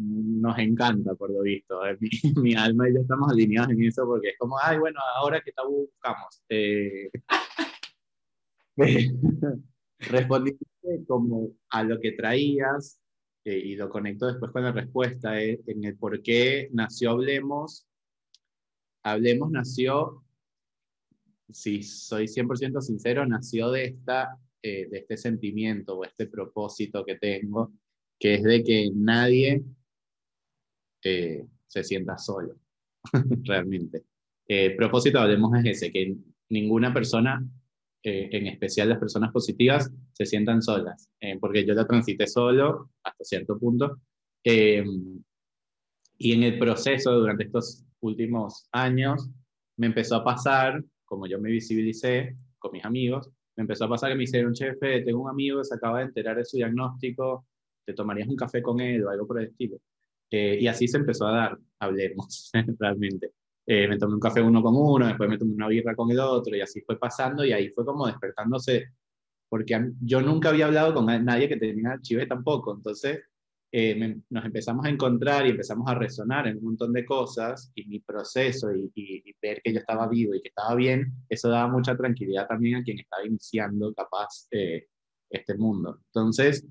nos 0.00 0.58
encanta, 0.58 1.14
por 1.14 1.30
lo 1.30 1.42
visto. 1.42 1.80
Mi, 2.42 2.54
alma 2.54 2.88
y 2.88 2.94
yo 2.94 3.00
estamos 3.00 3.30
alineados 3.30 3.70
en 3.70 3.84
eso 3.84 4.06
porque 4.06 4.30
es 4.30 4.38
como, 4.38 4.56
ay, 4.60 4.78
bueno, 4.78 4.98
ahora 5.16 5.40
que 5.40 5.52
tabú 5.52 5.88
buscamos. 5.92 6.42
Eh, 6.48 7.10
respondiendo 9.98 10.64
como 11.06 11.50
a 11.68 11.82
lo 11.82 12.00
que 12.00 12.12
traías 12.12 13.02
eh, 13.44 13.58
y 13.58 13.76
lo 13.76 13.90
conecto 13.90 14.26
después 14.26 14.50
con 14.50 14.64
la 14.64 14.72
respuesta 14.72 15.38
eh, 15.40 15.60
en 15.66 15.84
el 15.84 15.96
por 15.96 16.22
qué 16.22 16.70
nació 16.72 17.10
Hablemos. 17.10 17.86
Hablemos 19.02 19.50
nació, 19.50 20.24
si 21.50 21.82
soy 21.82 22.26
100% 22.26 22.80
sincero, 22.80 23.26
nació 23.26 23.70
de, 23.70 23.84
esta, 23.84 24.38
de 24.62 24.88
este 24.92 25.16
sentimiento 25.16 25.98
o 25.98 26.04
este 26.04 26.26
propósito 26.26 27.04
que 27.04 27.16
tengo, 27.16 27.72
que 28.18 28.34
es 28.34 28.42
de 28.42 28.62
que 28.62 28.90
nadie 28.94 29.64
eh, 31.02 31.46
se 31.66 31.84
sienta 31.84 32.18
solo, 32.18 32.56
realmente. 33.44 34.04
El 34.46 34.76
propósito, 34.76 35.18
hablemos, 35.20 35.56
es 35.58 35.76
ese, 35.76 35.92
que 35.92 36.16
ninguna 36.48 36.92
persona, 36.92 37.44
eh, 38.02 38.28
en 38.32 38.46
especial 38.48 38.88
las 38.88 38.98
personas 38.98 39.30
positivas, 39.32 39.90
se 40.12 40.26
sientan 40.26 40.62
solas, 40.62 41.08
eh, 41.20 41.38
porque 41.40 41.64
yo 41.64 41.74
la 41.74 41.86
transité 41.86 42.26
solo 42.26 42.90
hasta 43.02 43.24
cierto 43.24 43.58
punto. 43.58 44.00
y 44.42 46.32
en 46.32 46.42
el 46.42 46.58
proceso, 46.58 47.12
durante 47.12 47.44
estos 47.44 47.84
últimos 48.00 48.68
años, 48.72 49.30
me 49.76 49.86
empezó 49.86 50.16
a 50.16 50.24
pasar, 50.24 50.82
como 51.04 51.26
yo 51.26 51.40
me 51.40 51.50
visibilicé 51.50 52.36
con 52.58 52.72
mis 52.72 52.84
amigos, 52.84 53.30
me 53.56 53.62
empezó 53.62 53.84
a 53.84 53.88
pasar 53.88 54.10
que 54.10 54.16
me 54.16 54.24
hicieron, 54.24 54.52
chefe, 54.54 55.02
tengo 55.02 55.22
un 55.22 55.30
amigo 55.30 55.58
que 55.58 55.64
se 55.64 55.74
acaba 55.74 55.98
de 55.98 56.06
enterar 56.06 56.36
de 56.36 56.44
su 56.44 56.56
diagnóstico, 56.56 57.46
te 57.84 57.94
tomarías 57.94 58.28
un 58.28 58.36
café 58.36 58.62
con 58.62 58.80
él 58.80 59.04
o 59.04 59.10
algo 59.10 59.26
por 59.26 59.40
el 59.40 59.48
estilo. 59.48 59.78
Eh, 60.30 60.58
y 60.60 60.66
así 60.68 60.86
se 60.86 60.98
empezó 60.98 61.26
a 61.26 61.32
dar, 61.32 61.58
hablemos, 61.80 62.50
realmente. 62.78 63.32
Eh, 63.66 63.88
me 63.88 63.98
tomé 63.98 64.14
un 64.14 64.20
café 64.20 64.40
uno 64.40 64.62
con 64.62 64.74
uno, 64.76 65.06
después 65.06 65.28
me 65.28 65.38
tomé 65.38 65.54
una 65.54 65.68
birra 65.68 65.94
con 65.94 66.10
el 66.10 66.20
otro, 66.20 66.56
y 66.56 66.60
así 66.60 66.80
fue 66.82 66.98
pasando, 66.98 67.44
y 67.44 67.52
ahí 67.52 67.68
fue 67.70 67.84
como 67.84 68.06
despertándose, 68.06 68.94
porque 69.48 69.92
yo 70.00 70.22
nunca 70.22 70.50
había 70.50 70.66
hablado 70.66 70.94
con 70.94 71.06
nadie 71.24 71.48
que 71.48 71.56
tenía 71.56 71.98
HIV 72.02 72.28
tampoco, 72.28 72.74
entonces 72.74 73.20
eh, 73.72 74.16
nos 74.28 74.44
empezamos 74.44 74.86
a 74.86 74.88
encontrar 74.88 75.46
y 75.46 75.50
empezamos 75.50 75.88
a 75.88 75.94
resonar 75.94 76.48
en 76.48 76.58
un 76.58 76.64
montón 76.64 76.92
de 76.92 77.04
cosas, 77.04 77.70
y 77.74 77.86
mi 77.86 78.00
proceso, 78.00 78.68
y, 78.72 79.22
ver 79.42 79.60
que 79.62 79.72
yo 79.72 79.80
estaba 79.80 80.08
vivo 80.08 80.34
y 80.34 80.42
que 80.42 80.48
estaba 80.48 80.74
bien, 80.74 81.12
eso 81.28 81.48
daba 81.48 81.68
mucha 81.68 81.96
tranquilidad 81.96 82.46
también 82.46 82.76
a 82.76 82.82
quien 82.82 82.98
estaba 83.00 83.24
iniciando 83.26 83.92
capaz 83.94 84.48
este 85.30 85.54
mundo. 85.56 86.00
Entonces, 86.06 86.66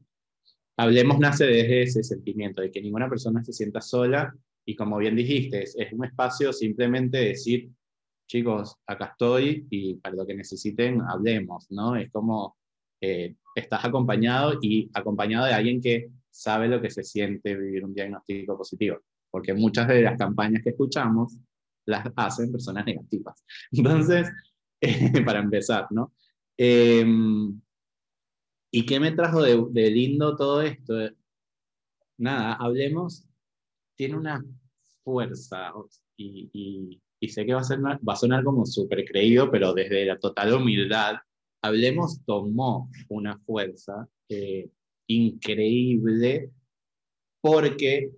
Hablemos 0.79 1.19
nace 1.19 1.45
desde 1.45 1.81
ese 1.81 2.03
sentimiento 2.03 2.61
de 2.61 2.71
que 2.71 2.81
ninguna 2.81 3.09
persona 3.09 3.43
se 3.43 3.51
sienta 3.51 3.81
sola 3.81 4.33
y 4.65 4.77
como 4.77 4.97
bien 4.97 5.13
dijiste, 5.13 5.63
es, 5.63 5.75
un 5.91 6.05
espacio 6.05 6.53
simplemente 6.53 7.17
decir, 7.17 7.69
chicos, 8.29 8.77
acá 8.87 9.07
estoy 9.07 9.67
y 9.69 9.95
para 9.95 10.15
lo 10.15 10.25
que 10.25 10.35
necesiten, 10.35 11.01
hablemos, 11.01 11.69
¿no? 11.69 11.97
Es 11.97 12.09
como 12.09 12.55
eh, 13.01 13.35
estás 13.53 13.83
acompañado 13.83 14.57
y 14.61 14.89
acompañado 14.93 15.47
de 15.47 15.53
alguien 15.53 15.81
que 15.81 16.11
sabe 16.29 16.69
lo 16.69 16.81
que 16.81 16.89
se 16.89 17.03
siente 17.03 17.57
vivir 17.57 17.83
un 17.83 17.93
diagnóstico 17.93 18.57
positivo, 18.57 18.99
porque 19.29 19.53
muchas 19.53 19.85
de 19.85 20.03
las 20.03 20.17
campañas 20.17 20.63
que 20.63 20.69
escuchamos 20.69 21.37
las 21.87 22.09
hacen 22.15 22.53
personas 22.53 22.85
negativas. 22.85 23.43
Entonces, 23.73 24.31
para 25.25 25.39
empezar, 25.39 25.87
¿no? 25.89 26.13
Em, 26.55 27.59
¿Y 28.71 28.85
qué 28.85 28.99
me 28.99 29.11
trajo 29.11 29.41
de, 29.41 29.91
lindo 29.91 30.35
todo 30.35 30.61
esto? 30.61 30.93
Nada, 32.17 32.53
hablemos, 32.53 33.25
tiene 33.95 34.17
una 34.17 34.45
fuerza 35.03 35.73
y, 36.17 37.01
sé 37.27 37.45
que 37.45 37.53
va 37.53 37.61
a, 37.61 38.15
sonar 38.15 38.43
como 38.43 38.65
súper 38.65 39.05
creído, 39.05 39.49
pero 39.49 39.73
desde 39.73 40.05
la 40.05 40.19
total 40.19 40.53
humildad, 40.53 41.15
Hablemos 41.61 42.23
tomó 42.25 42.89
una 43.09 43.37
fuerza 43.39 44.07
eh, 44.29 44.69
increíble 45.07 46.51
porque 47.41 48.11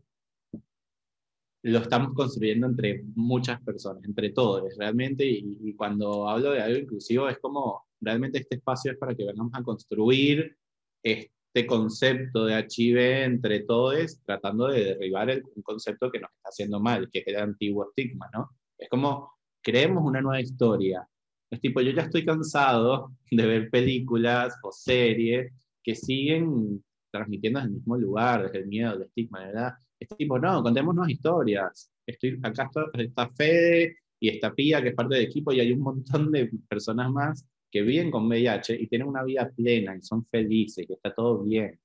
lo 1.64 1.80
estamos 1.80 2.14
construyendo 2.14 2.68
entre 2.68 3.04
muchas 3.16 3.60
personas, 3.62 4.04
entre 4.04 4.30
todos, 4.32 4.76
realmente, 4.78 5.26
y, 5.26 5.58
y, 5.62 5.74
cuando 5.76 6.28
hablo 6.28 6.52
de 6.52 6.62
algo 6.62 6.80
inclusivo 6.80 7.30
es 7.30 7.39
como 7.39 7.86
realmente 8.02 8.39
este 8.39 8.56
espacio 8.56 8.91
es 8.91 8.97
para 8.97 9.16
que 9.16 9.26
vengamos 9.26 9.54
a 9.54 9.64
construir 9.64 10.58
este 11.04 11.66
concepto 11.66 12.45
de 12.45 12.60
HIV 12.60 13.24
entre 13.24 13.62
todos, 13.62 14.22
tratando 14.26 14.68
de 14.68 14.86
derribar 14.86 15.30
el, 15.30 15.43
un 15.56 15.64
concepto 15.64 16.12
que 16.12 16.20
nos 16.20 16.32
está 16.32 16.49
haciendo 16.49 16.80
mal, 16.80 17.10
que 17.12 17.20
es 17.20 17.28
el 17.28 17.38
antiguo 17.38 17.88
estigma, 17.89 18.30
¿no? 18.34 18.49
Es 18.78 18.89
como, 18.89 19.32
creemos 19.62 20.04
una 20.04 20.22
nueva 20.22 20.41
historia. 20.41 21.08
Es 21.49 21.60
tipo, 21.60 21.82
yo 21.82 21.91
ya 21.91 22.04
estoy 22.04 22.26
cansado 22.26 23.12
de 23.30 23.45
ver 23.45 23.70
películas 23.70 24.58
o 24.64 24.72
series 24.72 25.54
que 25.84 25.95
siguen 25.95 26.84
transmitiendo 27.12 27.60
desde 27.60 27.70
el 27.70 27.76
mismo 27.76 27.97
lugar, 27.97 28.43
desde 28.43 28.60
el 28.60 28.68
miedo, 28.68 28.93
el 28.93 29.02
estigma, 29.04 29.39
¿verdad? 29.45 29.74
Es 29.99 30.08
tipo, 30.18 30.39
no, 30.39 30.64
contémonos 30.64 31.10
historias. 31.10 31.91
Estoy, 32.06 32.39
acá 32.41 32.64
está, 32.64 32.86
está 32.93 33.30
Fede 33.36 33.97
y 34.20 34.30
está 34.30 34.54
Pía, 34.54 34.82
que 34.82 34.89
es 34.89 34.95
parte 34.95 35.16
del 35.16 35.26
equipo, 35.26 35.52
y 35.52 35.60
hay 35.60 35.74
un 35.74 35.82
montón 35.82 36.32
de 36.32 36.49
personas 36.70 37.12
más 37.12 37.45
que 37.72 37.82
viven 37.82 38.11
con 38.11 38.28
VIH 38.28 38.76
y 38.82 38.88
tienen 38.88 39.07
una 39.07 39.24
vida 39.24 39.49
plena 39.55 39.95
y 39.95 40.01
son 40.01 40.26
felices, 40.26 40.86
que 40.86 40.93
está 40.93 41.13
todo 41.13 41.43
bien. 41.43 41.80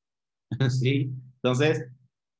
¿Sí? 0.70 1.10
Entonces, 1.36 1.86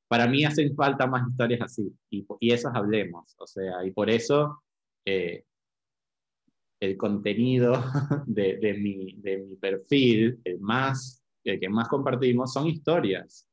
para 0.09 0.27
mí 0.27 0.45
hacen 0.45 0.75
falta 0.75 1.07
más 1.07 1.29
historias 1.29 1.63
así, 1.63 1.93
y, 2.11 2.27
y 2.41 2.53
esas 2.53 2.75
hablemos, 2.75 3.35
o 3.39 3.47
sea, 3.47 3.85
y 3.85 3.91
por 3.91 4.11
eso 4.11 4.63
eh, 5.05 5.45
el 6.81 6.97
contenido 6.97 7.73
de, 8.27 8.57
de, 8.59 8.75
mi, 8.75 9.15
de, 9.15 9.39
mi, 9.39 9.57
perfil, 9.57 10.41
el, 10.45 10.61
más, 10.61 11.23
el 11.45 11.59
que 11.61 11.69
más 11.69 11.89
compartimos, 11.89 12.53
son 12.53 12.67
historias. 12.67 13.49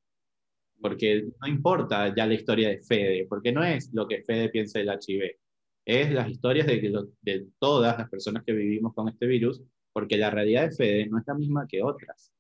Porque 0.82 1.30
no 1.40 1.48
importa 1.48 2.14
ya 2.14 2.26
la 2.26 2.34
historia 2.34 2.70
de 2.70 2.80
Fede, 2.80 3.26
porque 3.30 3.52
no 3.52 3.64
es 3.64 3.94
lo 3.94 4.08
que 4.08 4.24
Fede 4.24 4.50
piensa 4.50 4.80
del 4.80 4.90
HIV, 4.90 5.38
es 5.86 6.12
las 6.12 6.30
historias 6.30 6.68
de, 6.68 7.08
de 7.22 7.48
todas 7.60 7.98
las 7.98 8.10
personas 8.10 8.44
que 8.44 8.54
vivimos 8.54 8.94
con 8.94 9.08
este 9.08 9.26
virus 9.26 9.62
porque 9.94 10.18
la 10.18 10.30
realidad 10.30 10.70
de 10.70 10.76
Fede 10.76 11.08
no 11.08 11.20
es 11.20 11.28
la 11.28 11.36
misma 11.36 11.68
que 11.68 11.82
otras. 11.82 12.34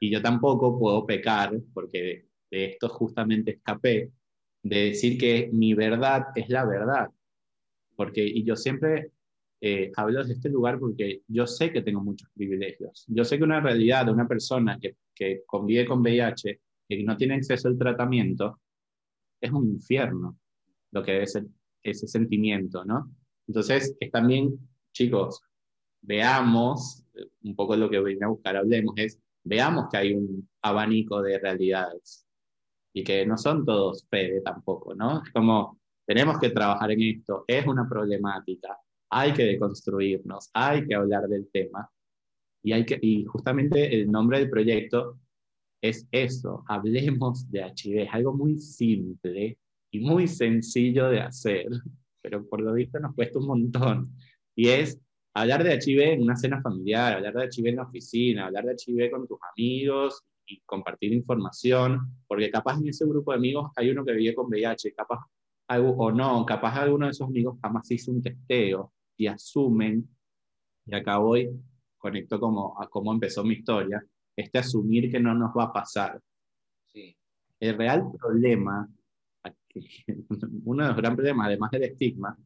Y 0.00 0.10
yo 0.10 0.20
tampoco 0.20 0.78
puedo 0.78 1.06
pecar, 1.06 1.52
porque 1.72 2.26
de, 2.50 2.64
esto 2.64 2.88
justamente 2.88 3.52
escapé, 3.52 4.10
de 4.62 4.84
decir 4.86 5.18
que 5.18 5.50
mi 5.52 5.74
verdad 5.74 6.26
es 6.34 6.48
la 6.48 6.64
verdad. 6.64 7.08
Porque, 7.94 8.24
y 8.24 8.42
yo 8.42 8.56
siempre 8.56 9.12
eh, 9.60 9.92
hablo 9.96 10.24
de 10.24 10.32
este 10.32 10.48
lugar 10.48 10.78
porque 10.78 11.22
yo 11.28 11.46
sé 11.46 11.72
que 11.72 11.82
tengo 11.82 12.02
muchos 12.02 12.28
privilegios. 12.34 13.04
Yo 13.08 13.24
sé 13.24 13.38
que 13.38 13.44
una 13.44 13.60
realidad 13.60 14.06
de 14.06 14.12
una 14.12 14.26
persona 14.26 14.78
que, 14.80 14.96
que 15.14 15.42
convive 15.46 15.86
con 15.86 16.00
VIH 16.00 16.60
y 16.88 16.96
que 16.98 17.04
no 17.04 17.16
tiene 17.16 17.34
acceso 17.34 17.68
al 17.68 17.78
tratamiento 17.78 18.60
es 19.40 19.52
un 19.52 19.68
infierno 19.68 20.38
lo 20.94 21.02
que 21.02 21.22
es 21.22 21.38
ese 21.82 22.06
sentimiento, 22.06 22.84
¿no? 22.84 23.10
Entonces, 23.46 23.94
es 24.00 24.10
también, 24.10 24.56
chicos, 24.92 25.42
veamos, 26.06 27.04
un 27.42 27.56
poco 27.56 27.76
lo 27.76 27.90
que 27.90 27.98
voy 27.98 28.18
a 28.20 28.28
buscar, 28.28 28.56
hablemos, 28.56 28.94
es 28.96 29.20
veamos 29.42 29.86
que 29.90 29.96
hay 29.96 30.14
un 30.14 30.48
abanico 30.62 31.22
de 31.22 31.38
realidades 31.38 32.26
y 32.92 33.02
que 33.04 33.26
no 33.26 33.36
son 33.36 33.64
todos 33.64 34.06
Fede 34.08 34.40
tampoco, 34.40 34.94
¿no? 34.94 35.22
Es 35.22 35.30
como, 35.32 35.80
tenemos 36.06 36.38
que 36.38 36.50
trabajar 36.50 36.90
en 36.92 37.02
esto, 37.02 37.44
es 37.46 37.66
una 37.66 37.88
problemática, 37.88 38.78
hay 39.10 39.32
que 39.32 39.44
deconstruirnos, 39.44 40.50
hay 40.52 40.86
que 40.86 40.94
hablar 40.94 41.28
del 41.28 41.48
tema 41.52 41.90
y, 42.62 42.72
hay 42.72 42.84
que, 42.84 42.98
y 43.00 43.24
justamente 43.24 44.00
el 44.00 44.10
nombre 44.10 44.38
del 44.38 44.50
proyecto 44.50 45.18
es 45.82 46.06
eso, 46.10 46.64
hablemos 46.68 47.50
de 47.50 47.60
HIV, 47.60 48.02
es 48.02 48.08
algo 48.12 48.32
muy 48.32 48.56
simple 48.58 49.58
y 49.90 50.00
muy 50.00 50.26
sencillo 50.26 51.08
de 51.08 51.20
hacer, 51.20 51.68
pero 52.22 52.46
por 52.48 52.60
lo 52.60 52.72
visto 52.72 52.98
nos 52.98 53.14
cuesta 53.14 53.38
un 53.38 53.46
montón. 53.46 54.16
Y 54.56 54.68
es 54.68 54.98
hablar 55.34 55.64
de 55.64 55.74
HIV 55.74 56.12
en 56.12 56.22
una 56.22 56.36
cena 56.36 56.62
familiar, 56.62 57.14
hablar 57.14 57.34
de 57.34 57.48
HIV 57.52 57.66
en 57.66 57.76
la 57.76 57.82
oficina, 57.82 58.46
hablar 58.46 58.64
de 58.64 58.76
HIV 58.78 59.10
con 59.10 59.26
tus 59.26 59.38
amigos 59.52 60.22
y 60.46 60.60
compartir 60.60 61.12
información, 61.12 62.00
porque 62.26 62.50
capaz 62.50 62.78
en 62.78 62.88
ese 62.88 63.04
grupo 63.04 63.32
de 63.32 63.38
amigos 63.38 63.72
hay 63.76 63.90
uno 63.90 64.04
que 64.04 64.12
vive 64.12 64.34
con 64.34 64.46
VIH, 64.46 64.94
capaz 64.94 65.20
o 65.68 66.12
no, 66.12 66.44
capaz 66.44 66.76
alguno 66.76 67.06
de 67.06 67.12
esos 67.12 67.26
amigos 67.26 67.58
jamás 67.60 67.90
hizo 67.90 68.12
un 68.12 68.22
testeo 68.22 68.92
y 69.16 69.26
asumen, 69.26 70.08
y 70.86 70.94
acá 70.94 71.18
voy, 71.18 71.50
conecto 71.96 72.38
como 72.38 72.80
a 72.80 72.88
cómo 72.88 73.12
empezó 73.12 73.42
mi 73.42 73.54
historia, 73.54 74.04
este 74.36 74.58
asumir 74.58 75.10
que 75.10 75.18
no 75.18 75.34
nos 75.34 75.52
va 75.56 75.64
a 75.64 75.72
pasar. 75.72 76.20
Sí. 76.92 77.16
El 77.58 77.76
real 77.78 78.04
problema, 78.18 78.88
uno 80.64 80.82
de 80.82 80.88
los 80.88 80.96
grandes 80.96 81.16
problemas, 81.16 81.46
además 81.46 81.70
del 81.70 81.84
estigma, 81.84 82.36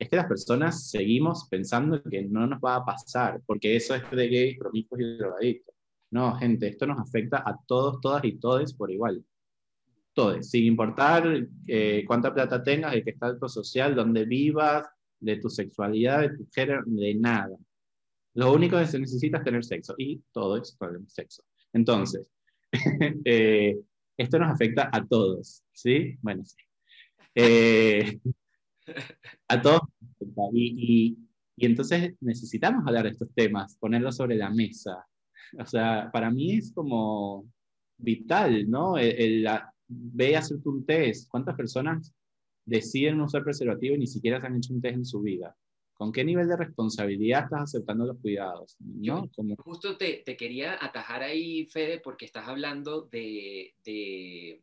es 0.00 0.08
que 0.08 0.16
las 0.16 0.26
personas 0.26 0.88
seguimos 0.88 1.46
pensando 1.50 2.02
que 2.02 2.22
no 2.22 2.46
nos 2.46 2.58
va 2.58 2.76
a 2.76 2.84
pasar, 2.84 3.42
porque 3.44 3.76
eso 3.76 3.94
es 3.94 4.10
de 4.10 4.28
gays, 4.28 4.58
promiscuos 4.58 5.00
y 5.02 5.16
drogadictos. 5.18 5.74
No, 6.10 6.34
gente, 6.36 6.68
esto 6.68 6.86
nos 6.86 6.98
afecta 6.98 7.44
a 7.46 7.54
todos, 7.66 8.00
todas 8.00 8.24
y 8.24 8.38
todos 8.38 8.72
por 8.72 8.90
igual. 8.90 9.22
Todos, 10.14 10.48
sin 10.48 10.64
importar 10.64 11.46
eh, 11.66 12.04
cuánta 12.06 12.32
plata 12.32 12.62
tengas, 12.62 12.92
de 12.92 13.04
qué 13.04 13.10
estatus 13.10 13.52
social, 13.52 13.94
dónde 13.94 14.24
vivas, 14.24 14.88
de 15.20 15.36
tu 15.36 15.50
sexualidad, 15.50 16.22
de 16.22 16.38
tu 16.38 16.48
género, 16.50 16.82
de 16.86 17.14
nada. 17.16 17.56
Lo 18.34 18.54
único 18.54 18.78
que 18.78 18.86
se 18.86 18.98
necesita 18.98 19.38
es 19.38 19.44
tener 19.44 19.62
sexo 19.62 19.94
y 19.98 20.22
todo 20.32 20.56
es 20.56 20.78
sexo. 21.08 21.44
Entonces, 21.74 22.26
eh, 23.26 23.78
esto 24.16 24.38
nos 24.38 24.50
afecta 24.50 24.88
a 24.90 25.06
todos, 25.06 25.62
¿sí? 25.72 26.16
Bueno, 26.22 26.42
sí. 26.42 26.56
Eh, 27.34 28.18
a 29.48 29.60
todos. 29.60 29.80
Y, 30.52 31.16
y, 31.56 31.66
entonces 31.66 32.14
necesitamos 32.20 32.86
hablar 32.86 33.04
de 33.04 33.10
estos 33.10 33.28
temas, 33.34 33.76
ponerlos 33.76 34.16
sobre 34.16 34.36
la 34.36 34.50
mesa. 34.50 35.06
O 35.58 35.66
sea, 35.66 36.10
para 36.12 36.30
mí 36.30 36.52
es 36.56 36.72
como 36.72 37.44
vital, 37.98 38.68
¿no? 38.70 38.96
El, 38.96 39.46
ve 39.88 40.36
a 40.36 40.38
hacerte 40.38 40.68
un 40.68 40.86
test. 40.86 41.28
¿Cuántas 41.28 41.56
personas 41.56 42.14
deciden 42.64 43.18
no 43.18 43.24
usar 43.24 43.42
preservativo 43.42 43.94
y 43.94 43.98
ni 43.98 44.06
siquiera 44.06 44.40
se 44.40 44.46
han 44.46 44.56
hecho 44.56 44.72
un 44.72 44.80
test 44.80 44.94
en 44.94 45.04
su 45.04 45.20
vida? 45.20 45.56
¿Con 45.94 46.12
qué 46.12 46.24
nivel 46.24 46.48
de 46.48 46.56
responsabilidad 46.56 47.44
estás 47.44 47.62
aceptando 47.62 48.06
los 48.06 48.18
cuidados? 48.20 48.76
¿no? 48.78 49.28
Como... 49.36 49.56
Justo 49.56 49.98
te, 49.98 50.22
te, 50.24 50.34
quería 50.34 50.82
atajar 50.82 51.22
ahí, 51.22 51.66
Fede, 51.66 52.00
porque 52.00 52.24
estás 52.24 52.48
hablando 52.48 53.02
de, 53.02 53.74
de, 53.84 54.62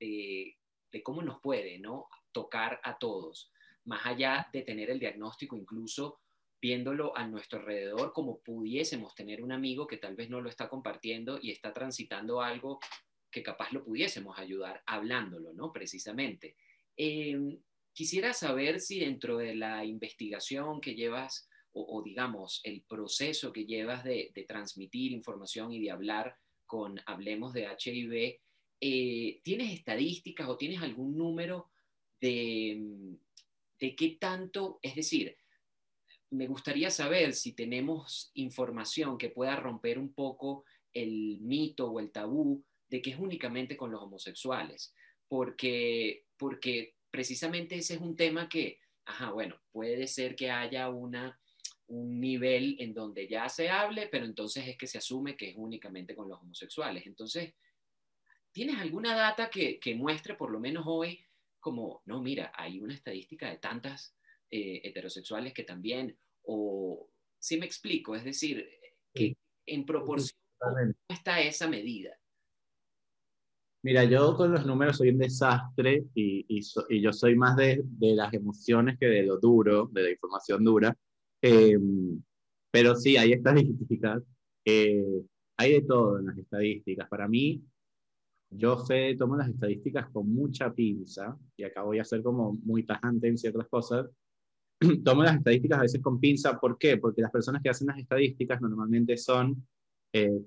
de, 0.00 0.56
de 0.90 1.02
cómo 1.02 1.20
nos 1.20 1.40
puede, 1.40 1.78
¿no? 1.78 2.06
Tocar 2.34 2.78
a 2.84 2.98
todos, 2.98 3.50
más 3.84 4.04
allá 4.04 4.50
de 4.52 4.60
tener 4.60 4.90
el 4.90 4.98
diagnóstico, 4.98 5.56
incluso 5.56 6.20
viéndolo 6.60 7.14
a 7.14 7.26
nuestro 7.26 7.58
alrededor 7.58 8.14
como 8.14 8.40
pudiésemos 8.40 9.14
tener 9.14 9.42
un 9.42 9.52
amigo 9.52 9.86
que 9.86 9.98
tal 9.98 10.16
vez 10.16 10.30
no 10.30 10.40
lo 10.40 10.48
está 10.48 10.68
compartiendo 10.68 11.38
y 11.40 11.50
está 11.50 11.74
transitando 11.74 12.40
algo 12.40 12.80
que 13.30 13.42
capaz 13.42 13.70
lo 13.72 13.84
pudiésemos 13.84 14.38
ayudar 14.38 14.82
hablándolo, 14.86 15.52
¿no? 15.52 15.72
Precisamente. 15.72 16.56
Em, 16.96 17.58
quisiera 17.92 18.32
saber 18.32 18.80
si 18.80 19.00
dentro 19.00 19.36
de 19.36 19.54
la 19.56 19.84
investigación 19.84 20.80
que 20.80 20.94
llevas, 20.94 21.50
o, 21.72 22.02
digamos, 22.02 22.60
el 22.64 22.82
proceso 22.82 23.52
que 23.52 23.66
llevas 23.66 24.04
de, 24.04 24.32
transmitir 24.48 25.12
información 25.12 25.72
y 25.72 25.82
de 25.82 25.90
hablar 25.90 26.36
con 26.64 26.98
Hablemos 27.04 27.52
de 27.52 27.66
HIV, 27.66 28.40
eh, 28.80 29.40
¿tienes 29.42 29.72
estadísticas 29.72 30.48
o 30.48 30.56
tienes 30.56 30.80
algún 30.80 31.18
número 31.18 31.68
de, 32.24 33.18
de 33.78 33.94
qué 33.94 34.16
tanto, 34.18 34.78
es 34.80 34.94
decir, 34.94 35.36
me 36.30 36.46
gustaría 36.46 36.90
saber 36.90 37.34
si 37.34 37.52
tenemos 37.52 38.30
información 38.32 39.18
que 39.18 39.28
pueda 39.28 39.56
romper 39.56 39.98
un 39.98 40.14
poco 40.14 40.64
el 40.94 41.38
mito 41.42 41.90
o 41.90 42.00
el 42.00 42.10
tabú 42.10 42.64
de 42.88 43.02
que 43.02 43.10
es 43.10 43.18
únicamente 43.18 43.76
con 43.76 43.90
los 43.90 44.02
homosexuales, 44.02 44.94
porque, 45.28 46.24
porque 46.38 46.94
precisamente 47.10 47.76
ese 47.76 47.94
es 47.94 48.00
un 48.00 48.16
tema 48.16 48.48
que, 48.48 48.80
ajá, 49.04 49.30
bueno, 49.30 49.60
puede 49.70 50.06
ser 50.06 50.34
que 50.34 50.50
haya 50.50 50.88
una, 50.88 51.38
un 51.88 52.20
nivel 52.20 52.76
en 52.78 52.94
donde 52.94 53.28
ya 53.28 53.50
se 53.50 53.68
hable, 53.68 54.08
pero 54.10 54.24
entonces 54.24 54.66
es 54.66 54.78
que 54.78 54.86
se 54.86 54.96
asume 54.96 55.36
que 55.36 55.50
es 55.50 55.56
únicamente 55.58 56.16
con 56.16 56.30
los 56.30 56.40
homosexuales. 56.40 57.06
Entonces, 57.06 57.52
¿tienes 58.50 58.78
alguna 58.78 59.14
data 59.14 59.50
que, 59.50 59.78
que 59.78 59.94
muestre, 59.94 60.34
por 60.36 60.50
lo 60.50 60.58
menos 60.58 60.84
hoy, 60.86 61.20
como, 61.64 62.02
no, 62.04 62.22
mira, 62.22 62.52
hay 62.54 62.78
una 62.78 62.92
estadística 62.92 63.48
de 63.48 63.56
tantas 63.56 64.14
eh, 64.50 64.82
heterosexuales 64.84 65.54
que 65.54 65.64
también, 65.64 66.14
o 66.42 67.08
si 67.38 67.56
me 67.56 67.64
explico, 67.64 68.14
es 68.14 68.22
decir, 68.22 68.68
que 69.14 69.34
en 69.66 69.86
proporción 69.86 70.38
está 71.08 71.40
esa 71.40 71.66
medida. 71.66 72.10
Mira, 73.82 74.04
yo 74.04 74.36
con 74.36 74.52
los 74.52 74.66
números 74.66 74.98
soy 74.98 75.08
un 75.08 75.18
desastre 75.18 76.04
y, 76.14 76.44
y, 76.48 77.00
yo 77.00 77.12
soy 77.14 77.34
más 77.34 77.56
de, 77.56 77.80
de, 77.82 78.14
las 78.14 78.32
emociones 78.34 78.98
que 78.98 79.06
de 79.06 79.22
lo 79.22 79.38
duro, 79.38 79.88
de 79.90 80.02
la 80.02 80.10
información 80.10 80.64
dura. 80.64 80.94
Em, 81.40 82.22
pero 82.70 82.94
sí, 82.94 83.16
hay 83.16 83.32
estadísticas. 83.32 84.22
Eh, 84.66 85.22
hay 85.56 85.72
de 85.72 85.82
todo 85.82 86.18
en 86.18 86.26
las 86.26 86.36
estadísticas. 86.36 87.08
Para 87.08 87.26
mí, 87.26 87.62
yo 88.56 88.78
sé, 88.78 89.16
tomo 89.18 89.36
las 89.36 89.48
estadísticas 89.48 90.08
con 90.10 90.32
mucha 90.32 90.72
pinza, 90.72 91.36
y 91.56 91.64
acá 91.64 91.82
voy 91.82 91.98
a 91.98 92.04
ser 92.04 92.22
como 92.22 92.52
muy 92.64 92.84
tajante 92.84 93.28
en 93.28 93.38
ciertas 93.38 93.68
cosas, 93.68 94.08
tomo 95.04 95.22
las 95.22 95.36
estadísticas 95.36 95.78
a 95.78 95.82
veces 95.82 96.02
con 96.02 96.20
pinza, 96.20 96.58
¿por 96.58 96.78
qué? 96.78 96.96
Porque 96.98 97.22
las 97.22 97.30
personas 97.30 97.62
que 97.62 97.70
hacen 97.70 97.88
las 97.88 97.98
estadísticas 97.98 98.60
normalmente 98.60 99.16
son 99.16 99.66
eh, 100.12 100.40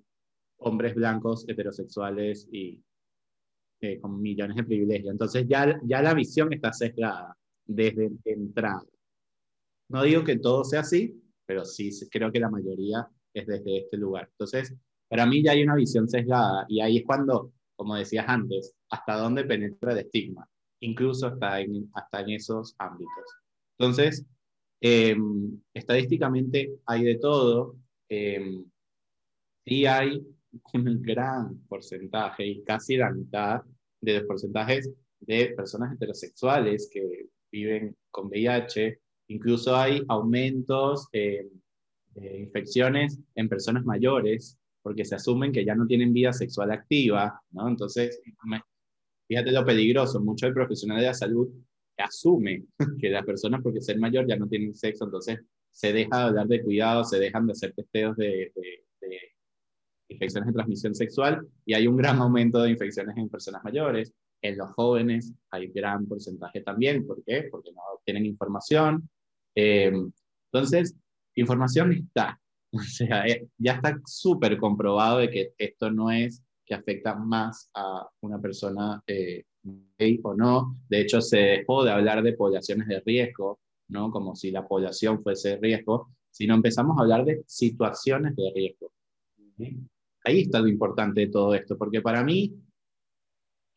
hombres 0.57 0.95
blancos, 0.95 1.45
heterosexuales 1.47 2.47
y 2.51 2.83
eh, 3.81 3.99
con 3.99 4.21
millones 4.21 4.55
de 4.55 4.63
privilegios. 4.63 5.11
Entonces 5.11 5.45
ya, 5.47 5.79
ya 5.83 6.01
la 6.01 6.13
visión 6.13 6.51
está 6.51 6.73
sesgada 6.73 7.37
desde 7.65 8.11
entrada. 8.25 8.83
No 9.89 10.03
digo 10.03 10.23
que 10.23 10.37
todo 10.39 10.63
sea 10.63 10.81
así, 10.81 11.21
pero 11.45 11.63
sí 11.63 11.91
creo 12.09 12.31
que 12.31 12.39
la 12.39 12.49
mayoría 12.49 13.07
es 13.33 13.47
desde 13.47 13.79
este 13.79 13.97
lugar. 13.97 14.27
Entonces, 14.31 14.75
para 15.07 15.25
mí 15.25 15.43
ya 15.43 15.51
hay 15.51 15.63
una 15.63 15.75
visión 15.75 16.09
sesgada 16.09 16.65
y 16.67 16.81
ahí 16.81 16.97
es 16.97 17.05
cuando, 17.05 17.53
como 17.78 17.95
decías 17.95 18.25
antes, 18.28 18.75
hasta 18.89 19.17
dónde 19.17 19.45
penetra 19.45 19.93
el 19.93 19.99
estigma, 19.99 20.49
incluso 20.82 21.28
hasta 21.28 21.61
en, 21.61 21.89
esos 22.28 22.75
ámbitos. 22.80 23.36
Entonces, 23.78 24.25
em, 24.82 25.61
estadísticamente 25.73 26.71
hay 26.86 27.03
de 27.03 27.15
todo. 27.19 27.75
Eh, 28.09 28.63
sí 29.65 29.86
hay 29.86 30.25
un 30.73 31.01
gran 31.01 31.59
porcentaje, 31.67 32.45
y 32.47 32.63
casi 32.63 32.97
la 32.97 33.11
mitad 33.11 33.61
de 34.01 34.15
los 34.15 34.23
porcentajes 34.23 34.91
de 35.19 35.53
personas 35.55 35.93
heterosexuales 35.93 36.89
que 36.91 37.28
viven 37.51 37.95
con 38.09 38.28
VIH. 38.28 38.99
Incluso 39.30 39.75
hay 39.75 40.01
aumentos 40.07 41.09
de 41.11 41.49
infecciones 42.15 43.19
en 43.36 43.49
personas 43.49 43.86
mayores 43.86 44.57
porque 44.88 45.03
se 45.03 45.15
asumen 45.15 45.51
que 45.51 45.65
ya 45.65 45.75
no 45.75 45.85
tienen 45.85 46.13
vida 46.13 46.31
sexual 46.31 46.71
activa, 46.71 47.41
¿no? 47.51 47.67
Entonces, 47.67 48.21
fíjate 49.27 49.51
lo 49.51 49.65
peligroso, 49.65 50.21
mucho 50.21 50.47
el 50.47 50.53
profesional 50.53 51.01
de 51.01 51.07
la 51.07 51.13
salud 51.13 51.49
asume 51.97 52.63
que 53.01 53.09
las 53.09 53.25
personas 53.25 53.61
porque 53.61 53.81
ser 53.81 53.99
mayor 53.99 54.25
ya 54.25 54.38
no 54.38 54.47
tienen 54.47 54.73
sexo, 54.73 55.03
entonces 55.03 55.41
se 55.69 55.91
deja 55.91 56.19
de 56.19 56.23
hablar 56.23 56.47
de 56.47 56.63
cuidado, 56.63 57.03
se 57.03 57.19
dejan 57.19 57.47
de 57.47 57.51
hacer 57.51 57.73
testeos 57.73 58.15
de, 58.15 58.53
de, 58.55 59.19
infecciones 60.07 60.47
de 60.47 60.53
transmisión 60.53 60.95
sexual 60.95 61.45
y 61.65 61.73
hay 61.73 61.85
un 61.85 61.97
gran 61.97 62.17
aumento 62.19 62.61
de 62.61 62.71
infecciones 62.71 63.17
en 63.17 63.27
personas 63.27 63.61
mayores. 63.65 64.13
En 64.41 64.57
los 64.57 64.71
jóvenes 64.71 65.33
hay 65.51 65.67
gran 65.67 66.05
porcentaje 66.05 66.61
también. 66.61 67.05
¿Por 67.05 67.21
qué? 67.25 67.49
Porque 67.51 67.73
no 67.73 67.81
tienen 68.05 68.25
información. 68.25 69.09
Eh, 69.53 69.91
entonces, 70.53 70.95
información 71.35 71.91
está. 71.91 72.39
O 72.74 72.80
sea, 72.82 73.26
eh, 73.26 73.47
ya 73.57 73.74
está 73.74 73.99
súper 74.05 74.57
comprobado 74.57 75.20
de 75.20 75.30
que 75.30 75.53
esto 75.57 75.89
no 75.89 76.11
es 76.11 76.43
que 76.65 76.76
afecta 76.76 77.15
más 77.15 77.70
a 77.74 78.07
una 78.22 78.39
persona 78.39 79.01
eh, 79.07 79.45
o 80.24 80.34
no. 80.34 80.76
De 80.89 81.01
hecho, 81.01 81.22
se 81.22 81.38
dejó 81.38 81.84
de 81.84 81.91
hablar 81.91 82.22
de 82.22 82.34
poblaciones 82.34 82.88
de 82.88 83.01
riesgo, 83.05 83.59
¿no? 83.88 84.11
Como 84.11 84.36
si 84.36 84.51
la 84.51 84.68
población 84.68 85.24
fuese 85.24 85.51
de 85.51 85.57
riesgo, 85.57 86.09
sino 86.30 86.55
empezamos 86.55 86.97
a 86.97 87.01
hablar 87.01 87.26
de 87.26 87.43
situaciones 87.47 88.36
de 88.36 88.51
riesgo. 88.53 88.91
Ahí 90.26 90.41
está 90.41 90.59
lo 90.59 90.68
importante 90.68 91.22
de 91.22 91.28
todo 91.28 91.53
esto, 91.55 91.78
porque 91.78 92.01
para 92.01 92.24
mí, 92.24 92.53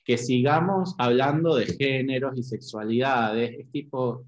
que 0.05 0.19
sigamos 0.19 0.95
hablando 0.99 1.55
de 1.55 1.67
géneros 1.67 2.37
y 2.37 2.43
sexualidades, 2.43 3.61
es 3.61 3.71
tipo, 3.71 4.27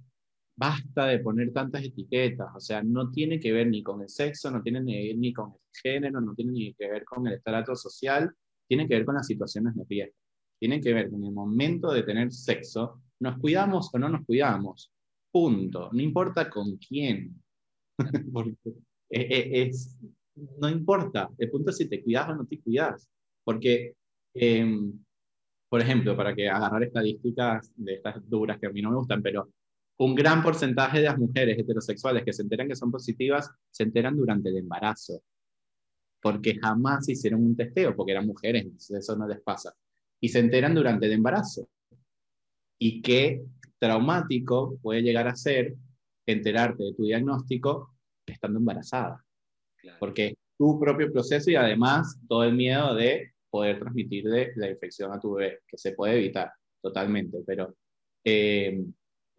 basta 0.57 1.07
de 1.07 1.19
poner 1.21 1.53
tantas 1.53 1.85
etiquetas, 1.85 2.49
o 2.55 2.61
sea, 2.61 2.83
no 2.83 3.11
tiene 3.11 3.41
que 3.41 3.53
ver 3.53 3.69
ni 3.69 3.83
con 3.83 4.03
el 4.03 4.09
sexo, 4.09 4.51
no 4.51 4.63
tiene 4.63 4.81
ni 4.81 5.33
con 5.33 5.51
el 5.51 5.81
género, 5.83 6.21
no 6.21 6.35
tiene 6.35 6.53
ni 6.53 6.75
que 6.75 6.91
ver 6.91 7.05
con 7.05 7.27
el 7.27 7.35
estrato 7.35 7.75
social, 7.75 8.31
tiene 8.69 8.87
que 8.89 8.95
ver 8.95 9.05
con 9.05 9.17
las 9.17 9.27
situaciones 9.27 9.75
de 9.75 9.85
riesgo 9.89 10.23
tiene 10.63 10.81
que 10.81 10.95
ver 10.95 11.11
con 11.11 11.25
el 11.25 11.33
momento 11.33 11.93
de 11.93 12.05
tener 12.05 12.31
sexo, 12.31 13.03
nos 13.19 13.37
cuidamos 13.41 13.93
o 13.93 13.99
no 13.99 14.09
nos 14.09 14.25
cuidamos. 14.25 14.93
Punto. 15.33 15.91
No 15.93 16.01
importa 16.01 16.49
con 16.49 16.77
quién. 16.77 17.43
es, 19.11 19.99
no 20.61 20.69
importa. 20.69 21.29
El 21.37 21.51
punto 21.51 21.71
es 21.71 21.79
si 21.79 21.89
te 21.89 22.01
cuidas 22.01 22.29
o 22.29 22.37
no 22.37 22.47
te 22.47 22.61
cuidas. 22.61 23.11
Porque, 23.43 23.97
em, 24.35 25.05
por 25.69 25.81
ejemplo, 25.81 26.17
para 26.17 26.33
que 26.33 26.49
agarrar 26.49 26.85
estadísticas 26.85 27.73
de 27.75 27.95
estas 27.95 28.31
duras 28.31 28.61
que 28.61 28.69
a 28.69 28.71
mí 28.71 28.81
no 28.81 28.91
me 28.91 28.99
gustan, 28.99 29.21
pero 29.21 29.51
un 29.99 30.15
gran 30.15 30.43
porcentaje 30.43 30.99
de 30.99 31.05
las 31.05 31.19
mujeres 31.19 31.59
heterosexuales 31.59 32.25
que 32.25 32.33
se 32.33 32.43
enteran 32.43 32.69
que 32.69 32.77
son 32.77 32.91
positivas 32.91 33.51
se 33.71 33.85
enteran 33.85 34.17
durante 34.17 34.49
el 34.49 34.59
embarazo. 34.59 35.23
Porque 36.21 36.59
jamás 36.59 37.09
hicieron 37.09 37.45
un 37.45 37.57
testeo, 37.57 37.95
porque 37.97 38.13
eran 38.13 38.27
mujeres, 38.27 38.91
eso 38.91 39.17
no 39.17 39.27
les 39.27 39.41
pasa 39.41 39.75
y 40.23 40.29
se 40.29 40.39
enteran 40.39 40.75
durante 40.75 41.07
el 41.07 41.13
embarazo. 41.13 41.69
Y 42.79 43.03
qué 43.03 43.43
traumático 43.79 44.79
puede 44.81 45.03
llegar 45.03 45.27
a 45.29 45.37
ser 45.37 45.75
enterarte 46.25 46.85
de 46.85 46.95
tu 46.95 47.03
diagnóstico 47.03 47.97
estando 48.25 48.61
embarazada. 48.61 49.23
Porque 49.99 50.37
tu 50.57 50.79
propio 50.79 51.13
proceso 51.13 51.51
y 51.51 51.57
además 51.57 52.17
todo 52.29 52.45
el 52.45 52.55
miedo 52.55 52.95
de 52.95 53.33
poder 53.51 53.81
transmitirle 53.81 54.53
la 54.55 54.71
infección 54.71 55.13
a 55.13 55.19
tu 55.19 55.35
bebé, 55.35 55.59
que 55.67 55.77
se 55.77 55.93
puede 55.93 56.19
evitar 56.19 56.53
totalmente, 56.81 57.39
pero 57.45 57.75
eh, 58.25 58.81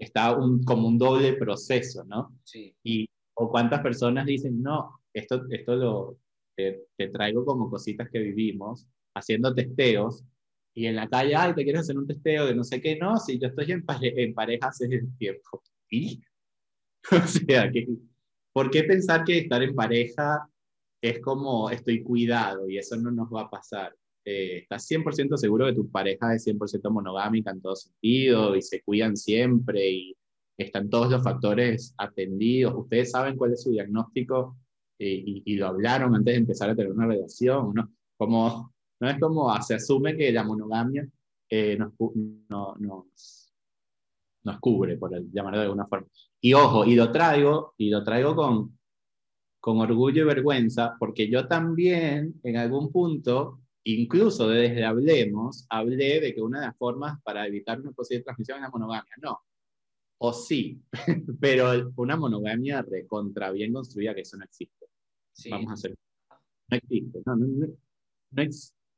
está 0.04 0.36
un, 0.36 0.64
como 0.64 0.88
un 0.88 0.98
doble 0.98 1.34
proceso, 1.34 2.04
¿no? 2.06 2.38
Sí. 2.44 2.76
Y, 2.84 3.08
o 3.36 3.50
cuántas 3.50 3.82
personas 3.82 4.26
dicen, 4.26 4.62
no, 4.62 5.00
esto, 5.14 5.44
esto 5.50 5.76
lo, 5.76 6.18
te, 6.56 6.86
te 6.96 7.08
traigo 7.10 7.46
como 7.46 7.70
cositas 7.70 8.10
que 8.10 8.20
vivimos, 8.20 8.88
haciendo 9.16 9.54
testeos, 9.54 10.24
y 10.76 10.88
en 10.88 10.96
la 10.96 11.08
calle, 11.08 11.36
ay, 11.36 11.54
te 11.54 11.64
quieres 11.64 11.82
hacer 11.82 11.98
un 11.98 12.08
testeo 12.08 12.48
de 12.48 12.56
no 12.56 12.64
sé 12.64 12.82
qué, 12.82 12.98
no, 12.98 13.18
si 13.18 13.40
yo 13.40 13.48
estoy 13.48 13.72
en, 13.72 13.86
en 14.02 14.34
pareja 14.34 14.68
hace 14.68 14.88
tiempo. 15.18 15.62
¿Y? 15.90 16.22
o 17.12 17.28
sea, 17.28 17.72
¿por 18.52 18.72
qué 18.72 18.84
pensar 18.84 19.24
que 19.24 19.40
estar 19.40 19.62
en 19.62 19.76
pareja 19.76 20.48
es 21.02 21.20
como 21.20 21.70
estoy 21.70 22.02
cuidado 22.02 22.70
y 22.70 22.78
eso 22.78 22.96
no 22.96 23.12
nos 23.12 23.32
va 23.32 23.42
a 23.42 23.50
pasar? 23.50 23.96
Eh, 24.26 24.60
estás 24.60 24.86
100% 24.90 25.38
seguro 25.38 25.66
que 25.66 25.74
tu 25.74 25.90
pareja 25.90 26.34
es 26.34 26.46
100% 26.46 26.90
monogámica 26.92 27.52
en 27.52 27.62
todo 27.62 27.76
sentido 27.76 28.56
y 28.56 28.62
se 28.62 28.82
cuidan 28.82 29.18
siempre 29.18 29.90
y 29.90 30.18
están 30.58 30.90
todos 30.90 31.12
los 31.12 31.24
factores 31.24 31.94
atendidos. 31.98 32.74
Ustedes 32.76 33.12
saben 33.12 33.36
cuál 33.36 33.54
es 33.54 33.64
su 33.64 33.72
diagnóstico 33.72 34.58
eh, 35.00 35.24
y, 35.26 35.44
y, 35.46 35.56
lo 35.58 35.68
hablaron 35.68 36.16
antes 36.16 36.34
de 36.34 36.40
empezar 36.40 36.70
a 36.70 36.76
tener 36.76 36.92
una 36.92 37.08
relación, 37.08 37.74
¿no? 37.74 37.92
Como 38.16 38.74
no 39.04 39.10
es 39.10 39.20
como, 39.20 39.62
se 39.62 39.76
asume 39.76 40.16
que 40.16 40.32
la 40.32 40.46
monogamia 40.46 41.06
eh, 41.50 41.78
nos, 41.78 41.92
nos 44.44 44.60
cubre, 44.62 44.96
por 44.96 45.12
llamarlo 45.30 45.60
de 45.60 45.66
alguna 45.66 45.88
forma. 45.88 46.08
Y 46.40 46.54
ojo, 46.54 46.86
y 46.86 46.96
lo 46.96 47.12
traigo, 47.12 47.74
y 47.78 47.90
lo 47.90 48.02
traigo 48.02 48.34
con, 48.34 48.80
con 49.60 49.78
orgullo 49.80 50.24
y 50.24 50.26
vergüenza, 50.26 50.96
porque 50.98 51.30
yo 51.30 51.50
también 51.50 52.40
en 52.44 52.56
algún 52.56 52.94
punto, 52.94 53.60
incluso 53.86 54.48
desde 54.48 54.86
Hablemos, 54.86 55.66
hablé 55.70 56.20
de 56.20 56.34
que 56.34 56.42
una 56.42 56.60
de 56.60 56.68
las 56.68 56.78
formas 56.78 57.22
para 57.24 57.46
evitar 57.48 57.80
una 57.80 57.92
posible 57.92 58.24
transmisión 58.24 58.58
es 58.58 58.64
la 58.64 58.70
monogamia. 58.70 59.14
No, 59.22 59.40
o 60.26 60.32
sí, 60.32 60.82
pero 61.42 61.92
una 61.98 62.16
monogamia 62.16 62.82
recontra 62.82 63.52
bien 63.52 63.74
construida, 63.74 64.16
que 64.16 64.22
eso 64.22 64.38
no 64.38 64.46
existe. 64.46 64.86
Vamos 65.50 65.72
a 65.72 65.74
hacer. 65.74 65.96
No 66.70 66.78
existe, 66.78 67.20
no, 67.26 67.36
no, 67.36 67.46
no, 67.46 67.68
no, 68.32 68.44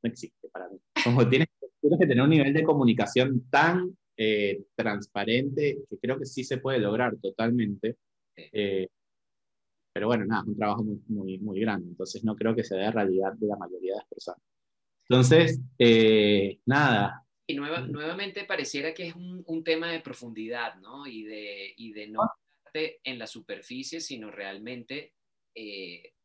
existe 0.04 0.50
para 0.52 0.70
mí. 0.70 0.80
Como 1.04 1.28
tienes, 1.28 1.48
tienes 1.82 2.00
que 2.00 2.06
tener 2.06 2.24
un 2.24 2.30
nivel 2.30 2.54
de 2.54 2.64
comunicación 2.64 3.50
tan 3.50 3.98
eh, 4.16 4.66
transparente, 4.76 5.80
que 5.90 5.98
creo 5.98 6.20
que 6.20 6.26
sí 6.26 6.44
se 6.44 6.60
puede 6.60 6.78
lograr 6.78 7.16
totalmente. 7.18 7.98
Eh, 8.36 8.88
pero 9.92 10.06
bueno, 10.06 10.26
nada, 10.26 10.44
es 10.44 10.50
un 10.50 10.58
trabajo 10.58 10.84
muy, 10.84 11.02
muy, 11.08 11.40
muy 11.40 11.60
grande, 11.60 11.88
entonces 11.88 12.24
no 12.24 12.36
creo 12.36 12.54
que 12.54 12.64
se 12.64 12.76
dé 12.76 12.92
realidad 12.92 13.34
de 13.34 13.48
la 13.48 13.56
mayoría 13.56 13.94
de 13.94 13.98
las 13.98 14.08
personas. 14.08 14.42
Entonces, 15.10 15.62
eh, 15.78 16.60
nada. 16.66 17.24
Y 17.48 17.56
nuevamente 17.56 18.44
pareciera 18.46 18.94
que 18.94 19.08
es 19.08 19.16
un, 19.16 19.44
un, 19.46 19.64
tema 19.64 19.92
de 19.92 20.00
profundidad, 20.00 20.76
¿no? 20.76 21.06
Y 21.06 21.24
de, 21.24 21.74
y 21.78 21.94
de 21.94 22.08
no 22.08 22.22
en 22.74 23.20
la 23.20 23.28
superficie, 23.28 24.02
sino 24.02 24.32
realmente 24.32 25.14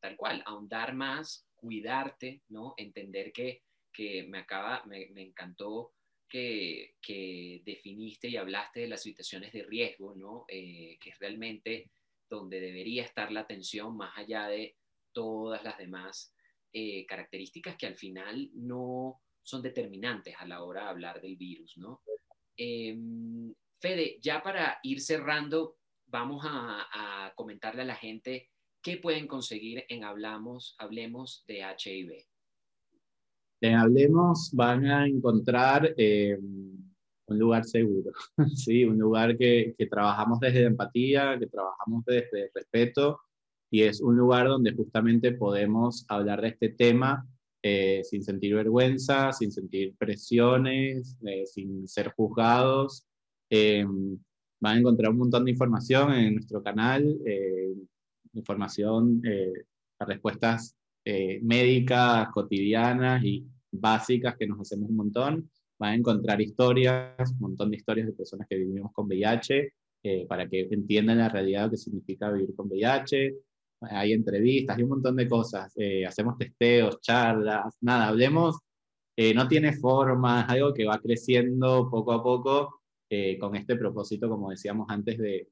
tal 0.00 0.16
cual, 0.16 0.42
ahondar 0.46 0.94
más, 0.94 1.46
cuidarte, 1.54 2.42
¿no? 2.48 2.74
Entender 2.76 3.32
que, 3.32 3.62
que 3.92 4.24
me 4.24 4.38
acaba, 4.38 4.82
me, 4.86 5.08
me 5.10 5.22
encantó 5.22 5.92
que, 6.30 7.62
definiste 7.64 8.28
y 8.28 8.36
hablaste 8.36 8.80
de 8.80 8.88
las 8.88 9.02
situaciones 9.02 9.52
de 9.52 9.64
riesgo, 9.64 10.14
¿no? 10.14 10.44
Eh, 10.48 10.96
que 11.00 11.10
es 11.10 11.18
realmente 11.18 11.90
donde 12.28 12.60
debería 12.60 13.02
estar 13.02 13.32
la 13.32 13.40
atención 13.40 13.96
más 13.96 14.16
allá 14.16 14.46
de 14.46 14.76
todas 15.12 15.62
las 15.64 15.76
demás 15.76 16.32
eh, 16.72 17.04
características 17.06 17.76
que 17.76 17.86
al 17.86 17.96
final 17.96 18.50
no 18.54 19.20
son 19.42 19.62
determinantes 19.62 20.34
a 20.38 20.46
la 20.46 20.62
hora 20.62 20.84
de 20.84 20.88
hablar 20.88 21.20
del 21.20 21.36
virus, 21.36 21.76
¿no? 21.76 22.02
Em, 22.56 23.52
Fede, 23.80 24.18
ya 24.20 24.42
para 24.42 24.78
ir 24.82 25.00
cerrando, 25.00 25.78
vamos 26.06 26.44
a, 26.46 27.32
comentarle 27.34 27.82
a 27.82 27.86
la 27.86 27.94
gente 27.94 28.50
qué 28.82 28.98
pueden 28.98 29.26
conseguir 29.26 29.84
en 29.88 30.04
Hablamos, 30.04 30.76
Hablemos 30.78 31.44
de 31.46 31.60
HIV. 31.60 32.26
En 33.62 33.74
Hablemos 33.74 34.50
van 34.52 34.84
a 34.86 35.06
encontrar 35.06 35.94
eh, 35.96 36.36
un 36.38 37.38
lugar 37.38 37.64
seguro, 37.64 38.12
¿sí? 38.54 38.84
un 38.84 38.98
lugar 38.98 39.38
que, 39.38 39.74
que, 39.78 39.86
trabajamos 39.86 40.40
desde 40.40 40.64
empatía, 40.64 41.38
que 41.38 41.46
trabajamos 41.46 42.04
desde 42.04 42.50
respeto 42.54 43.20
y 43.70 43.82
es 43.82 44.00
un 44.00 44.16
lugar 44.16 44.48
donde 44.48 44.72
justamente 44.72 45.32
podemos 45.32 46.04
hablar 46.08 46.40
de 46.42 46.48
este 46.48 46.70
tema 46.70 47.26
eh, 47.62 48.02
sin 48.04 48.22
sentir 48.22 48.54
vergüenza, 48.54 49.32
sin 49.32 49.52
sentir 49.52 49.94
presiones, 49.96 51.16
eh, 51.26 51.44
sin 51.46 51.86
ser 51.86 52.12
juzgados. 52.12 53.06
van 54.60 54.76
a 54.76 54.78
encontrar 54.78 55.10
un 55.12 55.18
montón 55.18 55.44
de 55.44 55.52
información 55.52 56.12
en 56.12 56.34
nuestro 56.34 56.62
canal, 56.62 57.16
información, 58.32 59.22
respuestas 59.98 60.76
eh, 61.04 61.40
médicas, 61.42 62.28
cotidianas 62.32 63.24
y 63.24 63.46
básicas 63.70 64.36
que 64.36 64.46
nos 64.46 64.60
hacemos 64.60 64.90
un 64.90 64.96
montón. 64.96 65.50
Van 65.78 65.92
a 65.92 65.94
encontrar 65.94 66.40
historias, 66.40 67.30
un 67.32 67.40
montón 67.40 67.70
de 67.70 67.78
historias 67.78 68.06
de 68.06 68.12
personas 68.12 68.46
que 68.48 68.56
vivimos 68.56 68.92
con 68.92 69.06
VIH, 69.06 69.72
eh, 70.02 70.26
para 70.28 70.48
que 70.48 70.68
entiendan 70.70 71.18
la 71.18 71.28
realidad 71.28 71.70
que 71.70 71.78
significa 71.78 72.30
vivir 72.30 72.54
con 72.54 72.68
VIH. 72.68 73.34
Hay 73.82 74.12
entrevistas, 74.12 74.76
hay 74.76 74.82
un 74.84 74.90
montón 74.90 75.16
de 75.16 75.28
cosas. 75.28 75.72
Eh, 75.76 76.06
hacemos 76.06 76.36
testeos, 76.38 77.00
charlas, 77.00 77.76
nada, 77.80 78.08
hablemos. 78.08 78.58
no 79.34 79.48
tiene 79.48 79.74
forma, 79.74 80.42
es 80.42 80.48
algo 80.50 80.72
que 80.74 80.86
va 80.86 80.98
creciendo 80.98 81.88
poco 81.90 82.12
a 82.12 82.22
poco 82.22 82.80
con 83.40 83.56
este 83.56 83.76
propósito, 83.76 84.28
como 84.28 84.50
decíamos 84.50 84.86
antes, 84.88 85.18
de 85.18 85.48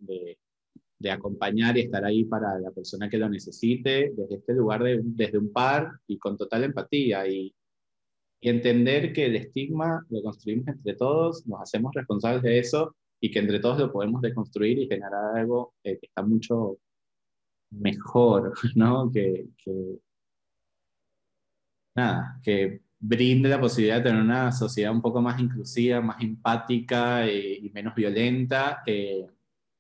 de 0.99 1.11
acompañar 1.11 1.77
y 1.77 1.83
estar 1.83 2.05
ahí 2.05 2.25
para 2.25 2.59
la 2.59 2.71
persona 2.71 3.09
que 3.09 3.19
lo 3.19 3.29
necesite, 3.29 4.13
desde 4.17 4.37
este 4.37 4.55
lugar, 4.55 4.83
de, 4.83 5.01
desde 5.03 5.39
un 5.39 5.53
par 5.53 5.93
y 6.07 6.19
con 6.19 6.37
total 6.37 6.65
empatía 6.65 7.27
y, 7.29 7.55
y, 8.41 8.49
entender 8.49 9.13
que 9.13 9.27
el 9.27 9.37
estigma 9.37 10.05
lo 10.11 10.23
construimos 10.23 10.69
entre 10.69 10.95
todos, 10.95 11.47
nos 11.47 11.61
hacemos 11.61 11.95
responsables 11.95 12.43
de 12.43 12.59
eso 12.59 12.97
y 13.21 13.31
que 13.31 13.39
entre 13.39 13.61
todos 13.61 13.79
lo 13.79 13.93
podemos 13.93 14.23
deconstruir 14.23 14.79
y 14.79 14.89
generar 14.89 15.37
algo 15.37 15.75
eh, 15.85 15.99
que 15.99 16.07
está 16.07 16.23
mucho 16.23 16.79
mejor, 17.71 18.55
¿no? 18.75 19.11
Que, 19.11 19.49
que, 19.57 19.99
nada, 21.95 22.41
que 22.43 22.83
brinde 23.01 23.49
la 23.49 23.61
posibilidad 23.61 23.97
de 23.99 24.03
tener 24.03 24.23
una 24.23 24.51
sociedad 24.53 24.93
un 24.93 25.03
poco 25.03 25.21
más 25.23 25.41
inclusiva, 25.41 26.01
más 26.01 26.23
empática 26.23 27.27
eh, 27.27 27.59
y 27.63 27.71
menos 27.71 27.95
violenta. 27.95 28.83
Eh, 28.87 29.27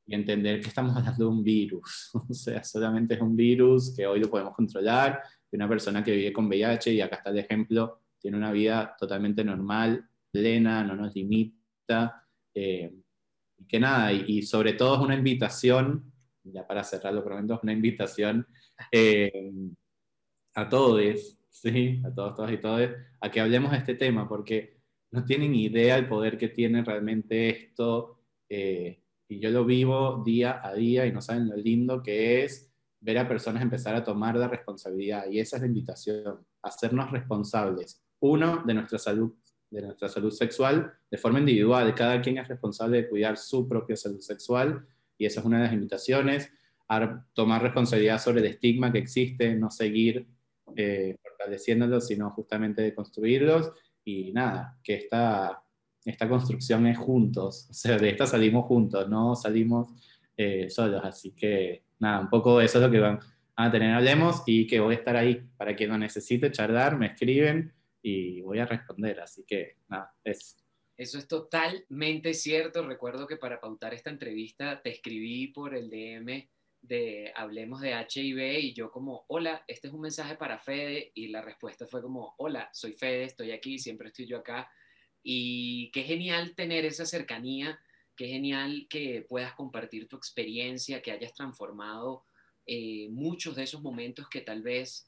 y 0.08 0.14
entender 0.14 0.60
que 0.62 0.68
estamos 0.68 0.96
hablando 0.96 1.24
de 1.24 1.30
un 1.30 1.44
virus. 1.44 2.10
O 2.28 2.32
sea, 2.32 2.64
solamente 2.64 3.14
es 3.14 3.20
un 3.20 3.36
virus 3.36 3.94
que 3.94 4.06
hoy 4.06 4.18
lo 4.18 4.30
podemos 4.30 4.54
controlar, 4.54 5.22
de 5.50 5.56
una 5.56 5.68
persona 5.68 6.02
que 6.02 6.12
vive 6.12 6.32
con 6.32 6.46
VIH 6.46 6.94
y 6.94 7.00
acá 7.00 7.16
está 7.16 7.30
el 7.30 7.38
ejemplo, 7.38 8.00
tiene 8.18 8.36
una 8.36 8.50
vida 8.50 8.96
totalmente 8.98 9.44
normal, 9.44 10.08
plena, 10.30 10.82
no 10.82 10.96
nos 10.96 11.14
limita. 11.14 12.26
Eh, 12.54 12.92
y 13.58 13.66
que 13.66 13.78
nada, 13.78 14.12
y, 14.12 14.42
sobre 14.42 14.72
todo 14.72 14.96
es 14.96 15.00
una 15.02 15.14
invitación, 15.14 16.10
ya 16.52 16.66
para 16.66 16.84
cerrar 16.84 17.14
lo 17.14 17.24
prometo, 17.24 17.60
una 17.62 17.72
invitación 17.72 18.46
eh, 18.92 19.52
a 20.54 20.68
todos, 20.68 21.36
¿sí? 21.50 22.02
a 22.04 22.14
todos, 22.14 22.34
todas 22.34 22.52
y 22.52 22.58
todos, 22.58 22.90
a 23.20 23.30
que 23.30 23.40
hablemos 23.40 23.72
de 23.72 23.78
este 23.78 23.94
tema, 23.94 24.28
porque 24.28 24.78
no 25.10 25.24
tienen 25.24 25.54
idea 25.54 25.96
el 25.96 26.08
poder 26.08 26.36
que 26.36 26.48
tiene 26.48 26.84
realmente 26.84 27.48
esto. 27.48 28.20
Eh, 28.48 29.00
y 29.28 29.40
yo 29.40 29.50
lo 29.50 29.64
vivo 29.64 30.22
día 30.24 30.60
a 30.62 30.74
día 30.74 31.06
y 31.06 31.12
no 31.12 31.20
saben 31.20 31.48
lo 31.48 31.56
lindo 31.56 32.02
que 32.02 32.44
es 32.44 32.72
ver 33.00 33.18
a 33.18 33.28
personas 33.28 33.62
empezar 33.62 33.94
a 33.94 34.04
tomar 34.04 34.36
la 34.36 34.48
responsabilidad. 34.48 35.26
Y 35.30 35.38
esa 35.38 35.56
es 35.56 35.62
la 35.62 35.68
invitación, 35.68 36.46
hacernos 36.62 37.10
responsables. 37.10 38.02
Uno, 38.20 38.62
de 38.66 38.74
nuestra 38.74 38.98
salud, 38.98 39.32
de 39.70 39.82
nuestra 39.82 40.08
salud 40.08 40.30
sexual, 40.30 40.92
de 41.10 41.18
forma 41.18 41.38
individual. 41.38 41.94
Cada 41.94 42.20
quien 42.20 42.38
es 42.38 42.48
responsable 42.48 43.02
de 43.02 43.08
cuidar 43.08 43.36
su 43.36 43.68
propia 43.68 43.96
salud 43.96 44.20
sexual. 44.20 44.86
Y 45.18 45.26
esa 45.26 45.40
es 45.40 45.46
una 45.46 45.58
de 45.58 45.64
las 45.64 45.72
invitaciones. 45.72 46.50
A 46.88 47.24
tomar 47.34 47.62
responsabilidad 47.62 48.18
sobre 48.18 48.40
el 48.40 48.46
estigma 48.46 48.90
que 48.90 48.98
existe, 48.98 49.54
no 49.54 49.70
seguir 49.70 50.26
eh, 50.74 51.16
fortaleciéndolos, 51.22 52.06
sino 52.06 52.30
justamente 52.30 52.80
de 52.80 52.94
construirlos. 52.94 53.72
Y 54.04 54.32
nada, 54.32 54.78
que 54.82 54.94
esta 54.94 55.62
esta 56.04 56.28
construcción 56.28 56.86
es 56.86 56.96
juntos, 56.96 57.68
o 57.70 57.74
sea, 57.74 57.98
de 57.98 58.10
esta 58.10 58.26
salimos 58.26 58.64
juntos, 58.66 59.08
no 59.08 59.34
salimos 59.34 59.88
eh, 60.36 60.68
solos, 60.70 61.02
así 61.04 61.32
que 61.32 61.84
nada, 61.98 62.20
un 62.20 62.30
poco 62.30 62.60
eso 62.60 62.78
es 62.78 62.84
lo 62.84 62.90
que 62.90 63.00
van 63.00 63.18
a 63.56 63.70
tener, 63.70 63.92
hablemos 63.92 64.42
y 64.46 64.66
que 64.66 64.80
voy 64.80 64.94
a 64.94 64.98
estar 64.98 65.16
ahí 65.16 65.46
para 65.56 65.74
quien 65.74 65.90
lo 65.90 65.98
necesite 65.98 66.50
charlar, 66.50 66.96
me 66.96 67.06
escriben 67.08 67.72
y 68.00 68.40
voy 68.40 68.58
a 68.58 68.66
responder, 68.66 69.20
así 69.20 69.44
que 69.46 69.76
nada, 69.88 70.14
es... 70.24 70.56
Eso 70.98 71.16
es 71.16 71.28
totalmente 71.28 72.34
cierto. 72.34 72.84
Recuerdo 72.84 73.28
que 73.28 73.36
para 73.36 73.60
pautar 73.60 73.94
esta 73.94 74.10
entrevista 74.10 74.82
te 74.82 74.90
escribí 74.90 75.46
por 75.46 75.76
el 75.76 75.88
DM 75.88 76.50
de 76.82 77.32
Hablemos 77.36 77.80
de 77.80 77.92
HIV 77.92 78.58
y 78.58 78.74
yo 78.74 78.90
como, 78.90 79.24
hola, 79.28 79.64
este 79.68 79.86
es 79.86 79.94
un 79.94 80.00
mensaje 80.00 80.34
para 80.34 80.58
Fede 80.58 81.12
y 81.14 81.28
la 81.28 81.40
respuesta 81.40 81.86
fue 81.86 82.02
como, 82.02 82.34
hola, 82.38 82.68
soy 82.72 82.94
Fede, 82.94 83.24
estoy 83.24 83.52
aquí, 83.52 83.78
siempre 83.78 84.08
estoy 84.08 84.26
yo 84.26 84.38
acá 84.38 84.68
y 85.22 85.90
qué 85.92 86.02
genial 86.02 86.56
tener 86.56 86.84
esa 86.84 87.06
cercanía, 87.06 87.78
qué 88.16 88.26
genial 88.26 88.88
que 88.90 89.24
puedas 89.28 89.54
compartir 89.54 90.08
tu 90.08 90.16
experiencia, 90.16 91.00
que 91.00 91.12
hayas 91.12 91.32
transformado 91.32 92.24
eh, 92.66 93.08
muchos 93.10 93.54
de 93.54 93.62
esos 93.62 93.82
momentos 93.82 94.28
que 94.28 94.40
tal 94.40 94.62
vez, 94.62 95.07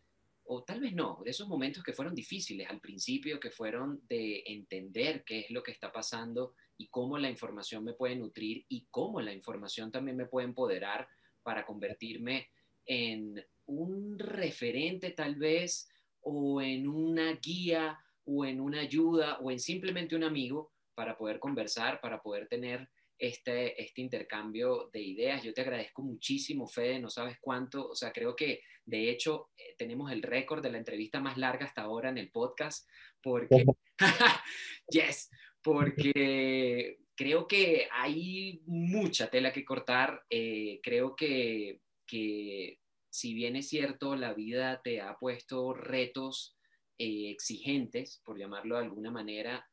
o 0.52 0.64
tal 0.64 0.80
vez 0.80 0.92
no, 0.92 1.20
de 1.24 1.30
esos 1.30 1.46
momentos 1.46 1.84
que 1.84 1.92
fueron 1.92 2.12
difíciles 2.12 2.68
al 2.68 2.80
principio, 2.80 3.38
que 3.38 3.52
fueron 3.52 4.00
de 4.08 4.42
entender 4.44 5.22
qué 5.24 5.40
es 5.40 5.50
lo 5.50 5.62
que 5.62 5.70
está 5.70 5.92
pasando 5.92 6.54
y 6.76 6.88
cómo 6.88 7.18
la 7.18 7.30
información 7.30 7.84
me 7.84 7.92
puede 7.92 8.16
nutrir 8.16 8.64
y 8.68 8.88
cómo 8.90 9.20
la 9.20 9.32
información 9.32 9.92
también 9.92 10.16
me 10.16 10.26
puede 10.26 10.48
empoderar 10.48 11.06
para 11.44 11.64
convertirme 11.64 12.48
en 12.84 13.40
un 13.66 14.18
referente 14.18 15.12
tal 15.12 15.36
vez 15.36 15.88
o 16.20 16.60
en 16.60 16.88
una 16.88 17.34
guía 17.34 17.96
o 18.24 18.44
en 18.44 18.60
una 18.60 18.80
ayuda 18.80 19.38
o 19.38 19.52
en 19.52 19.60
simplemente 19.60 20.16
un 20.16 20.24
amigo 20.24 20.72
para 20.96 21.16
poder 21.16 21.38
conversar, 21.38 22.00
para 22.00 22.20
poder 22.22 22.48
tener 22.48 22.90
este, 23.20 23.80
este 23.80 24.00
intercambio 24.00 24.88
de 24.92 25.00
ideas. 25.00 25.42
Yo 25.42 25.52
te 25.52 25.60
agradezco 25.60 26.02
muchísimo, 26.02 26.66
Fede, 26.66 26.98
no 26.98 27.10
sabes 27.10 27.36
cuánto, 27.38 27.86
o 27.88 27.94
sea, 27.94 28.12
creo 28.12 28.34
que 28.34 28.62
de 28.86 29.10
hecho 29.10 29.50
eh, 29.58 29.74
tenemos 29.76 30.10
el 30.10 30.22
récord 30.22 30.62
de 30.62 30.72
la 30.72 30.78
entrevista 30.78 31.20
más 31.20 31.36
larga 31.36 31.66
hasta 31.66 31.82
ahora 31.82 32.08
en 32.08 32.16
el 32.16 32.30
podcast, 32.30 32.88
porque, 33.22 33.66
yes, 34.90 35.30
porque 35.62 36.98
creo 37.14 37.46
que 37.46 37.88
hay 37.92 38.62
mucha 38.64 39.28
tela 39.28 39.52
que 39.52 39.66
cortar. 39.66 40.24
Eh, 40.30 40.80
creo 40.82 41.14
que, 41.14 41.82
que, 42.06 42.78
si 43.10 43.34
bien 43.34 43.54
es 43.54 43.68
cierto, 43.68 44.16
la 44.16 44.32
vida 44.32 44.80
te 44.82 45.02
ha 45.02 45.18
puesto 45.18 45.74
retos 45.74 46.56
eh, 46.96 47.30
exigentes, 47.30 48.22
por 48.24 48.38
llamarlo 48.38 48.76
de 48.76 48.84
alguna 48.84 49.10
manera, 49.10 49.69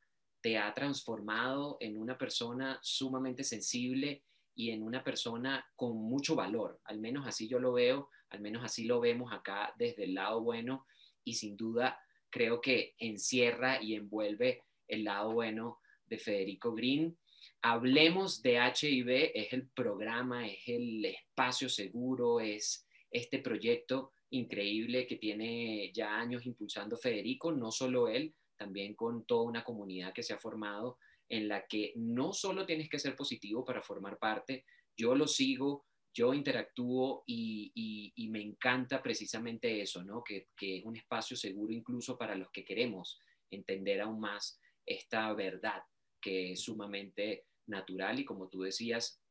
te 0.47 0.57
ha 0.57 0.73
transformado 0.73 1.75
en 1.81 1.97
una 1.97 2.17
persona 2.17 2.79
sumamente 2.81 3.43
sensible 3.43 4.23
y 4.55 4.69
en 4.71 4.81
una 4.81 5.03
persona 5.03 5.69
con 5.75 5.97
mucho 5.97 6.37
valor. 6.37 6.79
Al 6.85 7.01
menos 7.01 7.27
así 7.27 7.49
yo 7.49 7.59
lo 7.59 7.73
veo, 7.73 8.07
al 8.29 8.39
menos 8.39 8.63
así 8.63 8.85
lo 8.85 9.01
vemos 9.01 9.33
acá 9.33 9.73
desde 9.77 10.05
el 10.05 10.13
lado 10.13 10.39
bueno 10.39 10.85
y 11.25 11.33
sin 11.33 11.57
duda 11.57 11.99
creo 12.29 12.61
que 12.61 12.95
encierra 12.97 13.83
y 13.83 13.95
envuelve 13.95 14.63
el 14.87 15.03
lado 15.03 15.33
bueno 15.33 15.79
de 16.05 16.17
Federico 16.17 16.73
Green. 16.73 17.17
Hablemos 17.61 18.41
de 18.41 18.55
HIV, 18.55 19.31
es 19.33 19.51
el 19.51 19.67
programa, 19.67 20.47
es 20.47 20.65
el 20.67 21.03
espacio 21.03 21.67
seguro, 21.67 22.39
es 22.39 22.87
este 23.11 23.39
proyecto 23.39 24.13
increíble 24.29 25.07
que 25.07 25.17
tiene 25.17 25.91
ya 25.93 26.17
años 26.17 26.45
impulsando 26.45 26.95
Federico, 26.95 27.51
no 27.51 27.69
solo 27.69 28.07
él, 28.07 28.33
también 28.57 28.95
con 28.95 29.25
toda 29.25 29.43
una 29.43 29.63
comunidad 29.63 30.13
que 30.13 30.23
se 30.23 30.33
ha 30.33 30.39
formado 30.39 30.97
en 31.29 31.47
la 31.47 31.65
que 31.67 31.93
no 31.95 32.33
solo 32.33 32.65
tienes 32.65 32.89
que 32.89 32.99
ser 32.99 33.15
positivo 33.15 33.63
para 33.65 33.81
formar 33.81 34.17
parte, 34.17 34.65
yo 34.95 35.15
lo 35.15 35.27
sigo, 35.27 35.85
yo 36.13 36.33
interactúo 36.33 37.23
y, 37.27 38.13
me 38.29 38.41
encanta 38.41 39.01
precisamente 39.01 39.81
eso, 39.81 40.03
¿no? 40.03 40.23
Que, 40.23 40.49
que, 40.55 40.77
es 40.77 40.85
un 40.85 40.97
espacio 40.97 41.37
seguro 41.37 41.71
incluso 41.71 42.17
para 42.17 42.35
los 42.35 42.51
que 42.51 42.65
queremos 42.65 43.19
entender 43.49 44.01
aún 44.01 44.19
más 44.19 44.59
esta 44.85 45.31
verdad 45.33 45.81
que 46.21 46.51
es 46.51 46.61
sumamente 46.61 47.45
natural 47.67 48.19
y 48.19 48.25
como 48.25 48.49
tú 48.49 48.61
decías, 48.61 49.21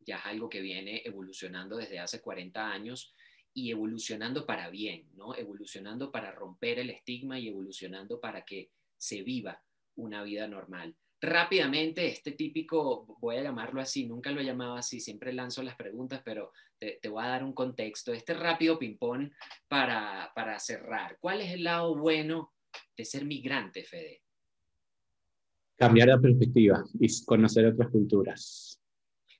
ya 0.00 0.16
es 0.18 0.26
algo 0.26 0.48
que 0.48 0.60
viene 0.60 1.02
evolucionando 1.04 1.76
desde 1.76 1.98
hace 1.98 2.20
40 2.20 2.70
años 2.70 3.14
y 3.56 3.70
evolucionando 3.70 4.44
para 4.44 4.68
bien, 4.68 5.08
¿no? 5.14 5.34
Evolucionando 5.34 6.12
para 6.12 6.30
romper 6.30 6.78
el 6.78 6.90
estigma 6.90 7.38
y 7.38 7.48
evolucionando 7.48 8.20
para 8.20 8.44
que 8.44 8.70
se 8.98 9.22
viva 9.22 9.62
una 9.94 10.22
vida 10.22 10.46
normal. 10.46 10.94
Rápidamente, 11.22 12.06
este 12.06 12.32
típico, 12.32 13.16
voy 13.18 13.36
a 13.36 13.42
llamarlo 13.42 13.80
así, 13.80 14.06
nunca 14.06 14.30
lo 14.30 14.42
he 14.42 14.44
llamado 14.44 14.74
así, 14.74 15.00
siempre 15.00 15.32
lanzo 15.32 15.62
las 15.62 15.74
preguntas, 15.74 16.20
pero 16.22 16.52
te, 16.78 17.00
voy 17.08 17.24
a 17.24 17.28
dar 17.28 17.44
un 17.44 17.54
contexto. 17.54 18.12
Este 18.12 18.34
rápido 18.34 18.78
ping-pong 18.78 19.32
para, 19.68 20.30
para 20.34 20.58
cerrar. 20.58 21.16
¿Cuál 21.18 21.40
es 21.40 21.54
el 21.54 21.64
lado 21.64 21.96
bueno 21.96 22.52
de 22.94 23.06
ser 23.06 23.24
migrante, 23.24 23.84
Fede? 23.84 24.20
Cambiar 25.76 26.08
la 26.08 26.20
perspectiva 26.20 26.84
y 27.00 27.24
conocer 27.24 27.64
otras 27.64 27.88
culturas. 27.88 28.82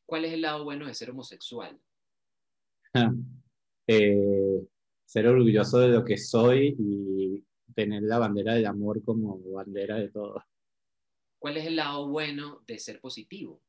¿Cuál 0.07 0.25
es 0.25 0.33
el 0.33 0.41
lado 0.41 0.64
bueno 0.64 0.87
de 0.87 0.95
ser 0.95 1.11
homosexual? 1.11 1.79
Eh, 3.87 4.66
ser 5.05 5.28
orgulloso 5.28 5.78
de 5.78 5.89
lo 5.89 6.05
que 6.05 6.18
soy 6.18 6.76
y 6.78 7.45
tener 7.74 8.03
la 8.03 8.18
bandera 8.18 8.55
del 8.55 8.66
amor 8.66 9.03
como 9.03 9.39
bandera 9.53 9.97
de 9.97 10.09
todo. 10.09 10.45
¿Cuál 11.39 11.59
es 11.59 11.66
el 11.66 11.76
lado 11.76 12.09
bueno 12.09 12.62
de 12.66 12.78
ser 12.78 13.01
positivo? 13.01 13.62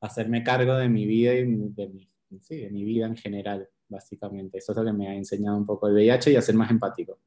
Hacerme 0.00 0.44
cargo 0.44 0.76
de 0.76 0.88
mi 0.88 1.06
vida 1.06 1.34
y 1.34 1.38
de 1.38 1.88
mi, 1.88 2.08
de 2.28 2.70
mi 2.70 2.84
vida 2.84 3.06
en 3.06 3.16
general, 3.16 3.68
básicamente. 3.88 4.58
Eso 4.58 4.72
es 4.72 4.78
lo 4.78 4.84
que 4.84 4.92
me 4.92 5.08
ha 5.08 5.14
enseñado 5.14 5.56
un 5.56 5.66
poco 5.66 5.88
el 5.88 5.94
VIH 5.94 6.32
y 6.32 6.36
a 6.36 6.42
ser 6.42 6.54
más 6.54 6.70
empático. 6.70 7.18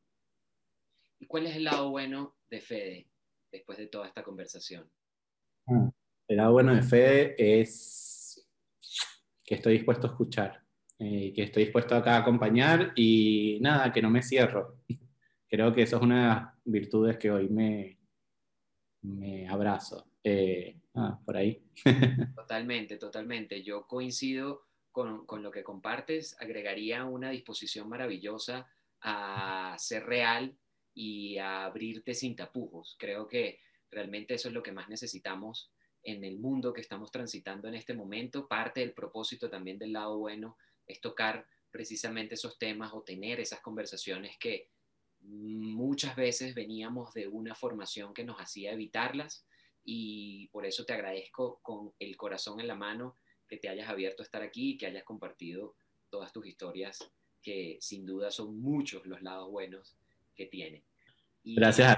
¿Y 1.20 1.26
cuál 1.26 1.48
es 1.48 1.56
el 1.56 1.66
lado 1.66 1.90
bueno 1.90 2.38
de 2.50 2.62
Fede 2.62 3.10
después 3.52 3.78
de 3.78 3.88
toda 3.88 4.08
esta 4.08 4.24
conversación? 4.24 4.90
Ah, 5.68 5.92
el 6.28 6.38
lado 6.38 6.54
bueno 6.54 6.74
de 6.74 6.84
Fede 6.84 7.36
es 7.38 8.48
que 9.44 9.56
estoy 9.56 9.74
dispuesto 9.74 10.08
a 10.08 10.10
escuchar 10.12 10.65
eh, 10.98 11.34
que 11.34 11.44
estoy 11.44 11.66
dispuesto 11.66 11.96
acá 11.96 12.16
a 12.16 12.20
acompañar 12.20 12.94
y 12.96 13.58
nada, 13.62 13.92
que 13.92 14.02
no 14.02 14.10
me 14.10 14.24
cierro. 14.24 14.78
Creo 15.50 15.74
que 15.74 15.84
eso 15.84 15.98
es 15.98 16.02
una 16.02 16.22
de 16.22 16.28
las 16.28 16.54
virtudes 16.64 17.18
que 17.18 17.32
hoy 17.32 17.50
me, 17.50 18.00
me 19.02 19.48
abrazo. 19.48 20.08
Eh, 20.24 20.80
por 21.26 21.38
ahí. 21.38 21.62
Totalmente, 22.36 22.98
totalmente. 22.98 23.62
Yo 23.62 23.86
coincido 23.86 24.66
con, 24.92 25.26
con, 25.26 25.44
lo 25.44 25.52
que 25.52 25.64
compartes, 25.64 26.36
agregaría 26.40 27.04
una 27.06 27.30
disposición 27.30 27.90
maravillosa 27.90 28.68
a 29.02 29.76
ser 29.78 30.06
real 30.06 30.58
y 30.94 31.38
a 31.38 31.66
abrirte 31.66 32.14
sin 32.14 32.36
tapujos. 32.36 32.96
Creo 32.98 33.28
que 33.28 33.60
realmente 33.92 34.36
eso 34.36 34.48
es 34.48 34.54
lo 34.54 34.64
que 34.64 34.72
más 34.72 34.88
necesitamos 34.88 35.72
en 36.02 36.24
el 36.24 36.40
mundo 36.40 36.72
que 36.72 36.82
estamos 36.82 37.12
transitando 37.12 37.68
en 37.68 37.76
este 37.76 37.94
momento. 37.94 38.48
Parte 38.48 38.80
del 38.80 38.94
propósito 38.94 39.50
también 39.50 39.78
del 39.78 39.92
lado 39.92 40.18
bueno 40.18 40.58
es 40.88 41.02
tocar 41.02 41.48
precisamente 41.72 42.36
esos 42.36 42.58
temas 42.58 42.94
o 42.94 43.02
tener 43.02 43.40
esas 43.40 43.60
conversaciones 43.62 44.38
que 44.38 44.70
muchas 45.22 46.16
veces 46.16 46.54
veníamos 46.54 47.14
de 47.14 47.28
una 47.28 47.56
formación 47.56 48.14
que 48.14 48.24
nos 48.24 48.40
hacía 48.40 48.72
evitarlas 48.72 49.46
y 49.84 50.48
por 50.50 50.66
eso 50.66 50.86
te 50.86 50.94
agradezco 50.94 51.60
con 51.62 51.92
el 52.00 52.16
corazón 52.16 52.60
en 52.60 52.68
la 52.68 52.76
mano 52.76 53.18
que 53.48 53.58
te 53.58 53.70
hayas 53.70 53.90
abierto 53.90 54.24
a 54.24 54.26
estar 54.26 54.42
aquí 54.42 54.72
y 54.72 54.78
que 54.78 54.86
hayas 54.88 55.04
compartido 55.04 55.76
todas 56.10 56.32
tus 56.32 56.46
historias 56.48 57.12
que 57.42 57.78
sin 57.82 58.06
duda 58.06 58.32
son 58.32 58.60
muchos 58.60 59.06
los 59.06 59.22
lados 59.22 59.52
buenos 59.52 59.96
que 60.36 60.46
tiene. 60.46 60.84
Gracias 61.44 61.98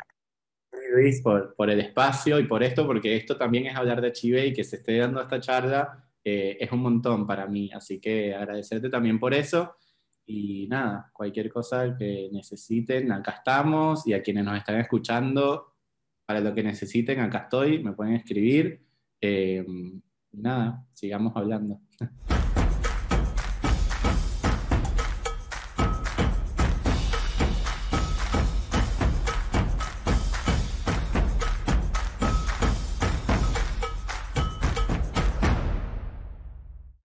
Luis 0.94 1.22
por, 1.22 1.56
por, 1.56 1.70
el 1.70 1.80
espacio 1.80 2.40
y 2.40 2.48
por 2.48 2.64
esto, 2.64 2.86
porque 2.86 3.16
esto 3.16 3.38
también 3.38 3.68
es 3.68 3.76
hablar 3.76 4.02
de 4.02 4.12
Chive 4.12 4.48
y 4.48 4.54
que 4.54 4.64
se 4.64 4.78
esté 4.78 4.98
dando 4.98 5.22
esta 5.22 5.40
charla 5.40 6.07
eh, 6.30 6.58
es 6.60 6.70
un 6.74 6.82
montón 6.82 7.26
para 7.26 7.48
mí. 7.48 7.72
Así 7.74 8.02
que 8.02 8.36
agradecerte 8.36 8.90
también 8.90 9.18
por 9.18 9.34
eso. 9.34 9.76
Y 10.26 10.68
nada, 10.68 11.10
cualquier 11.14 11.50
cosa 11.50 11.96
que 11.98 12.28
necesiten, 12.34 13.14
acá 13.14 13.32
estamos. 13.38 14.06
Y 14.06 14.12
a 14.12 14.22
quienes 14.22 14.44
nos 14.44 14.58
están 14.58 14.78
escuchando, 14.78 15.76
para 16.26 16.42
lo 16.42 16.54
que 16.54 16.64
necesiten, 16.64 17.22
acá 17.22 17.44
estoy, 17.44 17.82
me 17.82 17.94
pueden 17.94 18.16
escribir. 18.16 18.82
Eh, 19.22 19.66
nada, 20.34 20.86
sigamos 20.92 21.32
hablando. 21.34 21.80